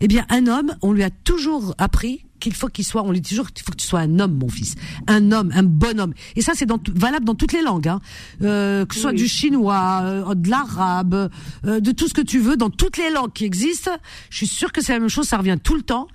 [0.00, 3.20] Eh bien, un homme, on lui a toujours appris qu'il faut qu'il soit, on lui
[3.20, 4.74] dit toujours qu'il faut que tu sois un homme, mon fils,
[5.06, 6.14] un homme, un bon homme.
[6.34, 8.00] Et ça, c'est valable dans toutes les langues, hein.
[8.42, 11.30] euh, que ce soit du chinois, euh, de l'arabe,
[11.66, 13.92] euh, de tout ce que tu veux, dans toutes les langues qui existent.
[14.30, 16.08] Je suis sûre que c'est la même chose, ça revient tout le temps.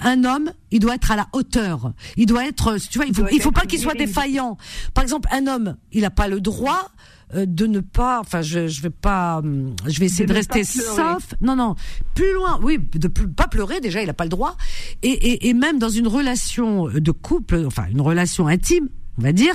[0.00, 1.92] Un homme, il doit être à la hauteur.
[2.16, 4.56] Il doit être, tu vois, il faut, il faut pas qu'il soit défaillant.
[4.94, 6.92] Par exemple, un homme, il n'a pas le droit
[7.34, 9.42] de ne pas, enfin, je, je vais pas,
[9.86, 11.34] je vais essayer de, rester sauf.
[11.40, 11.74] Non, non,
[12.14, 13.80] plus loin, oui, de pas pleurer.
[13.80, 14.56] Déjà, il n'a pas le droit.
[15.02, 19.32] Et, et, et même dans une relation de couple, enfin, une relation intime, on va
[19.32, 19.54] dire,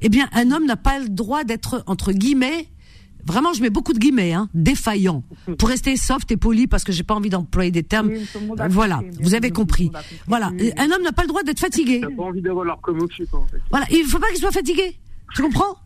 [0.00, 2.68] eh bien, un homme n'a pas le droit d'être entre guillemets
[3.24, 5.22] Vraiment, je mets beaucoup de guillemets, hein, défaillant,
[5.58, 8.10] pour rester soft et poli, parce que j'ai pas envie d'employer des termes.
[8.68, 9.90] voilà, vous avez compris.
[10.26, 12.02] Voilà, un homme n'a pas le droit d'être fatigué.
[12.08, 13.58] Il pas envie d'avoir leur en fait.
[13.70, 14.98] Voilà, il faut pas qu'il soit fatigué.
[15.34, 15.76] Tu comprends?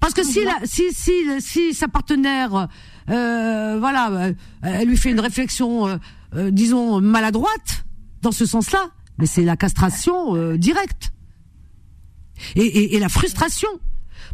[0.00, 2.68] Parce que si, la, si, si, si sa partenaire,
[3.10, 4.32] euh, voilà, euh,
[4.62, 5.96] elle lui fait une réflexion, euh,
[6.34, 7.84] euh, disons, maladroite,
[8.22, 11.12] dans ce sens-là, mais c'est la castration euh, directe.
[12.54, 13.68] Et, et, et, la frustration.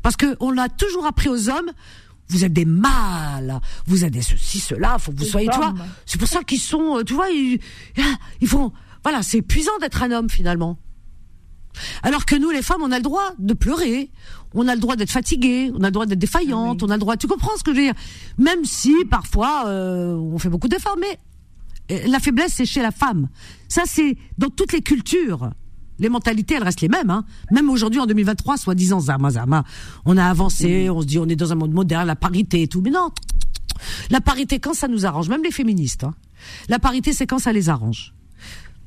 [0.02, 1.70] Parce que on l'a toujours appris aux hommes,
[2.28, 5.72] vous êtes des mâles, vous êtes des ceci, cela, faut que vous soyez, toi.
[6.04, 7.60] C'est pour ça qu'ils sont, tu vois, ils,
[8.42, 10.78] ils font, voilà, c'est épuisant d'être un homme finalement.
[12.02, 14.10] Alors que nous, les femmes, on a le droit de pleurer,
[14.54, 16.94] on a le droit d'être fatigué, on a le droit d'être défaillante, ah on a
[16.94, 17.16] le droit.
[17.16, 17.94] Tu comprends ce que je veux dire?
[18.38, 21.18] Même si parfois euh, on fait beaucoup d'efforts, mais
[21.90, 23.28] euh, la faiblesse c'est chez la femme.
[23.68, 25.50] Ça c'est dans toutes les cultures.
[26.00, 27.10] Les mentalités, elles restent les mêmes.
[27.10, 27.24] Hein.
[27.52, 29.62] Même aujourd'hui, en 2023, soi-disant, Zama, Zama,
[30.04, 32.66] on a avancé, on se dit, on est dans un monde moderne, la parité et
[32.66, 32.80] tout.
[32.80, 33.10] Mais non,
[34.10, 36.14] la parité, quand ça nous arrange, même les féministes, hein.
[36.68, 38.12] la parité, c'est quand ça les arrange.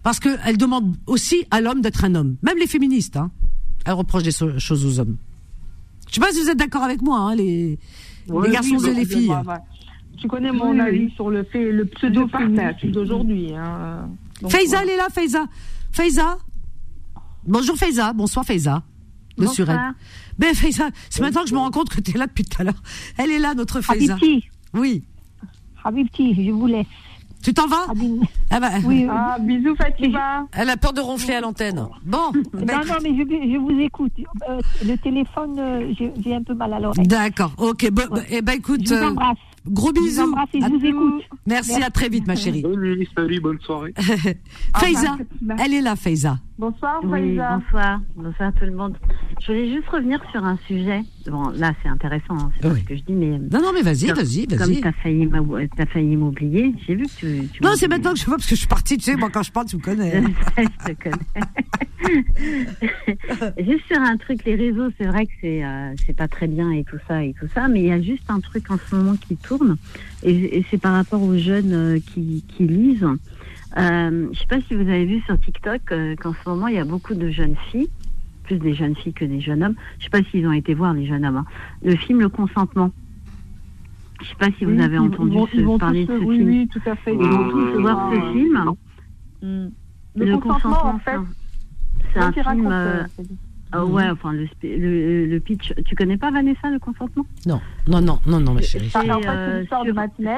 [0.03, 2.37] Parce qu'elle demande aussi à l'homme d'être un homme.
[2.41, 3.31] Même les féministes, hein,
[3.85, 5.17] elles reprochent des choses aux hommes.
[6.07, 7.77] Je sais pas si vous êtes d'accord avec moi, hein, les,
[8.29, 9.33] les garçons et les filles.
[10.17, 13.53] Tu connais mon avis sur le fait, le pseudo partage d'aujourd'hui.
[13.55, 14.09] Hein.
[14.49, 15.45] Faiza, elle est là, Faiza.
[15.91, 16.37] Faiza.
[17.45, 18.13] Bonjour Faiza.
[18.13, 18.83] Bonsoir Faiza.
[19.37, 19.93] De Bonsoir.
[20.39, 22.59] Ben Faiza, c'est maintenant que je me rends compte que tu es là depuis tout
[22.59, 22.81] à l'heure.
[23.17, 24.15] Elle est là, notre Faiza.
[24.15, 24.49] Habibti.
[24.73, 25.03] Oui.
[25.83, 26.87] Habibti, je vous laisse.
[27.47, 27.85] Tu t'en vas
[28.49, 28.71] ah, bah.
[28.83, 30.45] oui, ah, bisous Fatima.
[30.51, 31.87] Elle a peur de ronfler à l'antenne.
[32.03, 32.33] Bon.
[32.53, 34.11] Non, non, mais je, je vous écoute.
[34.49, 37.07] Euh, le téléphone, euh, j'ai un peu mal à l'oreille.
[37.07, 37.89] D'accord, ok.
[37.91, 38.81] Bah, eh ben écoute.
[38.83, 39.37] Je vous euh, embrasse.
[39.65, 40.07] Gros bisous.
[40.09, 41.23] Je vous embrasse et je vous écoute.
[41.45, 42.63] Merci, à très vite, ma chérie.
[42.63, 43.93] Salut, salut, bonne soirée.
[44.75, 45.15] Faiza,
[45.57, 46.39] elle est là, Faiza.
[46.59, 48.01] Bonsoir, oui, bonsoir.
[48.17, 48.97] Bonsoir tout le monde.
[49.39, 51.01] Je voulais juste revenir sur un sujet.
[51.29, 53.37] Bon, là, c'est intéressant, hein, c'est ce que je dis, mais.
[53.39, 54.57] Non, non, mais vas-y, vas-y, vas-y.
[54.57, 55.29] Comme t'as failli,
[55.77, 57.47] as failli m'oublier, j'ai vu que tu.
[57.49, 59.29] tu non, c'est maintenant que je vois, parce que je suis partie, tu sais, moi,
[59.31, 60.21] quand je parle, tu me connais.
[60.57, 61.17] je te connais.
[63.65, 66.71] juste sur un truc, les réseaux, c'est vrai que c'est euh, c'est pas très bien
[66.71, 68.95] et tout ça et tout ça, mais il y a juste un truc en ce
[68.95, 69.75] moment qui tourne,
[70.23, 73.07] et, et c'est par rapport aux jeunes euh, qui, qui lisent.
[73.77, 76.67] Euh, je ne sais pas si vous avez vu sur TikTok euh, qu'en ce moment,
[76.67, 77.89] il y a beaucoup de jeunes filles,
[78.47, 79.75] plus des jeunes filles que des jeunes hommes.
[79.99, 81.37] Je ne sais pas s'ils ont été voir, les jeunes hommes.
[81.37, 81.45] Hein.
[81.83, 82.91] Le film Le Consentement.
[84.19, 85.37] Je ne sais pas si vous avez entendu
[85.77, 86.49] parler de ce oui, film.
[86.49, 87.13] Oui, tout à fait.
[87.13, 88.73] Ils vont tous voir ce film.
[89.43, 89.67] Mm.
[90.15, 91.19] Le, consentement, en fait,
[92.13, 92.67] c'est un film.
[92.71, 93.03] Euh,
[93.71, 95.73] ah ouais, enfin le, le, le, pitch.
[95.85, 97.25] Tu connais pas Vanessa le consentement?
[97.45, 98.89] Non, non, non, non, non, ma chérie.
[98.89, 99.03] C'est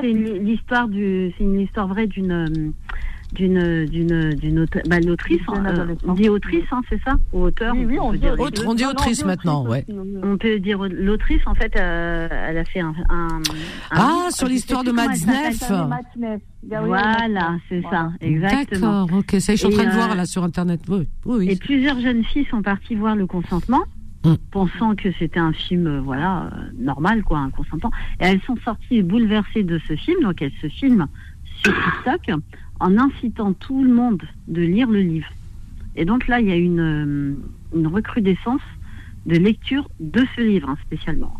[0.04, 2.74] l'histoire du, c'est une histoire vraie d'une
[3.34, 5.64] d'une d'une d'une bah, autrice, hein,
[6.08, 7.14] on dit autrice, hein, c'est ça?
[7.32, 9.86] Ou auteur Oui, oui on, dit, autre, on dit autrice maintenant, ouais.
[10.24, 12.94] On peut dire l'autrice, en fait, euh, elle a fait un.
[13.10, 13.42] un,
[13.92, 15.72] ah, sur l'histoire de Matzneff.
[16.64, 19.06] Voilà, c'est ça, exactement.
[19.06, 20.82] D'accord, ok, ça, je suis en train de voir euh, là sur internet.
[20.90, 21.50] Oui, oui.
[21.50, 23.84] Et plusieurs jeunes filles sont parties voir le consentement.
[24.26, 24.34] Mm.
[24.52, 29.02] pensant que c'était un film euh, voilà normal quoi un consentement et elles sont sorties
[29.02, 31.08] bouleversées de ce film donc elles se filment
[31.64, 32.38] sur TikTok
[32.80, 35.28] en incitant tout le monde de lire le livre.
[35.96, 37.34] Et donc là, il y a une, euh,
[37.76, 38.62] une recrudescence
[39.26, 41.34] de lecture de ce livre hein, spécialement.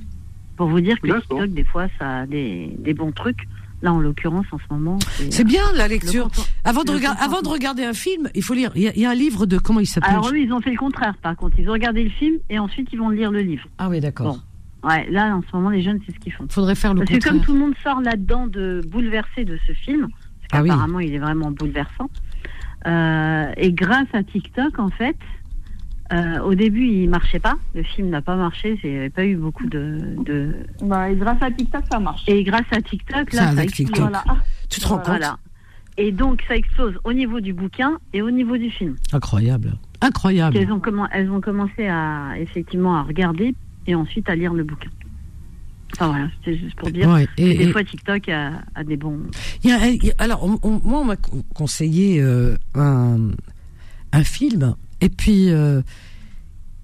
[0.58, 3.48] Pour vous dire que TikTok, des fois, ça a des, des bons trucs.
[3.82, 5.00] Là, en l'occurrence, en ce moment,
[5.30, 6.30] c'est bien la lecture.
[6.66, 8.72] Avant de, regarder, avant de regarder un film, il faut lire.
[8.76, 10.12] Il y, a, un livre de comment il s'appelle?
[10.12, 11.16] Alors eux, ils ont fait le contraire.
[11.22, 13.64] Par contre, ils ont regardé le film et ensuite ils vont lire le livre.
[13.78, 14.44] Ah oui, d'accord.
[14.84, 16.46] Ouais, là, en ce moment, les jeunes, c'est ce qu'ils font.
[16.50, 19.72] Faudrait faire le Parce que comme tout le monde sort là-dedans de bouleversé de ce
[19.72, 20.10] film,
[20.52, 22.10] ah qu'apparemment, il est vraiment bouleversant.
[22.88, 25.18] Euh, et grâce à TikTok, en fait,
[26.12, 27.56] euh, au début, il marchait pas.
[27.76, 28.80] Le film n'a pas marché.
[28.84, 30.16] Il n'y avait pas eu beaucoup de.
[30.26, 30.56] de...
[30.82, 32.24] Bah, et grâce à TikTok, ça marche.
[32.28, 34.00] Et grâce à TikTok, là, ça, explose.
[34.00, 34.24] Voilà.
[34.70, 35.22] Tu te rends compte
[35.98, 38.96] Et donc, ça explose au niveau du bouquin et au niveau du film.
[39.14, 39.78] Incroyable.
[40.02, 40.58] Incroyable.
[40.58, 40.82] Elles ont,
[41.12, 43.54] elles ont commencé à, effectivement, à regarder
[43.86, 44.90] et ensuite à lire le bouquin.
[45.94, 47.08] Enfin voilà, c'était juste pour dire
[47.38, 49.20] que des fois TikTok a, des bons.
[50.18, 51.16] alors, moi, on m'a
[51.54, 53.32] conseillé euh, un,
[54.12, 55.50] un, film, et puis.
[55.50, 55.82] Euh,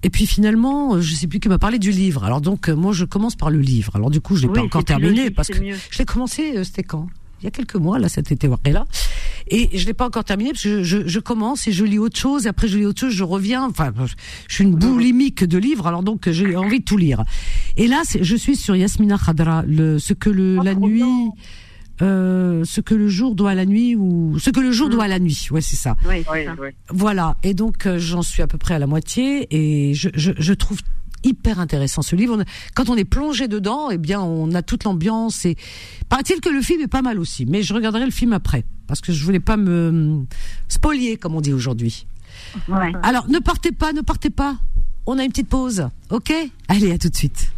[0.02, 2.22] et puis finalement, je sais plus qui m'a parlé du livre.
[2.22, 3.96] Alors donc, moi, je commence par le livre.
[3.96, 6.56] Alors du coup, je l'ai pas encore terminé parce que je l'ai commencé.
[6.56, 7.08] Euh, c'était quand?
[7.40, 8.86] Il y a quelques mois, là, cet été, là.
[9.48, 12.18] Et je l'ai pas encore terminé parce que je, je, commence et je lis autre
[12.18, 12.46] chose.
[12.46, 13.64] Et après, je lis autre chose, je reviens.
[13.64, 13.92] Enfin,
[14.48, 17.24] je suis une boulimique de livres, alors donc j'ai envie de tout lire.
[17.76, 21.02] Et là, je suis sur Yasmina Khadra, le, ce que le, la nuit.
[22.02, 24.90] Euh, ce que le jour doit à la nuit ou ce que le jour mm.
[24.90, 25.48] doit à la nuit.
[25.50, 25.96] Ouais, c'est ça.
[26.06, 26.44] Oui, oui,
[26.90, 27.36] Voilà.
[27.42, 30.52] Et donc euh, j'en suis à peu près à la moitié et je, je, je
[30.52, 30.78] trouve
[31.24, 32.44] hyper intéressant ce livre.
[32.74, 35.56] quand on est plongé dedans, eh bien, on a toute l'ambiance et
[36.10, 37.46] paraît-il que le film est pas mal aussi.
[37.46, 40.24] Mais je regarderai le film après parce que je voulais pas me
[40.68, 42.06] spolier comme on dit aujourd'hui.
[43.02, 44.58] Alors ne partez pas, ne partez pas.
[45.06, 46.32] On a une petite pause, ok?
[46.68, 47.52] Allez, à tout de suite.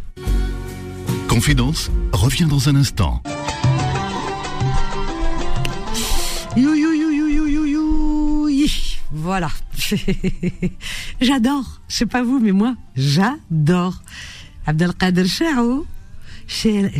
[1.27, 3.21] Confidence revient dans un instant.
[6.57, 7.09] You, you, you,
[9.11, 9.49] Voilà.
[11.21, 11.81] j'adore.
[11.87, 14.01] Je sais pas vous, mais moi, j'adore.
[14.65, 15.85] Abdelkader Shaou,
[16.47, 16.91] C'est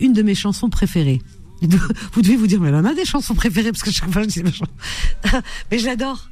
[0.00, 1.22] une de mes chansons préférées.
[2.12, 4.22] Vous devez vous dire, mais elle en a des chansons préférées, parce que chaque fois
[4.22, 4.42] je dis
[5.70, 6.28] Mais je l'adore.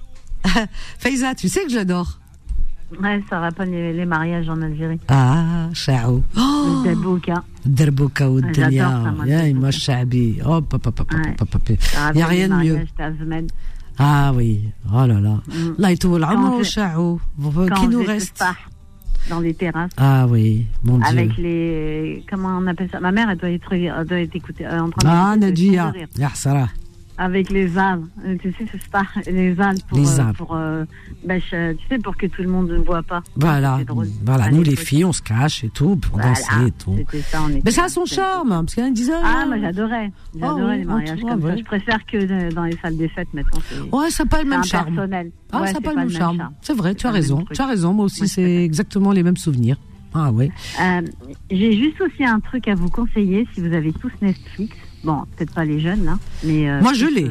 [0.98, 2.20] Faiza, tu sais que je l'adore.
[3.00, 4.98] Ouais, ça rappelle les, les, mariages en Algérie.
[5.08, 6.22] Ah, ciao.
[6.36, 7.42] Oh Derbouka.
[7.64, 9.14] Derbouka ou Delia.
[9.54, 10.38] M'a chabi.
[10.44, 12.80] Oh, papa, papa, papa, Il n'y a rien de mieux.
[13.98, 14.70] Ah oui.
[14.92, 15.40] Oh là là.
[15.78, 17.20] Là, il tout le ciao.
[17.76, 18.42] Qui nous reste?
[19.30, 19.92] Dans les terrasses.
[19.96, 21.06] Ah oui, mon Dieu.
[21.06, 22.24] Avec les.
[22.28, 22.98] Comment on appelle ça?
[22.98, 25.08] Ma mère, elle doit être, elle doit être écoutée, en train.
[25.08, 25.92] Ah, Nadia.
[26.18, 26.68] Ya, Sarah
[27.18, 28.08] avec les ânes.
[28.40, 30.84] Tu sais, c'est pas les ânes pour, les euh, pour euh,
[31.24, 31.48] ben, tu
[31.88, 33.22] sais, pour que tout le monde ne voit pas.
[33.36, 33.80] Voilà,
[34.24, 34.50] voilà.
[34.50, 36.96] Nous les filles, on se cache et tout, pour danser et tout.
[37.30, 40.12] Ça, Mais ça a son charme, parce qu'il y en a qui Ah, moi j'adorais,
[40.38, 41.56] j'adorais oh, les mariages comme ça.
[41.56, 43.60] Je préfère que dans les salles des fêtes maintenant.
[43.92, 44.94] Ouais, ça n'a pas le même charme.
[44.94, 45.30] Personnel.
[45.52, 46.50] Ah, ça n'a pas, le même charme.
[46.62, 47.44] C'est vrai, tu as raison.
[47.52, 47.92] Tu as raison.
[47.92, 49.76] Moi aussi, c'est exactement les mêmes souvenirs.
[50.14, 50.50] Ah ouais.
[50.80, 51.00] Euh,
[51.50, 54.76] j'ai juste aussi un truc à vous conseiller si vous avez tous Netflix.
[55.04, 56.18] Bon, peut-être pas les jeunes, là.
[56.44, 57.30] Mais, euh, moi, je l'ai.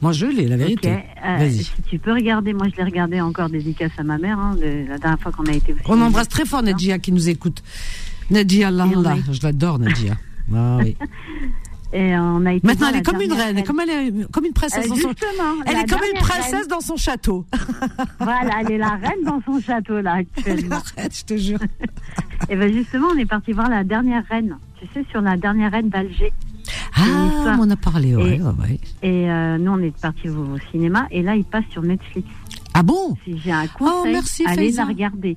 [0.00, 0.98] Moi, je l'ai, la vérité.
[1.24, 4.56] Euh, si tu peux regarder, moi, je l'ai regardé encore dédicace à ma mère, hein,
[4.60, 5.74] la dernière fois qu'on a été.
[5.86, 7.62] On embrasse très fort Nadia qui nous écoute.
[8.30, 9.16] Nadia, là, là.
[9.30, 10.14] Je l'adore, Nadia.
[10.54, 10.96] ah, oui.
[11.92, 14.54] Et on a été Maintenant, elle est comme une reine, comme elle est comme une
[14.54, 15.12] princesse dans son
[15.66, 17.44] Elle est comme une princesse dans son château.
[18.18, 20.56] voilà, elle est la reine dans son château là actuellement.
[20.56, 21.58] Elle est la reine, je te jure.
[22.48, 24.56] Et ben justement, on est parti voir la dernière reine.
[24.80, 26.32] Tu sais, sur la dernière reine d'Alger.
[26.96, 28.40] Ah, on en a parlé, ouais.
[29.02, 32.28] Et, et euh, nous, on est parti au, cinéma et là, il passe sur Netflix.
[32.74, 33.16] Ah bon?
[33.24, 35.36] Si j'ai un conseil, oh, merci, allez la regarder.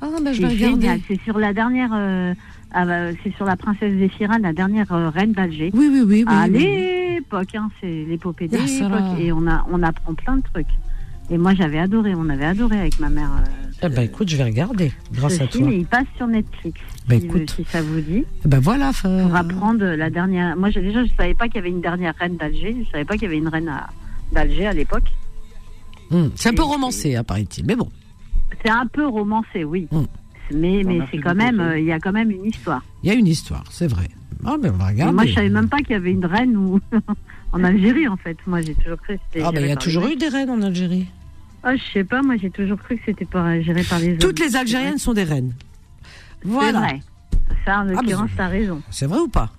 [0.00, 1.02] Ah, ben je vais regarder.
[1.08, 1.90] C'est sur la dernière.
[1.94, 2.34] Euh,
[2.72, 5.70] ah, bah, c'est sur la princesse Zéphira, la dernière euh, reine d'Alger.
[5.74, 6.24] Oui, oui, oui.
[6.26, 9.18] oui à l'époque, hein, c'est l'épopée de l'époque.
[9.20, 10.66] Et on, a, on apprend plein de trucs.
[11.30, 13.30] Et moi, j'avais adoré, on avait adoré avec ma mère.
[13.82, 15.70] Eh ben, écoute, je vais regarder, grâce à toi.
[15.70, 16.80] il passe sur Netflix.
[17.08, 17.50] Ben, écoute.
[17.50, 18.24] si ça vous dit.
[18.44, 18.92] Eh ben voilà.
[18.92, 20.56] Pour apprendre la dernière.
[20.56, 22.76] Moi, déjà, je savais pas qu'il y avait une dernière reine d'Alger.
[22.84, 23.70] Je savais pas qu'il y avait une reine
[24.32, 25.12] d'Alger à l'époque.
[26.10, 26.28] Hmm.
[26.34, 27.88] C'est un peu romancé, apparaît-il, mais bon.
[28.62, 29.88] C'est un peu romancé, oui.
[29.90, 30.04] Hmm.
[30.52, 32.82] Mais, mais c'est quand même, euh, il y a quand même une histoire.
[33.02, 34.08] Il y a une histoire, c'est vrai.
[34.44, 35.14] Ah, mais on va regarder.
[35.14, 36.80] moi, je savais même pas qu'il y avait une reine ou
[37.54, 38.36] en Algérie, en fait.
[38.46, 39.46] Moi, j'ai toujours cru que c'était.
[39.46, 41.06] Ah, ben, il y a toujours eu des reines en Algérie.
[41.64, 43.26] Ah, je sais pas, moi j'ai toujours cru que c'était
[43.62, 44.18] géré par les hommes.
[44.18, 45.54] Toutes les Algériennes sont des reines.
[46.44, 46.80] Voilà.
[46.80, 47.00] C'est vrai.
[47.64, 48.82] Ça, en ah, l'occurrence, t'as raison.
[48.90, 49.50] C'est vrai ou pas?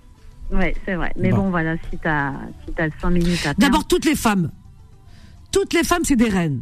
[0.51, 1.11] Oui, c'est vrai.
[1.17, 4.51] Mais bon, voilà, si t'as si as 100 minutes à D'abord, toutes les femmes.
[5.51, 6.61] Toutes les femmes, c'est des reines.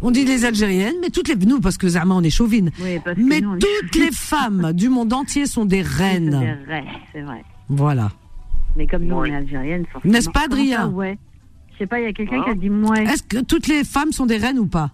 [0.00, 2.70] On dit les Algériennes, mais toutes les nous parce que Zama on est chauvine.
[2.80, 6.30] Oui, parce mais nous, toutes les femmes du monde entier sont des reines.
[6.30, 7.44] Des reines, c'est vrai.
[7.68, 8.10] Voilà.
[8.76, 10.12] Mais comme nous on est algériennes, forcément.
[10.12, 10.88] N'est-ce pas, Adrien?
[10.88, 11.18] Ouais.
[11.72, 12.96] Je sais pas, il y a quelqu'un qui a dit moi.
[12.98, 14.90] Est-ce que toutes les femmes sont des reines ou pas?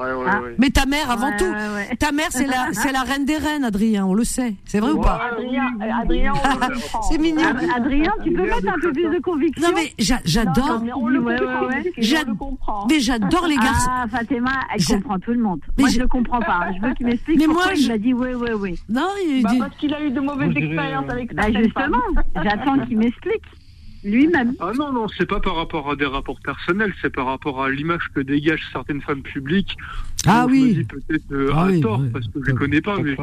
[0.00, 0.40] Ah.
[0.58, 1.52] Mais ta mère avant tout.
[1.98, 4.54] Ta mère c'est la c'est la reine des reines, Adrien, on le sait.
[4.64, 5.68] C'est vrai ou pas Adrien,
[6.02, 6.32] Adrien
[7.10, 7.42] c'est mignon.
[7.74, 9.68] Adrien, tu peux mettre un peu plus de conviction?
[9.68, 10.82] Non mais j'adore.
[12.88, 13.90] Mais j'adore les garçons.
[13.90, 15.60] Ah, Fatima, elle comprend tout le monde.
[15.78, 16.68] moi je le comprends pas.
[16.76, 18.78] Je veux qu'il m'explique mais pourquoi moi, il m'a dit oui oui oui.
[18.88, 19.58] Non, il bah, dit...
[19.58, 22.02] parce qu'il a eu de mauvaises expériences avec bah, justement,
[22.42, 23.42] j'attends qu'il m'explique
[24.04, 24.54] lui-même.
[24.60, 27.70] Ah non, non, c'est pas par rapport à des rapports personnels, c'est par rapport à
[27.70, 29.76] l'image que dégagent certaines femmes publiques.
[30.26, 30.84] Ah oui.
[30.84, 33.16] peut-être euh, ah à tort, parce que je les connais pas, mais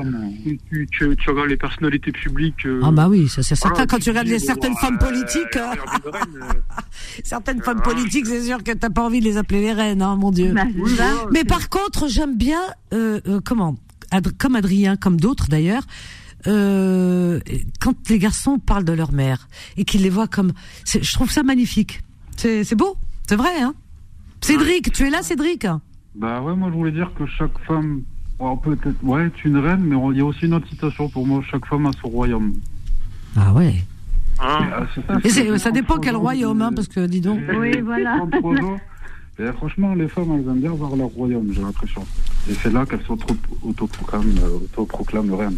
[0.70, 2.66] tu, tu, tu, regardes les personnalités publiques.
[2.66, 3.88] Euh, ah bah oui, ça c'est certain.
[3.88, 6.12] Quand tu regardes les, certaines femmes politiques, euh,
[7.24, 10.16] certaines femmes politiques, c'est sûr que t'as pas envie de les appeler les reines, hein,
[10.16, 10.54] mon Dieu.
[10.54, 10.64] Bah,
[11.32, 12.62] mais par contre, j'aime bien,
[13.46, 13.76] comment,
[14.38, 15.84] comme Adrien, comme d'autres d'ailleurs,
[16.48, 17.40] euh,
[17.80, 19.48] quand les garçons parlent de leur mère
[19.78, 20.52] et qu'ils les voient comme,
[20.86, 22.02] je trouve ça magnifique.
[22.38, 22.98] C'est beau,
[23.28, 23.74] c'est vrai, hein.
[24.42, 25.68] Cédric, tu es là, Cédric?
[26.16, 28.02] Bah ouais, moi je voulais dire que chaque femme,
[28.64, 31.42] peut-être, ouais, est une reine, mais il y a aussi une autre citation pour moi.
[31.50, 32.54] Chaque femme a son royaume.
[33.38, 33.76] Ah ouais.
[34.40, 34.88] Ah.
[35.24, 37.40] Et ça dépend quel royaume, hein, parce que dis donc.
[37.56, 38.26] Oui, voilà.
[39.40, 42.06] Et franchement, les femmes, elles aiment bien voir leur royaume, j'ai l'impression.
[42.50, 44.40] Et c'est là qu'elles s'autoproclament
[44.76, 45.58] auto reines.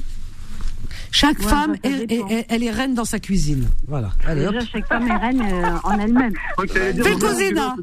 [1.14, 3.68] Chaque femme, elle, est reine dans sa cuisine.
[3.88, 4.10] Voilà.
[4.26, 6.34] Allez, Déjà, chaque femme est reine euh, en elle-même.
[6.68, 7.76] Fais cousina.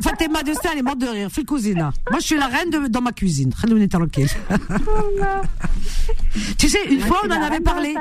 [0.00, 1.28] Fatima de elle est morte de rire.
[1.28, 1.92] Fais cousina.
[2.08, 3.52] Moi, je suis la reine de, dans ma cuisine.
[6.56, 7.96] tu sais, une fois, on en avait parlé.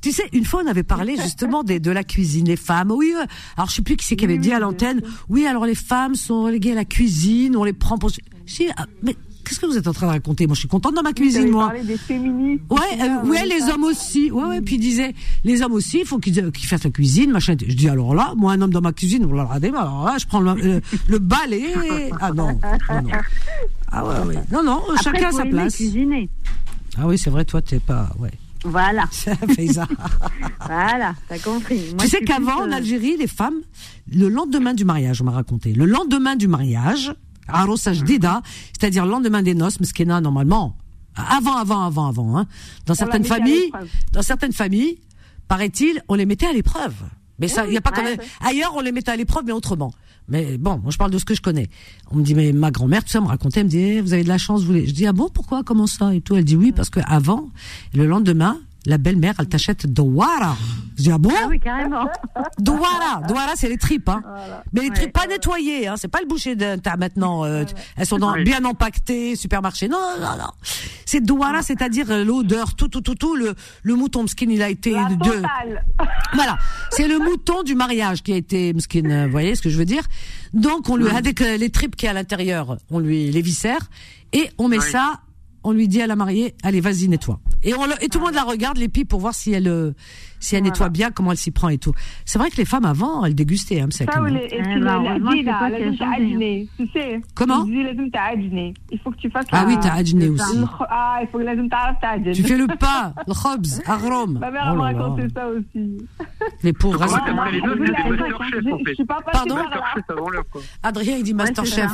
[0.00, 2.90] Tu sais, une fois, on avait parlé justement des, de la cuisine, les femmes.
[2.90, 3.26] Oui, euh,
[3.58, 5.02] alors je sais plus qui c'est qui avait dit à l'antenne.
[5.28, 8.08] Oui, alors les femmes sont reléguées à la cuisine, on les prend pour.
[8.08, 9.14] Je ah, mais
[9.50, 11.50] Qu'est-ce que vous êtes en train de raconter Moi, je suis contente dans ma cuisine,
[11.50, 11.72] moi.
[11.82, 12.62] des féministes.
[12.70, 14.30] Ouais, euh, ouais, les hommes aussi.
[14.30, 14.60] Ouais, ouais.
[14.60, 15.12] Puis il disait,
[15.42, 17.56] les hommes aussi, il faut qu'ils fassent la cuisine, machin.
[17.58, 20.38] Je dis alors là, moi, un homme dans ma cuisine, oh alors là, je prends
[20.38, 21.64] le, le, balai.
[22.20, 23.10] Ah non, non, non.
[23.90, 24.42] Ah ouais, ouais.
[24.52, 25.74] Non, non, chacun à sa place.
[25.74, 26.28] Cuisiner.
[26.96, 28.30] Ah oui, c'est vrai, toi, t'es pas, ouais.
[28.62, 29.06] Voilà.
[29.10, 29.32] ça.
[30.64, 31.92] voilà, t'as compris.
[31.98, 33.62] tu sais qu'avant, en euh, Algérie, les femmes,
[34.12, 37.12] le lendemain du mariage, on m'a raconté, le lendemain du mariage,
[37.52, 38.42] arrosage dida,
[38.78, 40.76] c'est-à-dire le lendemain des noces, meskena normalement,
[41.16, 42.46] avant, avant, avant, avant, hein.
[42.86, 43.70] Dans certaines familles,
[44.12, 44.98] dans certaines familles,
[45.48, 46.94] paraît-il, on les mettait à l'épreuve.
[47.38, 47.92] Mais ça, il y a pas
[48.40, 49.92] ailleurs on les mettait à l'épreuve, mais autrement.
[50.28, 51.68] Mais bon, moi je parle de ce que je connais.
[52.10, 54.12] On me dit mais ma grand-mère tout ça me racontait, elle me dit eh, vous
[54.12, 56.36] avez de la chance, vous Je dis ah bon pourquoi comment ça et tout.
[56.36, 57.48] Elle dit oui parce que avant
[57.94, 60.56] le lendemain la belle-mère, elle t'achète douara.
[60.96, 61.30] Je dis, ah bon?
[61.34, 62.06] Ah oui, carrément.
[62.58, 63.22] Douara.
[63.26, 64.22] Douara, c'est les tripes, hein.
[64.74, 65.94] Mais les tripes pas nettoyées, hein.
[65.96, 67.64] C'est pas le boucher de, t'as maintenant, euh,
[67.96, 69.88] elles sont dans, bien empaquetées, supermarché.
[69.88, 70.50] Non, non, non.
[71.06, 74.68] C'est douara, c'est-à-dire euh, l'odeur, tout, tout, tout, tout, le, le mouton skin, il a
[74.68, 75.42] été de,
[76.34, 76.58] voilà.
[76.90, 79.78] C'est le mouton du mariage qui a été skin, euh, vous voyez ce que je
[79.78, 80.02] veux dire?
[80.52, 83.80] Donc, on lui, avec les tripes qui est à l'intérieur, on lui les viscère,
[84.34, 85.20] et on met ça
[85.62, 87.40] on lui dit à la mariée, allez, vas-y, nettoie.
[87.62, 89.92] Et, on et tout le monde la regarde, les pipes, pour voir si elle, euh,
[90.38, 91.92] si elle nettoie bien, comment elle s'y prend et tout.
[92.24, 94.06] C'est vrai que les femmes avant, elles dégustaient, hein, Ça.
[97.34, 97.64] Comment?
[97.66, 100.58] Il faut que tu fasses Ah oui, t'as adjné aussi.
[100.88, 101.54] Ah, il faut que la
[102.32, 104.38] Tu fais le pas, le khobz, agrom.
[104.38, 105.98] Ma mère m'a oh raconté ça aussi.
[106.62, 107.06] Les pauvres.
[109.32, 109.56] Pardon?
[110.82, 111.92] Adrien, il dit Masterchef.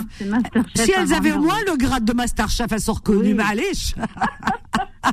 [0.75, 3.73] Si elles avaient au moins le grade de Masterchef, elles sont reconnues, mais allez.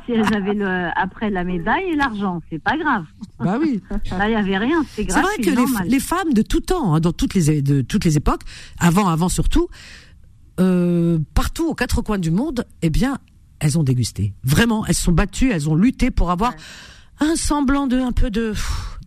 [0.04, 3.04] Si elles avaient le, après la médaille et l'argent, c'est pas grave.
[3.38, 3.80] Bah oui.
[4.10, 5.24] Là, il y avait rien, c'est grave.
[5.36, 8.16] C'est vrai que les, femmes de tout temps, hein, dans toutes les, de toutes les
[8.16, 8.42] époques,
[8.78, 9.68] avant, avant surtout,
[10.60, 13.18] euh, partout aux quatre coins du monde, eh bien,
[13.60, 14.34] elles ont dégusté.
[14.44, 16.54] Vraiment, elles se sont battues, elles ont lutté pour avoir
[17.20, 18.54] un semblant de, un peu de,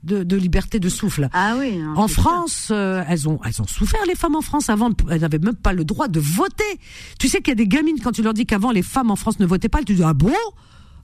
[0.04, 1.30] de, liberté de souffle.
[1.34, 1.80] Ah oui.
[1.96, 4.92] en France, euh, elles ont elles ont souffert les femmes en France avant.
[5.10, 6.64] Elles n'avaient même pas le droit de voter.
[7.20, 9.16] Tu sais qu'il y a des gamines quand tu leur dis qu'avant les femmes en
[9.16, 10.34] France ne votaient pas, elles te disent ah bon?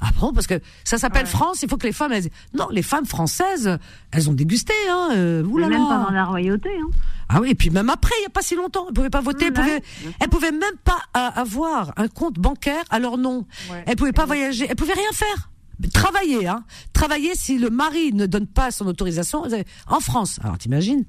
[0.06, 2.12] Ah bon Parce que ça s'appelle France, il faut que les femmes...
[2.12, 2.30] Elles...
[2.54, 3.78] Non, les femmes françaises,
[4.12, 4.74] elles ont dégusté.
[4.90, 6.70] Hein, euh, Même pas dans la royauté.
[6.70, 6.90] Hein.
[7.30, 9.22] Ah oui, et puis même après, il n'y a pas si longtemps, elles pouvaient pas
[9.22, 9.82] voter, elles pouvaient,
[10.20, 13.46] elles pouvaient même pas euh, avoir un compte bancaire à leur nom.
[13.72, 13.84] Ouais.
[13.88, 15.50] Elles pouvaient pas voyager, elles pouvaient rien faire.
[15.94, 16.64] Travailler, hein.
[16.92, 19.46] Travailler si le mari ne donne pas son autorisation.
[19.88, 21.06] En France, alors t'imagines?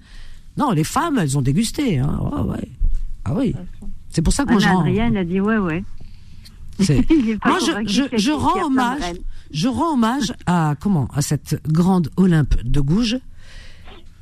[0.56, 1.98] Non, les femmes, elles ont dégusté.
[1.98, 2.18] Hein.
[2.46, 2.68] ouais.
[3.24, 3.54] Ah oui.
[4.08, 5.84] C'est pour ça que moi je Adrien, a dit ouais, ouais.
[7.44, 9.02] Moi, je, je, rends hommage,
[9.50, 13.18] je rends hommage à comment à cette grande Olympe de Gouges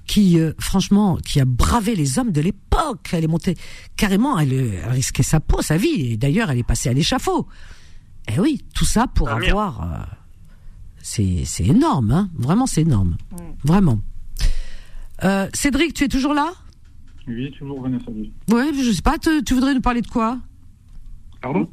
[0.06, 3.08] qui, euh, franchement, qui a bravé les hommes de l'époque.
[3.12, 3.56] Elle est montée
[3.96, 7.46] carrément, elle, a risqué sa peau, sa vie, et d'ailleurs, elle est passée à l'échafaud.
[8.28, 9.82] Eh oui, tout ça pour ah, avoir.
[9.82, 9.96] Euh,
[11.02, 13.36] c'est c'est énorme, hein Vraiment, c'est énorme, mm.
[13.64, 14.00] vraiment.
[15.24, 16.52] Euh, Cédric, tu es toujours là?
[17.26, 18.10] Oui, toujours Vanessa.
[18.50, 19.16] Ouais, je sais pas.
[19.18, 20.38] Tu voudrais nous parler de quoi?
[21.42, 21.68] Pardon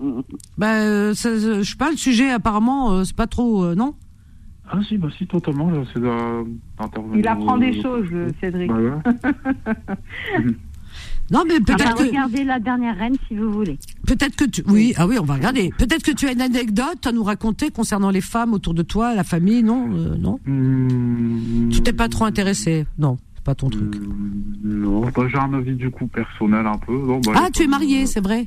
[0.58, 3.94] Bah, je sais pas, le sujet, apparemment, c'est pas trop, non
[4.70, 5.72] Ah si, bah si, totalement.
[5.94, 6.02] C'est
[7.16, 8.08] Il apprend des choses,
[8.42, 8.72] Cédric.
[8.72, 9.02] Bah,
[11.32, 12.04] Non, mais peut-être que.
[12.04, 13.78] Regardez la dernière reine si vous voulez.
[14.08, 14.64] Peut-être que tu.
[14.68, 15.70] Oui, ah oui, on va regarder.
[15.78, 19.14] Peut-être que tu as une anecdote à nous raconter concernant les femmes autour de toi,
[19.14, 21.70] la famille, non euh, Non mmh...
[21.70, 23.96] Tu t'es pas trop intéressé Non, c'est pas ton truc.
[23.96, 27.00] Mmh, non, bah, j'ai un avis du coup personnel un peu.
[27.26, 28.46] Bah, ah, tu es marié, c'est vrai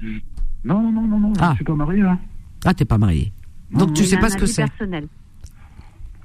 [0.64, 1.50] Non, non, non, non, ah.
[1.52, 2.02] je suis pas marié.
[2.02, 2.18] Hein.
[2.64, 3.32] Ah, t'es pas marié.
[3.72, 4.62] Donc tu sais pas ce que c'est.
[4.62, 5.08] personnel.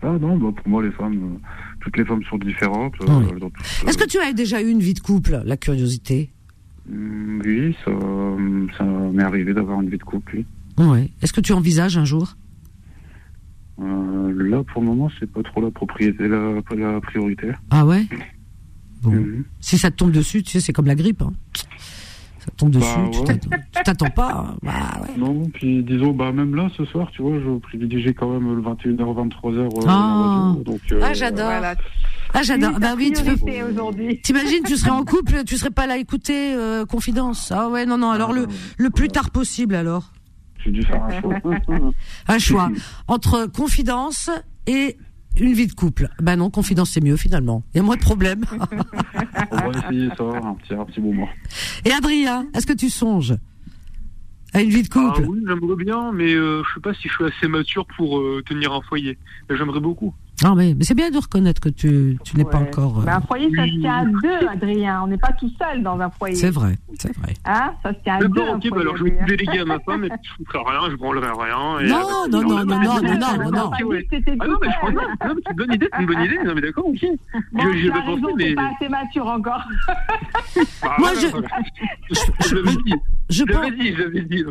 [0.03, 1.47] Ah non, bah, pour moi, les femmes, euh,
[1.79, 2.93] toutes les femmes sont différentes.
[3.01, 3.49] Euh,
[3.87, 6.29] Est-ce que tu as déjà eu une vie de couple, la curiosité?
[6.87, 7.91] Mm, oui, ça,
[8.77, 10.43] ça m'est arrivé d'avoir une vie de couple.
[10.77, 11.09] Ouais.
[11.23, 12.37] Est-ce que tu envisages un jour?
[13.81, 14.15] Euh,
[14.49, 17.51] Là, pour le moment, c'est pas trop la propriété, la, la priorité.
[17.71, 18.05] Ah ouais?
[19.01, 19.11] Bon.
[19.11, 19.45] Mhm.
[19.59, 21.23] Si ça te tombe dessus, tu sais, c'est comme la grippe.
[21.23, 21.33] Hein.
[22.47, 22.85] Ça tombe dessus,
[23.25, 24.31] bah, tu t'attends pas.
[24.31, 24.55] Hein.
[24.63, 24.71] Bah,
[25.01, 25.17] ouais.
[25.17, 28.61] Non, puis disons, bah, même là, ce soir, tu vois, je privilégie quand même le
[28.61, 29.57] 21h, 23h.
[29.57, 30.55] Euh, ah.
[30.65, 31.51] euh, ah, j'adore.
[32.33, 32.79] Ah, j'adore.
[32.79, 33.35] bah oui, tu peux.
[34.23, 37.51] T'imagines, tu serais en couple, tu serais pas là à écouter euh, Confidence.
[37.53, 38.11] Ah ouais, non, non.
[38.11, 38.47] Alors le,
[38.77, 40.13] le plus tard possible, alors.
[40.63, 41.35] J'ai dû faire un choix.
[42.29, 42.69] un choix
[43.09, 44.29] entre Confidence
[44.67, 44.97] et
[45.39, 46.09] une vie de couple.
[46.21, 47.63] Ben non, Confidence c'est mieux finalement.
[47.73, 48.43] Il y a moins de problèmes.
[49.51, 51.29] On va essayer ça, un petit, un petit moment.
[51.85, 53.35] Et Adrien, est-ce que tu songes
[54.53, 55.21] à une vie de couple?
[55.23, 58.19] Ah, Oui, j'aimerais bien, mais euh, je sais pas si je suis assez mature pour
[58.19, 59.17] euh, tenir un foyer.
[59.49, 60.13] Mais j'aimerais beaucoup.
[60.43, 62.99] Non, mais, mais c'est bien de reconnaître que tu, tu n'es pas encore.
[62.99, 65.01] Euh, un foyer, ça se tient à deux, Adrien.
[65.03, 66.35] On n'est pas tout seul dans un foyer.
[66.35, 67.33] C'est vrai, c'est vrai.
[67.45, 68.27] Hein ça se tient à deux.
[68.29, 70.91] D'accord, ok, bah alors je vais déléguer à ma femme et je ne ferai rien,
[70.91, 71.79] je branlerai rien.
[71.79, 73.71] Et non, non, non, non, non, non, non, non, non.
[73.73, 73.89] Ah non,
[74.61, 76.37] mais je crois non, c'est une bonne idée, c'est une bonne idée.
[76.45, 77.05] Non, mais d'accord, ok.
[77.53, 78.53] Bon, je pas pensé, mais.
[78.53, 79.63] pas assez mature encore.
[80.83, 81.27] Bah, Moi, je.
[82.47, 82.93] Je l'avais dit.
[83.29, 84.43] Je l'avais dit, je l'avais dit.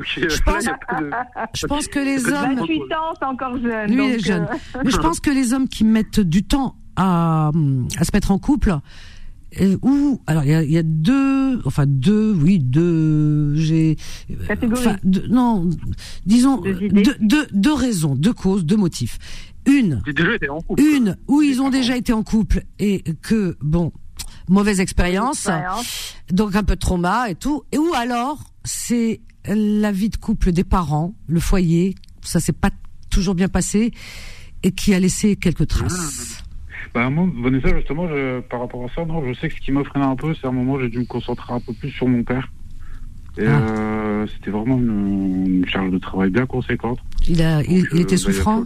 [1.55, 2.57] Je pense que les hommes.
[2.57, 3.95] 28 ans, c'est encore jeune.
[3.95, 4.47] Lui, il est jeune.
[4.85, 7.51] Mais je pense que les hommes qui mettent du temps à,
[7.99, 8.79] à se mettre en couple.
[9.83, 13.97] Ou alors il y a, y a, deux enfin deux oui deux j'ai
[14.73, 14.97] enfin,
[15.31, 15.71] non
[16.27, 19.19] disons deux, deux, deux, raisons deux causes deux motifs.
[19.67, 20.03] Une.
[20.79, 23.93] Une où ils ont déjà été en couple et que bon
[24.49, 25.49] mauvaise expérience.
[26.31, 27.65] donc un peu de trauma et tout.
[27.73, 31.95] Et ou alors c'est la vie de couple des parents le foyer.
[32.23, 32.71] Ça s'est pas
[33.11, 33.93] toujours bien passé
[34.67, 36.43] et qui a laissé quelques traces
[36.93, 38.09] bah, moi, Vanessa, justement,
[38.49, 40.47] par rapport à ça, non, je sais que ce qui m'a freiné un peu, c'est
[40.47, 42.51] un moment où j'ai dû me concentrer un peu plus sur mon père.
[43.37, 43.61] Et ah.
[43.61, 46.99] euh, c'était vraiment une, charge de travail bien conséquente.
[47.29, 48.63] Il, a, il, était euh, souffrant?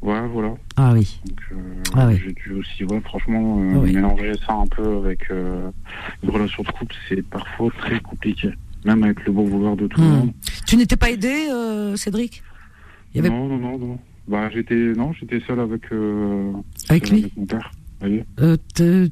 [0.00, 0.54] Ouais, voilà.
[0.76, 1.20] Ah oui.
[1.52, 1.56] Euh,
[1.94, 2.18] ah oui.
[2.24, 6.94] J'ai dû aussi, ouais, franchement, ah mélanger ça un peu avec une relation de couple,
[7.10, 8.50] c'est parfois très compliqué.
[8.86, 10.10] Même avec le bon vouloir de tout le hmm.
[10.10, 10.32] monde.
[10.66, 11.48] Tu n'étais pas aidé,
[11.96, 12.42] Cédric?
[13.12, 13.28] Il y avait...
[13.28, 13.98] Non, non, non, non.
[14.28, 16.52] Bah, j'étais non, j'étais seul avec euh,
[16.88, 17.32] avec lui.
[17.36, 17.70] mon père.
[18.02, 19.08] Euh,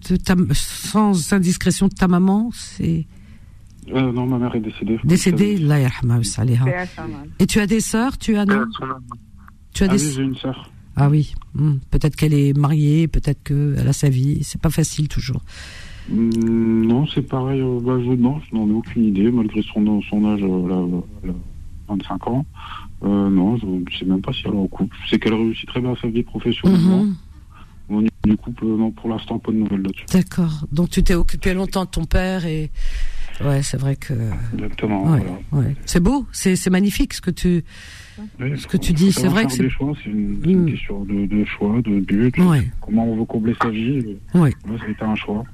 [0.52, 3.06] sans indiscrétion de ta maman, c'est.
[3.92, 4.98] Euh, non, ma mère est décédée.
[5.04, 5.78] Décédée, là,
[7.38, 8.64] Et tu as des sœurs, tu as non
[9.72, 10.04] Tu as ah des.
[10.04, 10.70] Oui, j'ai une sœur.
[10.96, 11.76] Ah oui, hmm.
[11.90, 14.42] peut-être qu'elle est mariée, peut-être qu'elle a sa vie.
[14.42, 15.42] C'est pas facile toujours.
[16.08, 17.60] Hmm, non, c'est pareil.
[17.82, 21.32] Bah, je, non, je n'en ai aucune idée, malgré son, son âge, là,
[21.88, 22.46] 25 ans.
[23.06, 24.96] Euh, non, je ne sais même pas si elle est en couple.
[25.08, 27.04] Sais qu'elle réussit très bien sa vie professionnellement.
[27.04, 27.16] Mm
[27.88, 30.06] Au niveau du couple, non, pour l'instant, pas de nouvelles là-dessus.
[30.12, 30.66] D'accord.
[30.72, 32.70] Donc tu t'es occupé longtemps de ton père et.
[33.44, 34.14] Ouais, c'est vrai que.
[34.54, 35.12] Exactement.
[35.52, 37.64] Ouais, C'est beau, c'est magnifique ce que tu.
[38.38, 39.68] ce que tu dis, c'est vrai que c'est.
[39.68, 40.70] C'est une, une, mm.
[40.70, 42.34] question de, de, choix, de but.
[42.80, 44.16] Comment on veut combler sa vie.
[44.34, 44.52] Ouais.
[44.88, 45.44] été un choix.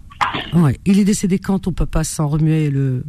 [0.54, 0.78] Ouais.
[0.86, 3.04] Il est décédé quand ton papa sans remuer le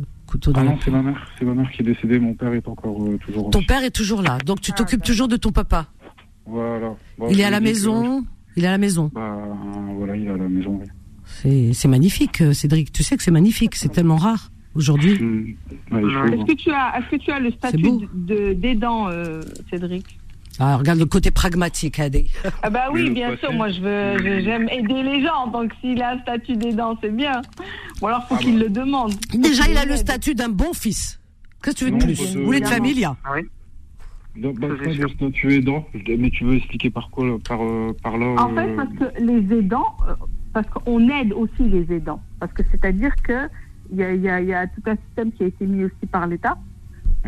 [0.55, 1.27] ah non, c'est ma mère.
[1.37, 2.19] C'est ma mère qui est décédée.
[2.19, 3.49] Mon père est encore euh, toujours.
[3.49, 4.37] Ton père est toujours là.
[4.45, 5.87] Donc tu t'occupes toujours de ton papa.
[6.45, 6.95] Voilà.
[7.29, 8.25] il est à la maison.
[8.55, 9.09] Il est à la maison.
[9.13, 9.35] Bah,
[9.97, 10.79] voilà, il est à la maison.
[11.25, 12.91] C'est magnifique, euh, Cédric.
[12.91, 13.75] Tu sais que c'est magnifique.
[13.75, 15.19] C'est tellement rare aujourd'hui.
[15.19, 15.55] Mmh.
[15.91, 17.91] est-ce que tu as, est-ce que tu as le statut
[18.55, 20.19] d'aidant, euh, Cédric?
[20.59, 22.27] Ah, regarde le côté pragmatique, Adé.
[22.61, 26.11] Ah bah oui, bien sûr, moi je veux, j'aime aider les gens, donc s'il a
[26.11, 27.41] un statut d'aidant, c'est bien.
[28.01, 28.65] Ou alors faut ah qu'il bah.
[28.65, 29.13] le demande.
[29.33, 31.19] Déjà, il a le statut d'un bon fils.
[31.63, 33.41] Qu'est-ce que tu veux de plus Vous voulez de famille Ah oui.
[34.35, 38.35] Donc, bah, le statut aidant, mais tu veux expliquer par quoi, par, euh, par là
[38.39, 40.15] En fait, euh, parce que les aidants, euh,
[40.53, 42.19] parce qu'on aide aussi les aidants.
[42.39, 43.47] Parce que c'est-à-dire que
[43.91, 46.05] il y a, y, a, y a, tout un système qui a été mis aussi
[46.11, 46.57] par l'État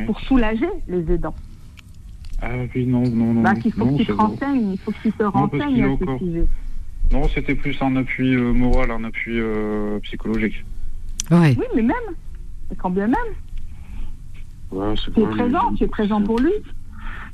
[0.07, 1.35] pour soulager les aidants.
[2.41, 3.41] Ah oui, non, non, non.
[3.41, 6.25] Bah, il faut que tu te renseignes, il faut que tu te renseignes à ce
[6.25, 6.47] sujet.
[7.11, 10.65] Non, c'était plus un appui euh, moral, un appui euh, psychologique.
[11.31, 11.55] Ouais.
[11.57, 11.95] Oui, mais même,
[12.77, 13.17] quand bien même.
[14.71, 16.51] Ouais, Tu es présent, tu es présent pour lui.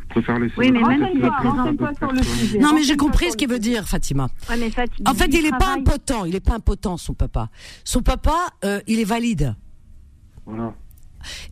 [0.09, 2.59] Préfère laisser Oui, mais même Renseigne-toi, renseigne-toi sur le sujet.
[2.59, 4.27] Non, mais j'ai compris ce qu'il veut dire, Fatima.
[4.49, 6.25] Ouais, mais Fatih, En fait, il est pas impotent.
[6.25, 7.49] Il est pas impotent, son papa.
[7.85, 9.55] Son papa, euh, il est valide.
[10.45, 10.73] Voilà.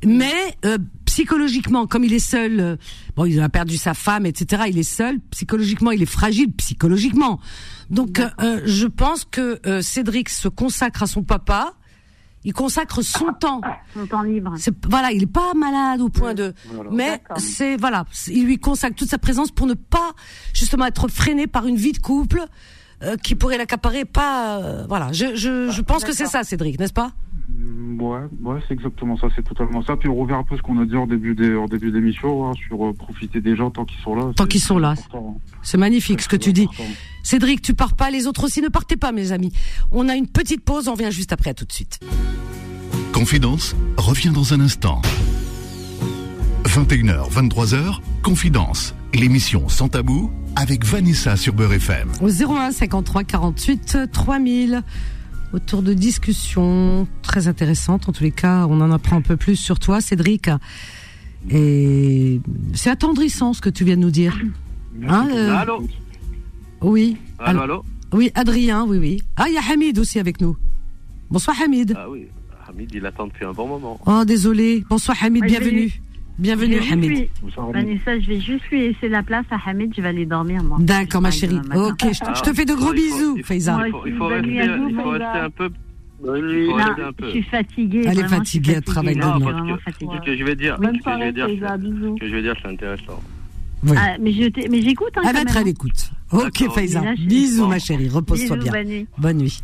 [0.05, 0.33] Mais
[0.65, 0.77] euh,
[1.19, 2.75] psychologiquement, comme il est seul, euh,
[3.17, 4.63] bon, il a perdu sa femme, etc.
[4.69, 5.19] Il est seul.
[5.31, 7.41] Psychologiquement, il est fragile psychologiquement.
[7.89, 11.73] Donc, euh, euh, je pense que euh, Cédric se consacre à son papa.
[12.45, 13.59] Il consacre son temps.
[13.93, 14.53] Son temps libre.
[14.87, 16.53] Voilà, il est pas malade au point de.
[16.73, 16.89] Voilà.
[16.93, 20.13] Mais c'est voilà, il lui consacre toute sa présence pour ne pas
[20.53, 22.45] justement être freiné par une vie de couple
[23.03, 24.05] euh, qui pourrait l'accaparer.
[24.05, 25.11] Pas voilà.
[25.11, 27.11] Je je, je pense que c'est ça, Cédric, n'est-ce pas?
[27.99, 29.97] Ouais, ouais, c'est exactement ça, c'est totalement ça.
[29.97, 32.47] Puis on revient un peu ce qu'on a dit en début des, en début d'émission,
[32.49, 34.31] hein, sur euh, profiter des gens tant qu'ils sont là.
[34.35, 34.93] Tant C'est qu'ils sont là.
[35.13, 35.19] hein.
[35.61, 36.67] C'est magnifique ce que tu dis.
[37.23, 39.51] Cédric, tu pars pas, les autres aussi ne partez pas, mes amis.
[39.91, 41.99] On a une petite pause, on revient juste après, à tout de suite.
[43.11, 45.01] Confidence revient dans un instant.
[46.65, 52.09] 21h, 23h, Confidence, l'émission sans tabou avec Vanessa sur Beurre FM.
[52.21, 54.83] Au 01 53 48 3000.
[55.51, 58.07] Autour de discussions très intéressantes.
[58.07, 60.49] En tous les cas, on en apprend un peu plus sur toi, Cédric.
[61.49, 62.39] Et
[62.73, 64.37] c'est attendrissant ce que tu viens de nous dire.
[65.07, 65.87] Hein, euh, Allô
[66.81, 67.17] Oui.
[67.39, 69.23] Allô, allô Oui, Adrien, oui, oui.
[69.37, 70.55] Ah, il y a Hamid aussi avec nous.
[71.31, 71.95] Bonsoir Hamid.
[71.97, 72.27] Ah oui,
[72.67, 73.99] Hamid, il attend depuis un bon moment.
[74.05, 74.83] Oh, désolé.
[74.89, 76.01] Bonsoir Hamid, bienvenue.
[76.39, 77.27] Bienvenue Hamid.
[77.73, 80.77] Vanessa, je vais juste lui laisser la place à Hamid, je vais aller dormir, moi.
[80.79, 81.59] D'accord, ma chérie.
[81.75, 83.77] Ok, je te, je te fais de gros bisous, Faiza.
[83.85, 84.59] Il faut, il rester, nuit
[84.89, 85.69] il faut un peu.
[86.23, 88.03] Non, je suis fatiguée.
[88.05, 89.33] Elle est fatiguée, elle travaille là, demain.
[89.33, 90.17] je suis Non, vraiment parce fatiguée.
[90.19, 92.15] Ce que je vais dire, que je vais dire, c'est- bisous.
[92.15, 93.23] ce que je vais dire, c'est intéressant.
[93.83, 93.95] Oui.
[93.97, 94.31] Ah, mais
[94.81, 95.67] j'écoute hein, Elle va être à même.
[95.67, 96.11] l'écoute.
[96.31, 96.69] Ok.
[96.73, 97.01] Faiza.
[97.17, 98.09] Bisous, ma chérie.
[98.09, 98.71] Repose-toi bien.
[98.71, 99.07] bonne nuit.
[99.17, 99.61] Bonne nuit.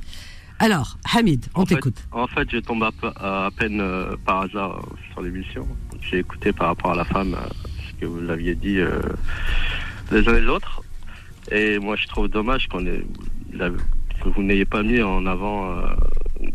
[0.60, 2.08] Alors, Hamid, on t'écoute.
[2.12, 5.68] En fait, je tombe à, à peine euh, par hasard euh, sur l'émission.
[6.02, 7.48] J'ai écouté par rapport à la femme euh,
[7.90, 9.00] ce que vous l'aviez dit euh,
[10.12, 10.82] les uns et les autres.
[11.52, 13.04] Et moi, je trouve dommage qu'on ait,
[13.54, 15.78] la- que vous n'ayez pas mis en avant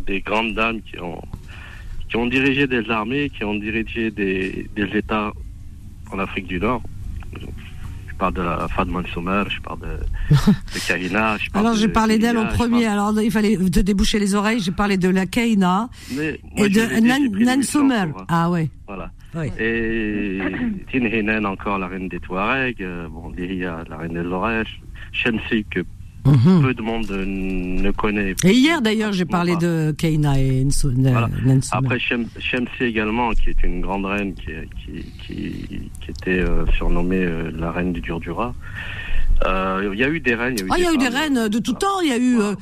[0.07, 1.21] des grandes dames qui ont,
[2.09, 5.33] qui ont dirigé des armées, qui ont dirigé des, des États
[6.11, 6.83] en Afrique du Nord.
[8.21, 9.87] Je parle de la Fadman Soumer, je parle de,
[10.77, 11.39] de Kahina.
[11.39, 12.85] je parle Alors, de j'ai parlé d'elle en premier.
[12.85, 14.61] parle- Alors, il fallait te déboucher les oreilles.
[14.61, 17.03] J'ai parlé de la Keina Mais moi, et de dit,
[17.45, 17.81] Nan, pour,
[18.21, 18.69] euh, Ah ouais.
[18.87, 19.11] Voilà.
[19.35, 19.47] Oui.
[19.59, 20.39] Et
[20.93, 22.83] Tin Hinen, encore la reine des Touaregs.
[22.83, 24.65] euh, Bon, Liria, la reine des Oreilles.
[25.13, 25.81] Shamsi, que
[26.27, 26.63] Mhm.
[26.63, 28.35] peu de monde euh, ne connaît.
[28.45, 31.29] Et hier, d'ailleurs, j'ai parlé de Keina et Nso- Voilà.
[31.73, 34.51] Après, Shem- Shamsi également, qui est une grande reine, qui,
[34.85, 38.55] qui, qui, qui était euh, surnommée euh, la reine du Durdura.
[39.47, 40.57] Euh, Il y a eu des reines.
[40.71, 41.15] Ah, il y a eu des femmes.
[41.35, 42.01] reines de tout temps.
[42.03, 42.55] Il y a eu, euh,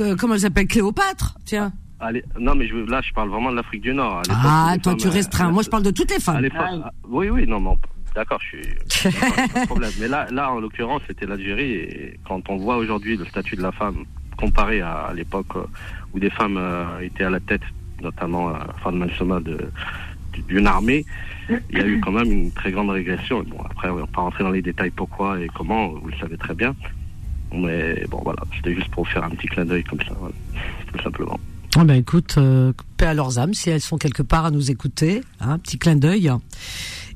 [0.00, 1.36] euh, comment elle s'appelle, Cléopâtre.
[1.44, 1.72] Tiens.
[2.00, 4.22] Allez, non, mais je, là, je parle vraiment de l'Afrique du Nord.
[4.30, 5.50] Ah, toi, tu restreins.
[5.50, 6.40] Moi, je parle de toutes les femmes.
[6.42, 7.76] l'époque- ah, oui, oui, non, non,
[8.14, 8.66] d'accord, je suis.
[9.10, 9.92] de problème.
[10.00, 11.72] Mais là, là, en l'occurrence, c'était l'Algérie.
[11.72, 14.04] Et quand on voit aujourd'hui le statut de la femme
[14.36, 15.66] comparé à, à l'époque euh,
[16.12, 17.62] où des femmes euh, étaient à la tête,
[18.02, 19.58] notamment euh, Fadman Soma de
[20.48, 21.04] d'une armée,
[21.70, 23.44] il y a eu quand même une très grande régression.
[23.44, 26.36] Bon, après, on va pas rentrer dans les détails pourquoi et comment, vous le savez
[26.36, 26.74] très bien.
[27.52, 30.12] Mais bon, voilà, c'était juste pour faire un petit clin d'œil comme ça,
[30.92, 31.38] tout simplement.
[31.76, 32.36] Ah ben écoute,
[32.96, 35.94] paix à leurs âmes si elles sont quelque part à nous écouter, hein, petit clin
[35.94, 36.32] d'œil.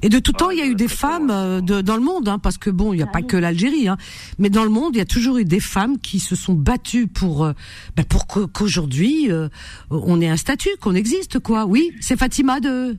[0.02, 2.28] Et de tout temps, il y a eu des femmes euh, de, dans le monde,
[2.28, 3.96] hein, parce que bon, il n'y a pas que l'Algérie, hein,
[4.38, 7.08] mais dans le monde, il y a toujours eu des femmes qui se sont battues
[7.08, 7.52] pour, euh,
[7.96, 9.48] ben, pour qu'au- qu'aujourd'hui euh,
[9.90, 11.66] on ait un statut, qu'on existe, quoi.
[11.66, 12.96] Oui, c'est Fatima de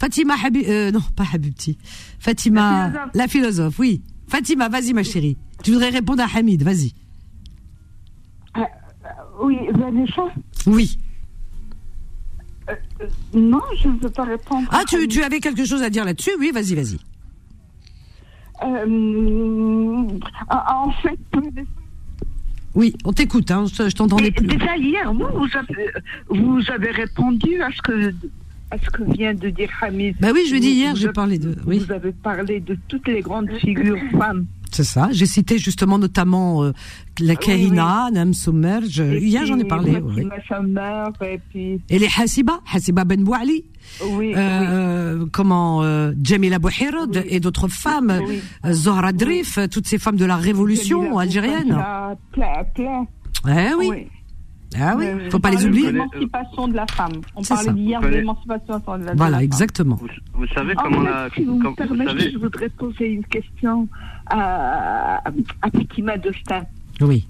[0.00, 1.78] Fatima Habib, euh, non pas Habibti,
[2.18, 3.10] Fatima, La philosophe.
[3.14, 4.02] la philosophe, oui.
[4.26, 5.36] Fatima, vas-y ma chérie.
[5.62, 6.92] Tu voudrais répondre à Hamid, vas-y.
[9.40, 10.22] Oui, Vanessa
[12.68, 13.06] Oui.
[13.34, 14.66] Non, je ne veux pas répondre.
[14.70, 16.30] Ah, tu, tu avais quelque chose à dire là-dessus?
[16.38, 16.98] Oui, vas-y, vas-y.
[18.62, 20.08] Euh,
[20.50, 21.18] en fait,
[22.74, 24.46] Oui, on t'écoute, hein, je, je t'entendais plus.
[24.46, 25.90] Déjà hier, vous, vous avez,
[26.28, 28.14] vous avez répondu à ce que
[28.70, 30.16] à ce que vient de dire Hamid.
[30.18, 31.54] Bah oui, je lui ai dit hier, j'ai parlé de.
[31.66, 34.46] Oui, Vous avez parlé de toutes les grandes figures femmes.
[34.74, 35.08] C'est ça.
[35.12, 36.72] J'ai cité justement notamment euh,
[37.20, 39.96] la Kahina, Nam Et Hier, j'en ai parlé.
[40.02, 40.28] oui.
[41.22, 43.64] Et puis Et les Hasiba, Hasiba Ben Bouali,
[44.12, 48.40] oui, euh, comment euh, Jamila Bouhirod et d'autres femmes, oui.
[48.64, 51.78] euh, Zohra Drif, toutes ces femmes de la révolution Jamila algérienne.
[52.32, 53.06] Plein, plein.
[53.46, 54.06] Eh oui, Oui.
[54.80, 55.92] ah oui, Oui, faut pas les oublier.
[55.92, 57.12] L'émancipation de la femme.
[57.36, 57.76] On C'est parlait ça.
[57.76, 59.44] hier Vous de l'émancipation de la Voilà, femme.
[59.44, 59.96] exactement.
[59.96, 61.28] Vous, vous savez En comment fait, la.
[61.34, 63.86] si vous me permettez, savez, je voudrais poser une question
[64.26, 66.64] à, à Fatima Dostin.
[67.00, 67.26] Oui.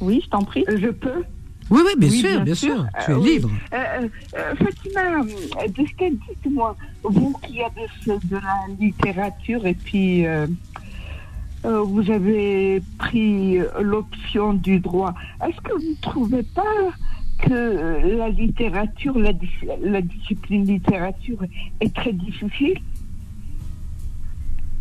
[0.00, 0.64] Oui, je t'en prie.
[0.68, 1.22] Je peux
[1.70, 2.86] Oui, oui, bien sûr, bien, sûr.
[3.04, 3.50] Tu es libre.
[4.58, 10.24] Fatima, de ce qu'elle dit, moi, vous qui avez de la littérature et puis
[11.62, 15.14] vous avez pris l'option du droit,
[15.46, 16.62] est-ce que vous ne trouvez pas
[17.42, 19.32] que la littérature, la,
[19.82, 21.38] la discipline littérature
[21.80, 22.78] est très difficile?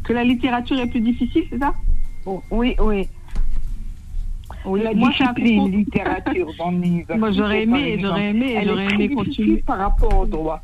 [0.09, 1.71] Que la littérature est plus difficile, c'est ça?
[2.49, 3.07] Oui, oui.
[4.65, 9.57] Oui, la moi, discipline littérature dans Moi, j'aurais aimé, j'aurais aimé, j'aurais aimé continuer.
[9.57, 10.63] par rapport au droit.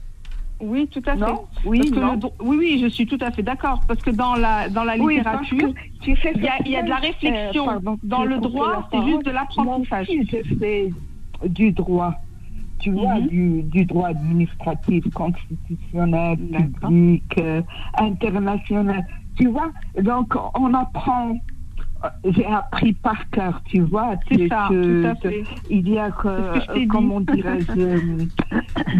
[0.59, 1.31] Oui, tout à fait.
[1.63, 1.79] oui,
[2.39, 3.81] oui, oui, je suis tout à fait d'accord.
[3.87, 5.75] Parce que dans la, dans la littérature,
[6.07, 7.69] il y, a, y a de la réflexion.
[7.69, 10.07] Euh, dans le droit, c'est juste de l'apprentissage.
[11.49, 12.15] Du droit.
[12.79, 13.27] Tu vois, mhm.
[13.27, 16.39] du, du, droit administratif, constitutionnel,
[16.81, 17.61] public, euh,
[17.99, 19.05] international.
[19.37, 19.71] Tu vois,
[20.01, 21.37] donc on apprend
[22.25, 24.15] j'ai appris par cœur, tu vois.
[24.29, 25.43] C'est ça, tout à fait.
[25.69, 28.25] Il y a, que, comment dirais-je,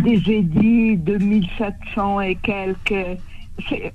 [0.04, 3.20] des édits de 1700 et quelques.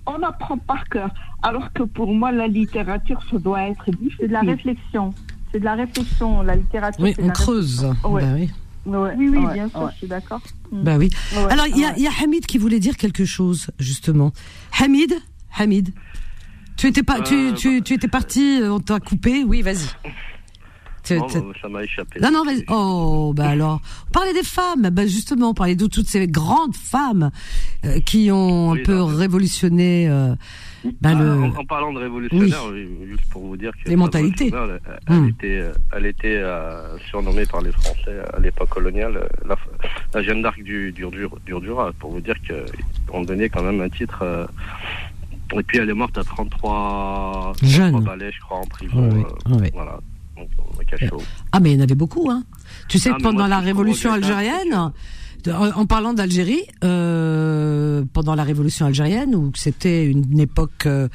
[0.06, 1.10] On apprend par cœur.
[1.42, 4.16] Alors que pour moi, la littérature, ça doit être difficile.
[4.20, 5.14] C'est de la réflexion.
[5.52, 7.02] C'est de la réflexion, la littérature.
[7.02, 7.86] Oui, on creuse.
[8.02, 8.50] Bah oui.
[8.86, 10.40] oui, oui, bien sûr, je suis d'accord.
[10.72, 11.10] Bah oui.
[11.50, 14.32] Alors, il y, a, y a Hamid qui voulait dire quelque chose, justement.
[14.80, 15.14] Hamid
[15.58, 15.92] Hamid
[16.80, 19.44] tu étais pas, tu, euh, tu, tu, étais parti, euh, on t'a coupé.
[19.44, 19.86] Oui, vas-y.
[21.04, 22.20] Ça m'a échappé.
[22.20, 22.64] Non, non, vas-y.
[22.68, 23.80] Oh, bah alors.
[24.12, 24.88] Parlait des femmes.
[24.90, 27.30] Bah justement, on parlait de toutes ces grandes femmes
[27.84, 30.08] euh, qui ont un peu révolutionné.
[31.02, 31.42] bah, le...
[31.42, 32.72] en, parlant de révolutionnaire,
[33.06, 34.52] juste pour vous dire que les mentalités.
[34.54, 35.28] Elle, hum.
[35.28, 36.42] était, elle était
[37.10, 39.56] surnommée par les Français à l'époque coloniale la,
[40.14, 41.04] la Jeanne d'Arc du, du,
[41.98, 42.36] pour vous dire
[43.08, 44.48] qu'on donnait quand même un titre
[45.58, 48.00] et puis elle est morte à 33, Jeune.
[48.04, 49.10] balais, je crois, en prison.
[49.12, 49.98] Oui, euh, Voilà.
[51.52, 52.44] ah, mais il y en avait beaucoup, hein.
[52.88, 54.92] Tu sais, que pendant la révolution algérienne,
[55.48, 61.08] en, parlant d'Algérie, euh, pendant la révolution algérienne, où c'était une, époque, euh,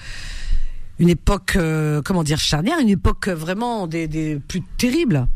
[1.00, 1.58] une époque,
[2.04, 5.28] comment dire, charnière, une époque vraiment des, des plus terribles.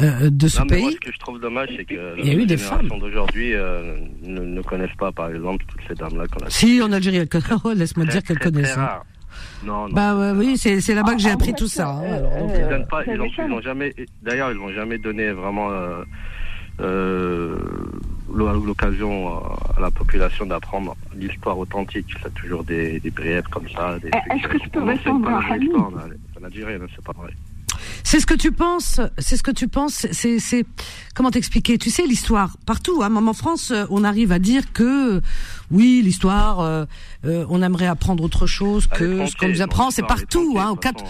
[0.00, 0.82] Euh, de ce pays.
[0.82, 4.96] Moi, ce que je trouve dommage, c'est que les générations d'aujourd'hui euh, ne, ne, connaissent
[4.98, 6.50] pas, par exemple, toutes ces dames-là qu'on a.
[6.50, 7.42] Si, en Algérie, elles connaissent.
[7.64, 8.78] Oh, laisse-moi dire qu'elles connaissent.
[8.78, 9.02] Hein.
[9.64, 9.94] Non, non.
[9.94, 11.90] Bah ouais, oui, c'est c'est là-bas que j'ai ah, appris tout ça.
[11.90, 12.22] Hein,
[12.54, 13.94] ils donnent pas, ils ont, ils ont jamais.
[14.22, 15.70] D'ailleurs, ils n'ont jamais donné vraiment.
[15.70, 16.04] Euh,
[16.80, 17.58] euh,
[18.34, 19.36] l'occasion
[19.76, 22.06] à la population d'apprendre l'histoire authentique.
[22.22, 23.12] C'est toujours des, des
[23.50, 23.96] comme ça.
[24.02, 25.40] Est-ce que je peux répondre à
[26.40, 27.32] En Algérie, c'est pas vrai.
[28.04, 30.64] C'est ce que tu penses, c'est ce que tu penses, c'est, c'est,
[31.14, 31.78] comment t'expliquer?
[31.78, 33.02] Tu sais l'histoire partout.
[33.02, 35.20] Hein, en France, euh, on arrive à dire que
[35.70, 36.84] oui, l'histoire, euh,
[37.24, 39.90] euh, on aimerait apprendre autre chose que ce qu'on nous apprend.
[39.90, 40.56] C'est partout.
[40.58, 41.04] Hein, quatre...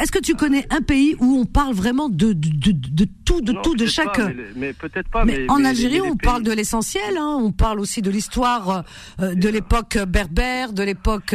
[0.00, 3.40] est-ce que tu connais un pays où on parle vraiment de de, de, de tout,
[3.40, 4.20] de tout, de chaque
[4.56, 5.24] mais, peut-être pas.
[5.24, 7.16] Mais, en Algérie, on parle de l'essentiel.
[7.18, 8.84] Hein, on parle aussi de l'histoire
[9.18, 11.34] de l'époque berbère, de l'époque.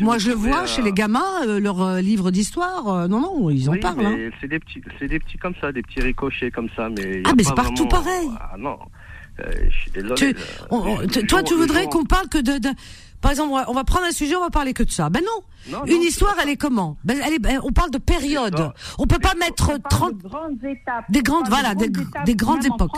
[0.00, 3.08] moi, je le vois chez les gamins, leurs livres d'histoire.
[3.08, 4.04] non, non, ils en parlent.
[4.04, 4.30] Hein.
[4.40, 7.22] C'est des petits, c'est des petits comme ça, des petits ricochets comme ça, mais.
[7.24, 8.28] Ah, mais c'est partout pareil.
[8.40, 8.78] Ah non.
[9.40, 10.34] Euh, je suis désolé.
[10.72, 12.68] Euh, toi, tu voudrais qu'on parle que de, de,
[13.22, 15.08] par exemple, on va prendre un sujet, on va parler que de ça.
[15.08, 15.84] Ben non.
[15.86, 16.96] Une histoire, elle est comment?
[17.04, 18.72] Ben, elle est, ben, On parle de période.
[18.98, 21.04] On peut pas mettre 30 grandes étapes.
[21.08, 21.88] des grandes, voilà, des,
[22.26, 22.90] des grandes époques.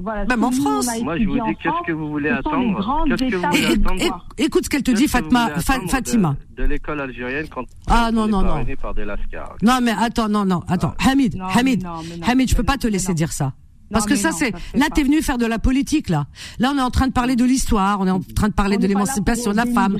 [0.00, 0.88] Voilà, Même en France.
[1.02, 3.04] Moi, je vous dis, qu'est-ce que vous voulez attendre?
[3.08, 4.26] Qu'est-ce que vous voulez attendre?
[4.38, 6.36] Écoute ce qu'elle te dit, Fatma, Fatima.
[6.56, 8.64] De, l'école algérienne quand ah non non non.
[8.82, 9.04] par des
[9.62, 11.86] non mais attends non non attends Hamid Hamid
[12.26, 13.52] Hamid je peux pas te laisser dire ça.
[13.90, 16.26] Parce que ça, c'est là, t'es venu faire de la politique là.
[16.58, 18.76] Là, on est en train de parler de l'histoire, on est en train de parler
[18.76, 19.96] de l'émancipation de la femme.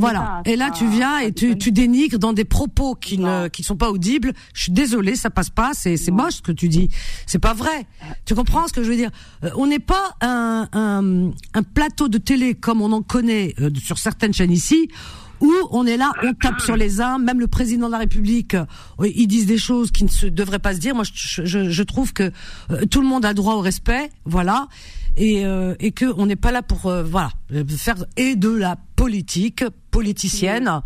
[0.00, 0.42] Voilà.
[0.44, 3.76] Et là, tu viens et tu, tu dénigres dans des propos qui ne qui sont
[3.76, 4.32] pas audibles.
[4.54, 5.70] Je suis désolée, ça passe pas.
[5.74, 6.88] C'est c'est moche ce que tu dis.
[7.26, 7.86] C'est pas vrai.
[8.24, 9.10] Tu comprends ce que je veux dire?
[9.44, 13.70] Euh, On n'est pas un, un un plateau de télé comme on en connaît euh,
[13.82, 14.88] sur certaines chaînes ici
[15.40, 18.54] où on est là, on tape sur les uns, même le président de la République,
[18.54, 18.64] euh,
[19.14, 20.94] ils disent des choses qui ne se devraient pas se dire.
[20.94, 22.30] Moi, je, je, je trouve que
[22.70, 24.68] euh, tout le monde a droit au respect, voilà,
[25.16, 27.30] et, euh, et que on n'est pas là pour voilà
[27.76, 30.82] faire et de la politique politicienne.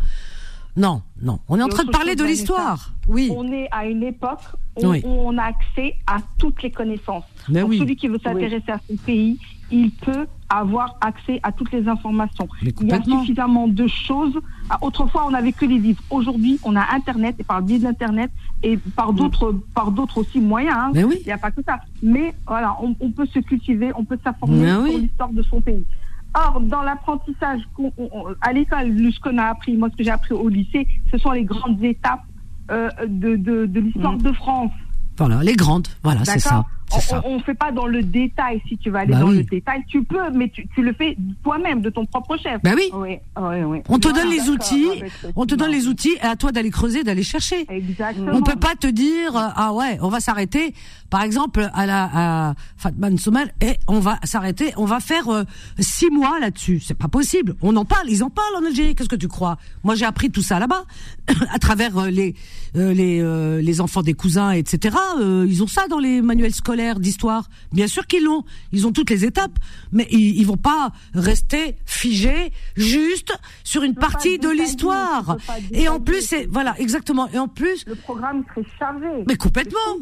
[0.75, 1.39] Non, non.
[1.49, 2.93] On est en train de parler de l'histoire.
[3.07, 3.31] Oui.
[3.35, 4.41] On est à une époque
[4.81, 7.25] où, on a accès à toutes les connaissances.
[7.47, 7.77] Mais oui.
[7.77, 9.37] Celui qui veut s'intéresser à son pays,
[9.71, 10.25] il peut
[10.59, 12.47] avoir accès à toutes les informations.
[12.61, 14.39] Il y a suffisamment de choses.
[14.69, 16.01] Ah, autrefois, on n'avait que les livres.
[16.09, 18.31] Aujourd'hui, on a Internet et par le biais d'Internet
[18.61, 20.75] et par d'autres, par d'autres aussi moyens.
[20.77, 20.91] Hein.
[20.95, 21.79] Il n'y a pas que ça.
[22.01, 25.83] Mais voilà, on, peut se cultiver, on peut s'informer sur l'histoire de son pays.
[26.35, 27.61] Or, dans l'apprentissage
[28.41, 31.31] à l'école, ce qu'on a appris, moi, ce que j'ai appris au lycée, ce sont
[31.31, 32.23] les grandes étapes
[32.71, 34.21] euh, de, de, l'histoire mm.
[34.21, 34.71] de France.
[35.17, 36.65] Voilà, les grandes, voilà, c'est ça.
[37.23, 38.61] On, ne fait pas dans le détail.
[38.67, 41.81] Si tu vas aller bah dans le détail, tu peux, mais tu, le fais toi-même,
[41.81, 42.61] de ton propre chef.
[42.63, 42.89] Ben oui.
[42.93, 45.03] oui, oui, On te donne les outils.
[45.35, 47.65] On te donne les outils et à toi d'aller creuser, d'aller chercher.
[47.69, 48.31] Exactement.
[48.33, 50.73] On peut pas te dire ah ouais, on va s'arrêter.
[51.13, 54.73] Par exemple, à la à Fatman Soumer et on va s'arrêter.
[54.77, 55.43] On va faire euh,
[55.77, 56.79] six mois là-dessus.
[56.79, 57.53] C'est pas possible.
[57.61, 58.09] On en parle.
[58.09, 58.95] Ils en parlent en Algérie.
[58.95, 59.59] Qu'est-ce que tu crois?
[59.83, 60.85] Moi, j'ai appris tout ça là-bas
[61.53, 62.33] à travers euh, les
[62.75, 64.97] euh, les les enfants des cousins, etc.
[65.21, 67.47] ils ont ça dans les manuels scolaires d'histoire.
[67.71, 68.43] Bien sûr qu'ils l'ont.
[68.71, 69.59] Ils ont toutes les étapes,
[69.91, 75.37] mais ils, ils vont pas rester figés juste sur une partie de l'histoire.
[75.73, 77.29] Et en plus, c'est voilà exactement.
[77.29, 79.23] Et en plus, le programme serait chargé.
[79.27, 79.99] Mais complètement.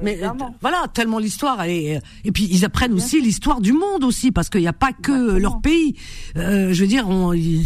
[0.00, 0.18] Mais
[0.60, 4.62] voilà, tellement l'histoire et et puis ils apprennent aussi l'histoire du monde aussi parce qu'il
[4.62, 5.96] n'y a pas que leur pays.
[6.36, 7.06] Euh, je veux dire,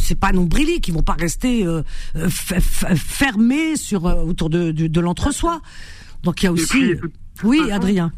[0.01, 1.83] c'est pas nombriliques, qui vont pas rester euh,
[2.29, 5.61] fermés sur euh, autour de, de, l'entre-soi.
[6.25, 6.95] Donc il y a aussi.
[7.45, 8.13] oui, Adrien.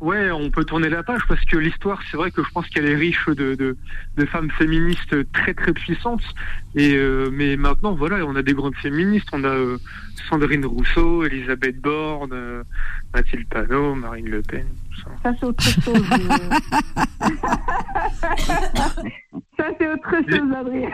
[0.00, 2.84] Ouais, on peut tourner la page parce que l'histoire, c'est vrai que je pense qu'elle
[2.86, 3.78] est riche de, de,
[4.16, 6.22] de, femmes féministes très très puissantes.
[6.74, 9.28] Et euh, mais maintenant, voilà, on a des grandes féministes.
[9.32, 9.78] On a euh,
[10.28, 12.62] Sandrine Rousseau, Elisabeth Borne, euh,
[13.14, 14.66] Mathilde Panot, Marine Le Pen.
[15.02, 15.82] Ça, ça c'est autre chose.
[19.56, 20.90] ça c'est autre chose, Adrien.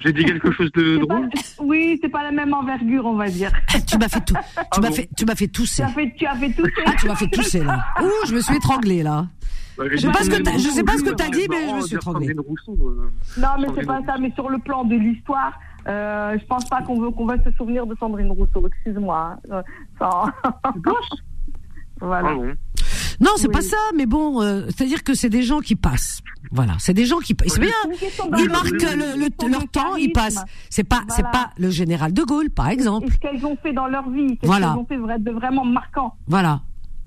[0.00, 1.28] J'ai dit quelque chose de drôle
[1.60, 3.52] Oui, c'est pas la même envergure, on va dire.
[3.76, 4.34] Eh, tu m'as fait tout.
[4.72, 5.82] Tu m'as fait, tu m'as fait tousser.
[5.82, 6.82] Tu as fait, tu as fait tousser.
[6.86, 7.84] Ah, tu m'as fait tousser là.
[8.02, 9.26] Ouh, je me suis étranglé là.
[9.76, 11.74] Bah, je sais pas ce que je sais pas ce que t'as dit, mais je
[11.74, 12.34] me suis étranglé.
[12.34, 14.18] Euh, non, mais c'est pas ça.
[14.18, 17.50] Mais sur le plan de l'histoire, euh, je pense pas qu'on veut qu'on va se
[17.52, 18.66] souvenir de Sandrine Rousseau.
[18.66, 19.38] Excuse-moi.
[19.50, 19.62] Hein.
[20.00, 20.10] Euh,
[22.00, 22.30] voilà.
[22.30, 22.54] Ah
[23.20, 26.20] non, c'est pas ça, mais bon, euh, c'est-à-dire que c'est des gens qui passent.
[26.50, 27.54] Voilà, c'est des gens qui passent.
[27.54, 27.70] C'est bien.
[28.38, 30.42] Ils marquent le, leur temps, ils passent.
[30.70, 33.12] C'est pas, c'est pas le général de Gaulle, par exemple.
[33.12, 36.14] ce qu'elles ont fait dans leur vie, qu'est-ce qu'elles ont fait de vraiment marquant.
[36.26, 36.62] Voilà.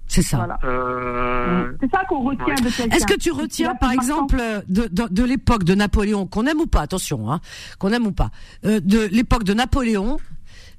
[0.08, 0.60] C'est ça.
[0.64, 2.96] Euh, c'est ça qu'on retient de quelqu'un.
[2.96, 4.38] Est-ce que tu retiens, par exemple,
[4.68, 7.40] de, de, de l'époque de Napoléon, qu'on aime ou pas, attention, hein,
[7.80, 8.30] qu'on aime ou pas,
[8.66, 10.18] euh, de l'époque de Napoléon,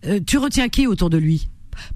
[0.07, 1.49] euh, tu retiens qui autour de lui?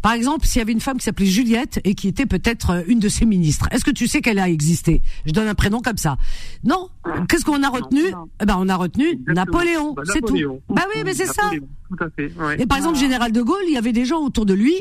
[0.02, 2.82] Par exemple, s'il y avait une femme qui s'appelait Juliette et qui était peut-être euh,
[2.86, 5.02] une de ses ministres, est-ce que tu sais qu'elle a existé?
[5.26, 6.16] Je donne un prénom comme ça.
[6.64, 6.88] Non?
[7.28, 8.00] Qu'est-ce qu'on a retenu?
[8.40, 10.36] eh ben, on a retenu Napoléon, bah, c'est tout.
[10.68, 11.50] Bah oui, mais c'est ça.
[11.88, 12.30] Tout à fait.
[12.58, 14.74] Et par exemple, général de Gaulle, il y avait des gens autour de lui,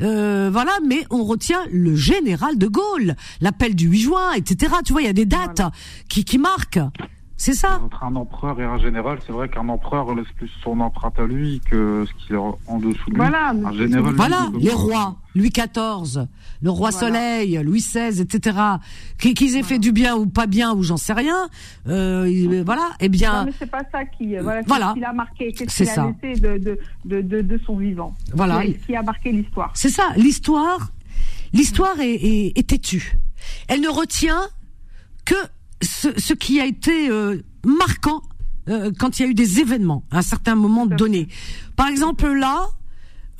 [0.00, 4.74] euh, voilà, mais on retient le général de Gaulle, l'appel du 8 juin, etc.
[4.84, 5.62] Tu vois, il y a des dates
[6.08, 6.80] qui, qui marquent.
[7.44, 7.80] C'est ça.
[7.84, 11.26] Entre un empereur et un général, c'est vrai qu'un empereur laisse plus son empreinte à
[11.26, 13.16] lui que ce qui est en dessous de lui.
[13.16, 16.28] Voilà, un général, voilà les rois, Louis XIV,
[16.62, 18.56] le roi Soleil, Louis XVI, etc.
[19.18, 21.48] Qu'ils aient fait du bien ou pas bien ou j'en sais rien.
[21.88, 23.40] Euh, voilà, eh bien.
[23.40, 24.94] Non, mais c'est pas ça qui, euh, voilà, voilà.
[24.96, 28.14] qui a marqué, qu'est-ce qu'il a laissé de, de, de, de, son vivant.
[28.34, 28.62] Voilà.
[28.86, 29.72] Qui a marqué l'histoire.
[29.74, 30.92] C'est ça, l'histoire.
[31.52, 33.18] L'histoire est, est, est têtue.
[33.66, 34.42] Elle ne retient
[35.24, 35.34] que
[35.82, 38.22] ce, qui a été euh, marquant
[38.68, 41.28] euh, quand il y a eu des événements à un certain moment donné.
[41.76, 42.68] Par exemple là,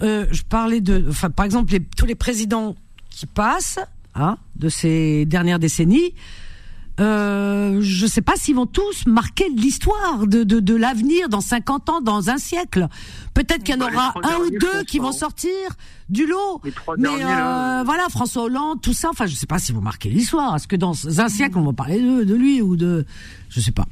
[0.02, 2.74] euh, je parlais de, enfin par exemple tous les présidents
[3.10, 3.78] qui passent,
[4.14, 6.14] hein, de ces dernières décennies,
[7.00, 11.40] euh, je ne sais pas s'ils vont tous marquer l'histoire de, de, de l'avenir dans
[11.40, 12.88] 50 ans, dans un siècle.
[13.34, 15.50] Peut-être qu'il y en aura un ou deux qui vont sortir
[16.08, 16.60] du lot.
[16.98, 19.08] Mais euh, voilà, François Hollande, tout ça.
[19.10, 20.54] Enfin, je ne sais pas s'ils vont marquer l'histoire.
[20.56, 23.06] Est-ce que dans un siècle on va parler de, de lui ou de,
[23.48, 23.86] je sais pas.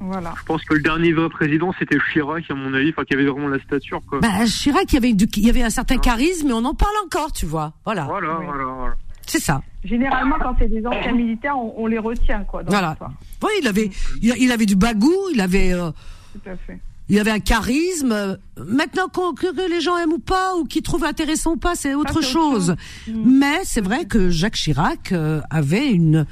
[0.00, 0.34] Voilà.
[0.38, 3.26] Je pense que le dernier vrai président, c'était Chirac, à mon avis, enfin, qui avait
[3.26, 4.20] vraiment la stature, quoi.
[4.20, 6.94] Bah, Chirac, il y avait, il y avait un certain charisme, mais on en parle
[7.04, 7.72] encore, tu vois.
[7.84, 8.04] Voilà.
[8.04, 8.94] Voilà, voilà, voilà.
[9.28, 9.62] C'est ça.
[9.84, 12.62] Généralement, quand c'est des anciens militaires, on, les retient, quoi.
[12.66, 12.96] voilà.
[13.42, 13.90] Oui, il avait,
[14.20, 15.72] il, avait du bagou, il avait.
[15.72, 15.90] Euh,
[16.32, 16.80] Tout à fait.
[17.10, 18.38] Il avait un charisme.
[18.58, 22.22] Maintenant, que, les gens aiment ou pas, ou qu'ils trouvent intéressant ou pas, c'est autre
[22.22, 22.74] chose.
[23.06, 23.38] Mm.
[23.38, 26.26] Mais c'est vrai que Jacques Chirac euh, avait une,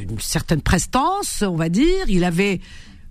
[0.00, 2.06] une certaine prestance, on va dire.
[2.08, 2.60] Il avait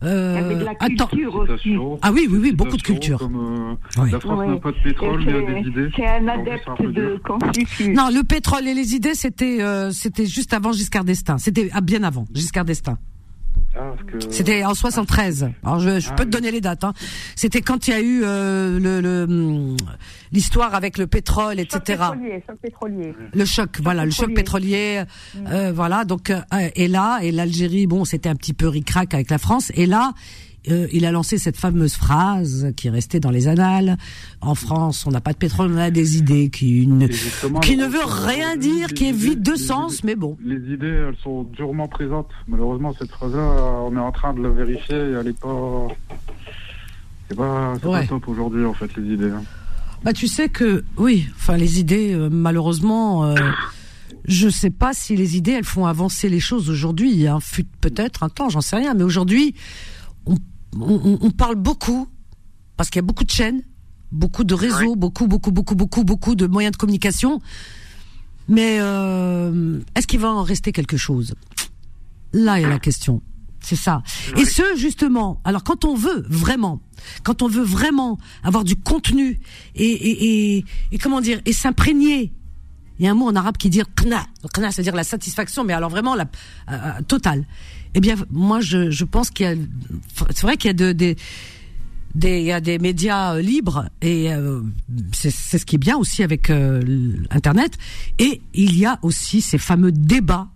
[0.04, 1.76] euh, de la culture aussi.
[2.02, 3.18] Ah oui, oui, oui, beaucoup de culture.
[3.18, 5.90] Comme, euh, La France n'a pas de pétrole, mais il y a des idées.
[5.96, 7.96] C'est un adepte de Confucius.
[7.96, 11.38] Non, le pétrole et les idées, c'était euh, c'était juste avant Giscard d'Estaing.
[11.40, 12.98] C'était ah, bien avant Giscard d'Estaing.
[13.76, 13.94] Ah,
[14.30, 15.50] C'était en 73.
[15.64, 16.84] Alors je, je ah, peux te donner les dates.
[16.84, 16.94] Hein.
[17.36, 19.78] C'était quand il y a eu euh, le hum,
[20.32, 21.80] l'histoire avec le pétrole, etc.
[21.86, 23.16] Pétrolier, choc pétrolier.
[23.34, 25.04] Le choc, voilà, le choc pétrolier.
[25.36, 25.48] Mm.
[25.48, 26.42] Euh, voilà, donc euh,
[26.76, 29.72] et là et l'Algérie, bon, c'était un petit peu ricrac avec la France.
[29.76, 30.14] Et là,
[30.70, 33.98] euh, il a lancé cette fameuse phrase qui est restée dans les annales.
[34.42, 37.08] En France, on n'a pas de pétrole, on a des idées qui ne,
[37.62, 40.38] qui ne veut rien dire, qui est vide de sens, mais bon.
[40.44, 42.30] Les idées, elles sont durement présentes.
[42.48, 44.96] Malheureusement, cette phrase-là, on est en train de la vérifier.
[44.96, 45.88] Elle est pas,
[47.30, 49.32] c'est pas, pas top aujourd'hui en fait les idées.
[49.32, 49.44] Hein.
[50.04, 53.26] Bah tu sais que oui, enfin les idées, euh, malheureusement.
[53.26, 53.36] Euh,
[54.26, 57.12] je sais pas si les idées elles font avancer les choses aujourd'hui.
[57.12, 59.56] Il y a un fut peut-être un temps, j'en sais rien, mais aujourd'hui
[60.26, 60.36] on,
[60.76, 62.08] on, parle beaucoup
[62.76, 63.64] parce qu'il y a beaucoup de chaînes,
[64.12, 67.42] beaucoup de réseaux, beaucoup, beaucoup, beaucoup, beaucoup, beaucoup de moyens de communication.
[68.50, 71.36] Mais euh, est-ce qu'il va en rester quelque chose?
[72.34, 73.22] Là est la question.
[73.60, 74.02] C'est ça.
[74.38, 76.80] Et ce, justement, alors quand on veut vraiment,
[77.24, 79.40] quand on veut vraiment avoir du contenu
[79.76, 82.32] et, et, et, comment dire, et s'imprégner,
[83.00, 84.26] il y a un mot en arabe qui dit qna.
[84.54, 87.46] Qna, c'est-à-dire la satisfaction, mais alors vraiment la euh, euh, totale.
[87.94, 89.56] Eh bien, moi, je, je pense qu'il y a,
[90.32, 91.16] c'est vrai qu'il y a de, des,
[92.16, 94.30] il y a des médias euh, libres et
[95.14, 96.52] c'est ce qui est bien aussi avec
[97.32, 97.78] Internet.
[98.20, 100.48] Et il y a aussi ces fameux débats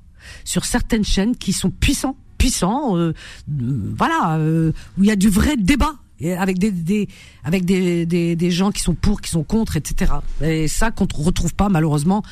[0.44, 3.14] sur certaines chaînes qui sont puissants puissant, euh,
[3.48, 5.94] voilà, euh, où il y a du vrai débat
[6.38, 7.08] avec des,
[7.44, 10.14] avec des, des, gens qui sont pour, qui sont contre, etc.
[10.42, 12.24] Et ça qu'on ne retrouve pas malheureusement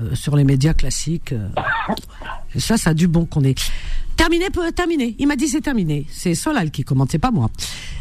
[0.00, 1.34] euh, sur les médias classiques.
[2.54, 3.58] Et ça, ça a du bon qu'on est.
[4.16, 5.14] Terminé, terminé.
[5.18, 6.06] Il m'a dit c'est terminé.
[6.10, 7.50] C'est Solal qui commente, c'est pas moi.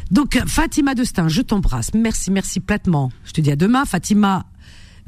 [0.09, 1.93] Donc Fatima Destin, je t'embrasse.
[1.93, 3.11] Merci, merci platement.
[3.23, 3.85] Je te dis à demain.
[3.85, 4.45] Fatima,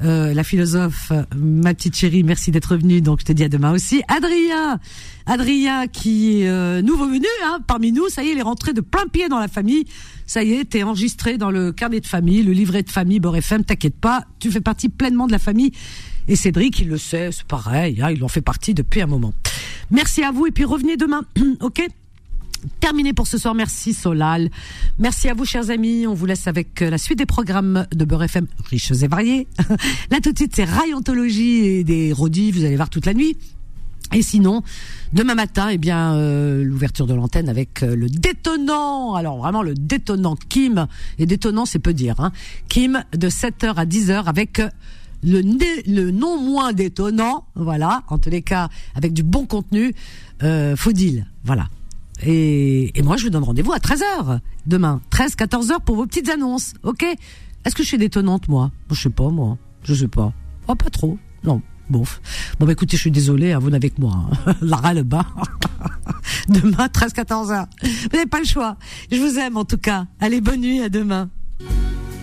[0.02, 3.00] euh, la philosophe, ma petite chérie, merci d'être venue.
[3.00, 4.02] Donc je te dis à demain aussi.
[4.08, 4.78] Adrien,
[5.26, 8.08] Adrien qui est euh, nouveau venu hein, parmi nous.
[8.08, 9.84] Ça y est, il est rentré de plein pied dans la famille.
[10.26, 13.36] Ça y est, t'es enregistré dans le carnet de famille, le livret de famille Beurre
[13.36, 13.64] FM.
[13.64, 15.72] T'inquiète pas, tu fais partie pleinement de la famille.
[16.28, 18.00] Et Cédric, il le sait, c'est pareil.
[18.00, 19.34] Hein, il en fait partie depuis un moment.
[19.90, 21.22] Merci à vous et puis revenez demain,
[21.60, 21.88] ok?
[22.80, 23.54] Terminé pour ce soir.
[23.54, 24.50] Merci Solal.
[24.98, 26.06] Merci à vous, chers amis.
[26.06, 29.48] On vous laisse avec euh, la suite des programmes de Beurre FM, riches et variés.
[30.10, 32.50] Là, tout de suite, c'est Rayontologie et des rodis.
[32.52, 33.36] Vous allez voir toute la nuit.
[34.12, 34.62] Et sinon,
[35.12, 39.14] demain matin, eh bien, euh, l'ouverture de l'antenne avec euh, le détonnant.
[39.14, 40.86] Alors vraiment le détonnant Kim.
[41.18, 42.20] Et détonnant, c'est peu dire.
[42.20, 42.32] Hein.
[42.68, 44.60] Kim de 7h à 10h avec
[45.22, 45.42] le,
[45.86, 47.46] le non moins détonnant.
[47.54, 48.02] Voilà.
[48.08, 49.94] En tous les cas, avec du bon contenu.
[50.76, 51.26] Faudil.
[51.44, 51.68] Voilà.
[52.22, 55.00] Et, moi, je vous donne rendez-vous à 13h demain.
[55.10, 56.74] 13, 14h pour vos petites annonces.
[56.82, 57.02] Ok?
[57.02, 58.70] Est-ce que je suis détonnante, moi?
[58.90, 59.58] Je sais pas, moi.
[59.82, 60.32] Je sais pas.
[60.68, 61.18] Oh, pas trop.
[61.44, 61.62] Non.
[61.88, 62.04] Bon,
[62.60, 64.14] bon bah écoutez, je suis désolée, hein, vous n'avez moi.
[64.46, 64.54] Hein.
[64.62, 65.26] Lara le bas.
[66.48, 67.66] demain, 13, 14h.
[67.82, 68.76] Vous n'avez pas le choix.
[69.10, 70.06] Je vous aime en tout cas.
[70.20, 71.30] Allez, bonne nuit, à demain.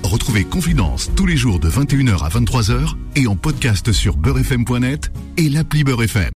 [0.03, 5.49] Retrouvez Confidence tous les jours de 21h à 23h et en podcast sur beurrefm.net et
[5.49, 6.24] l'appli Beurrefm.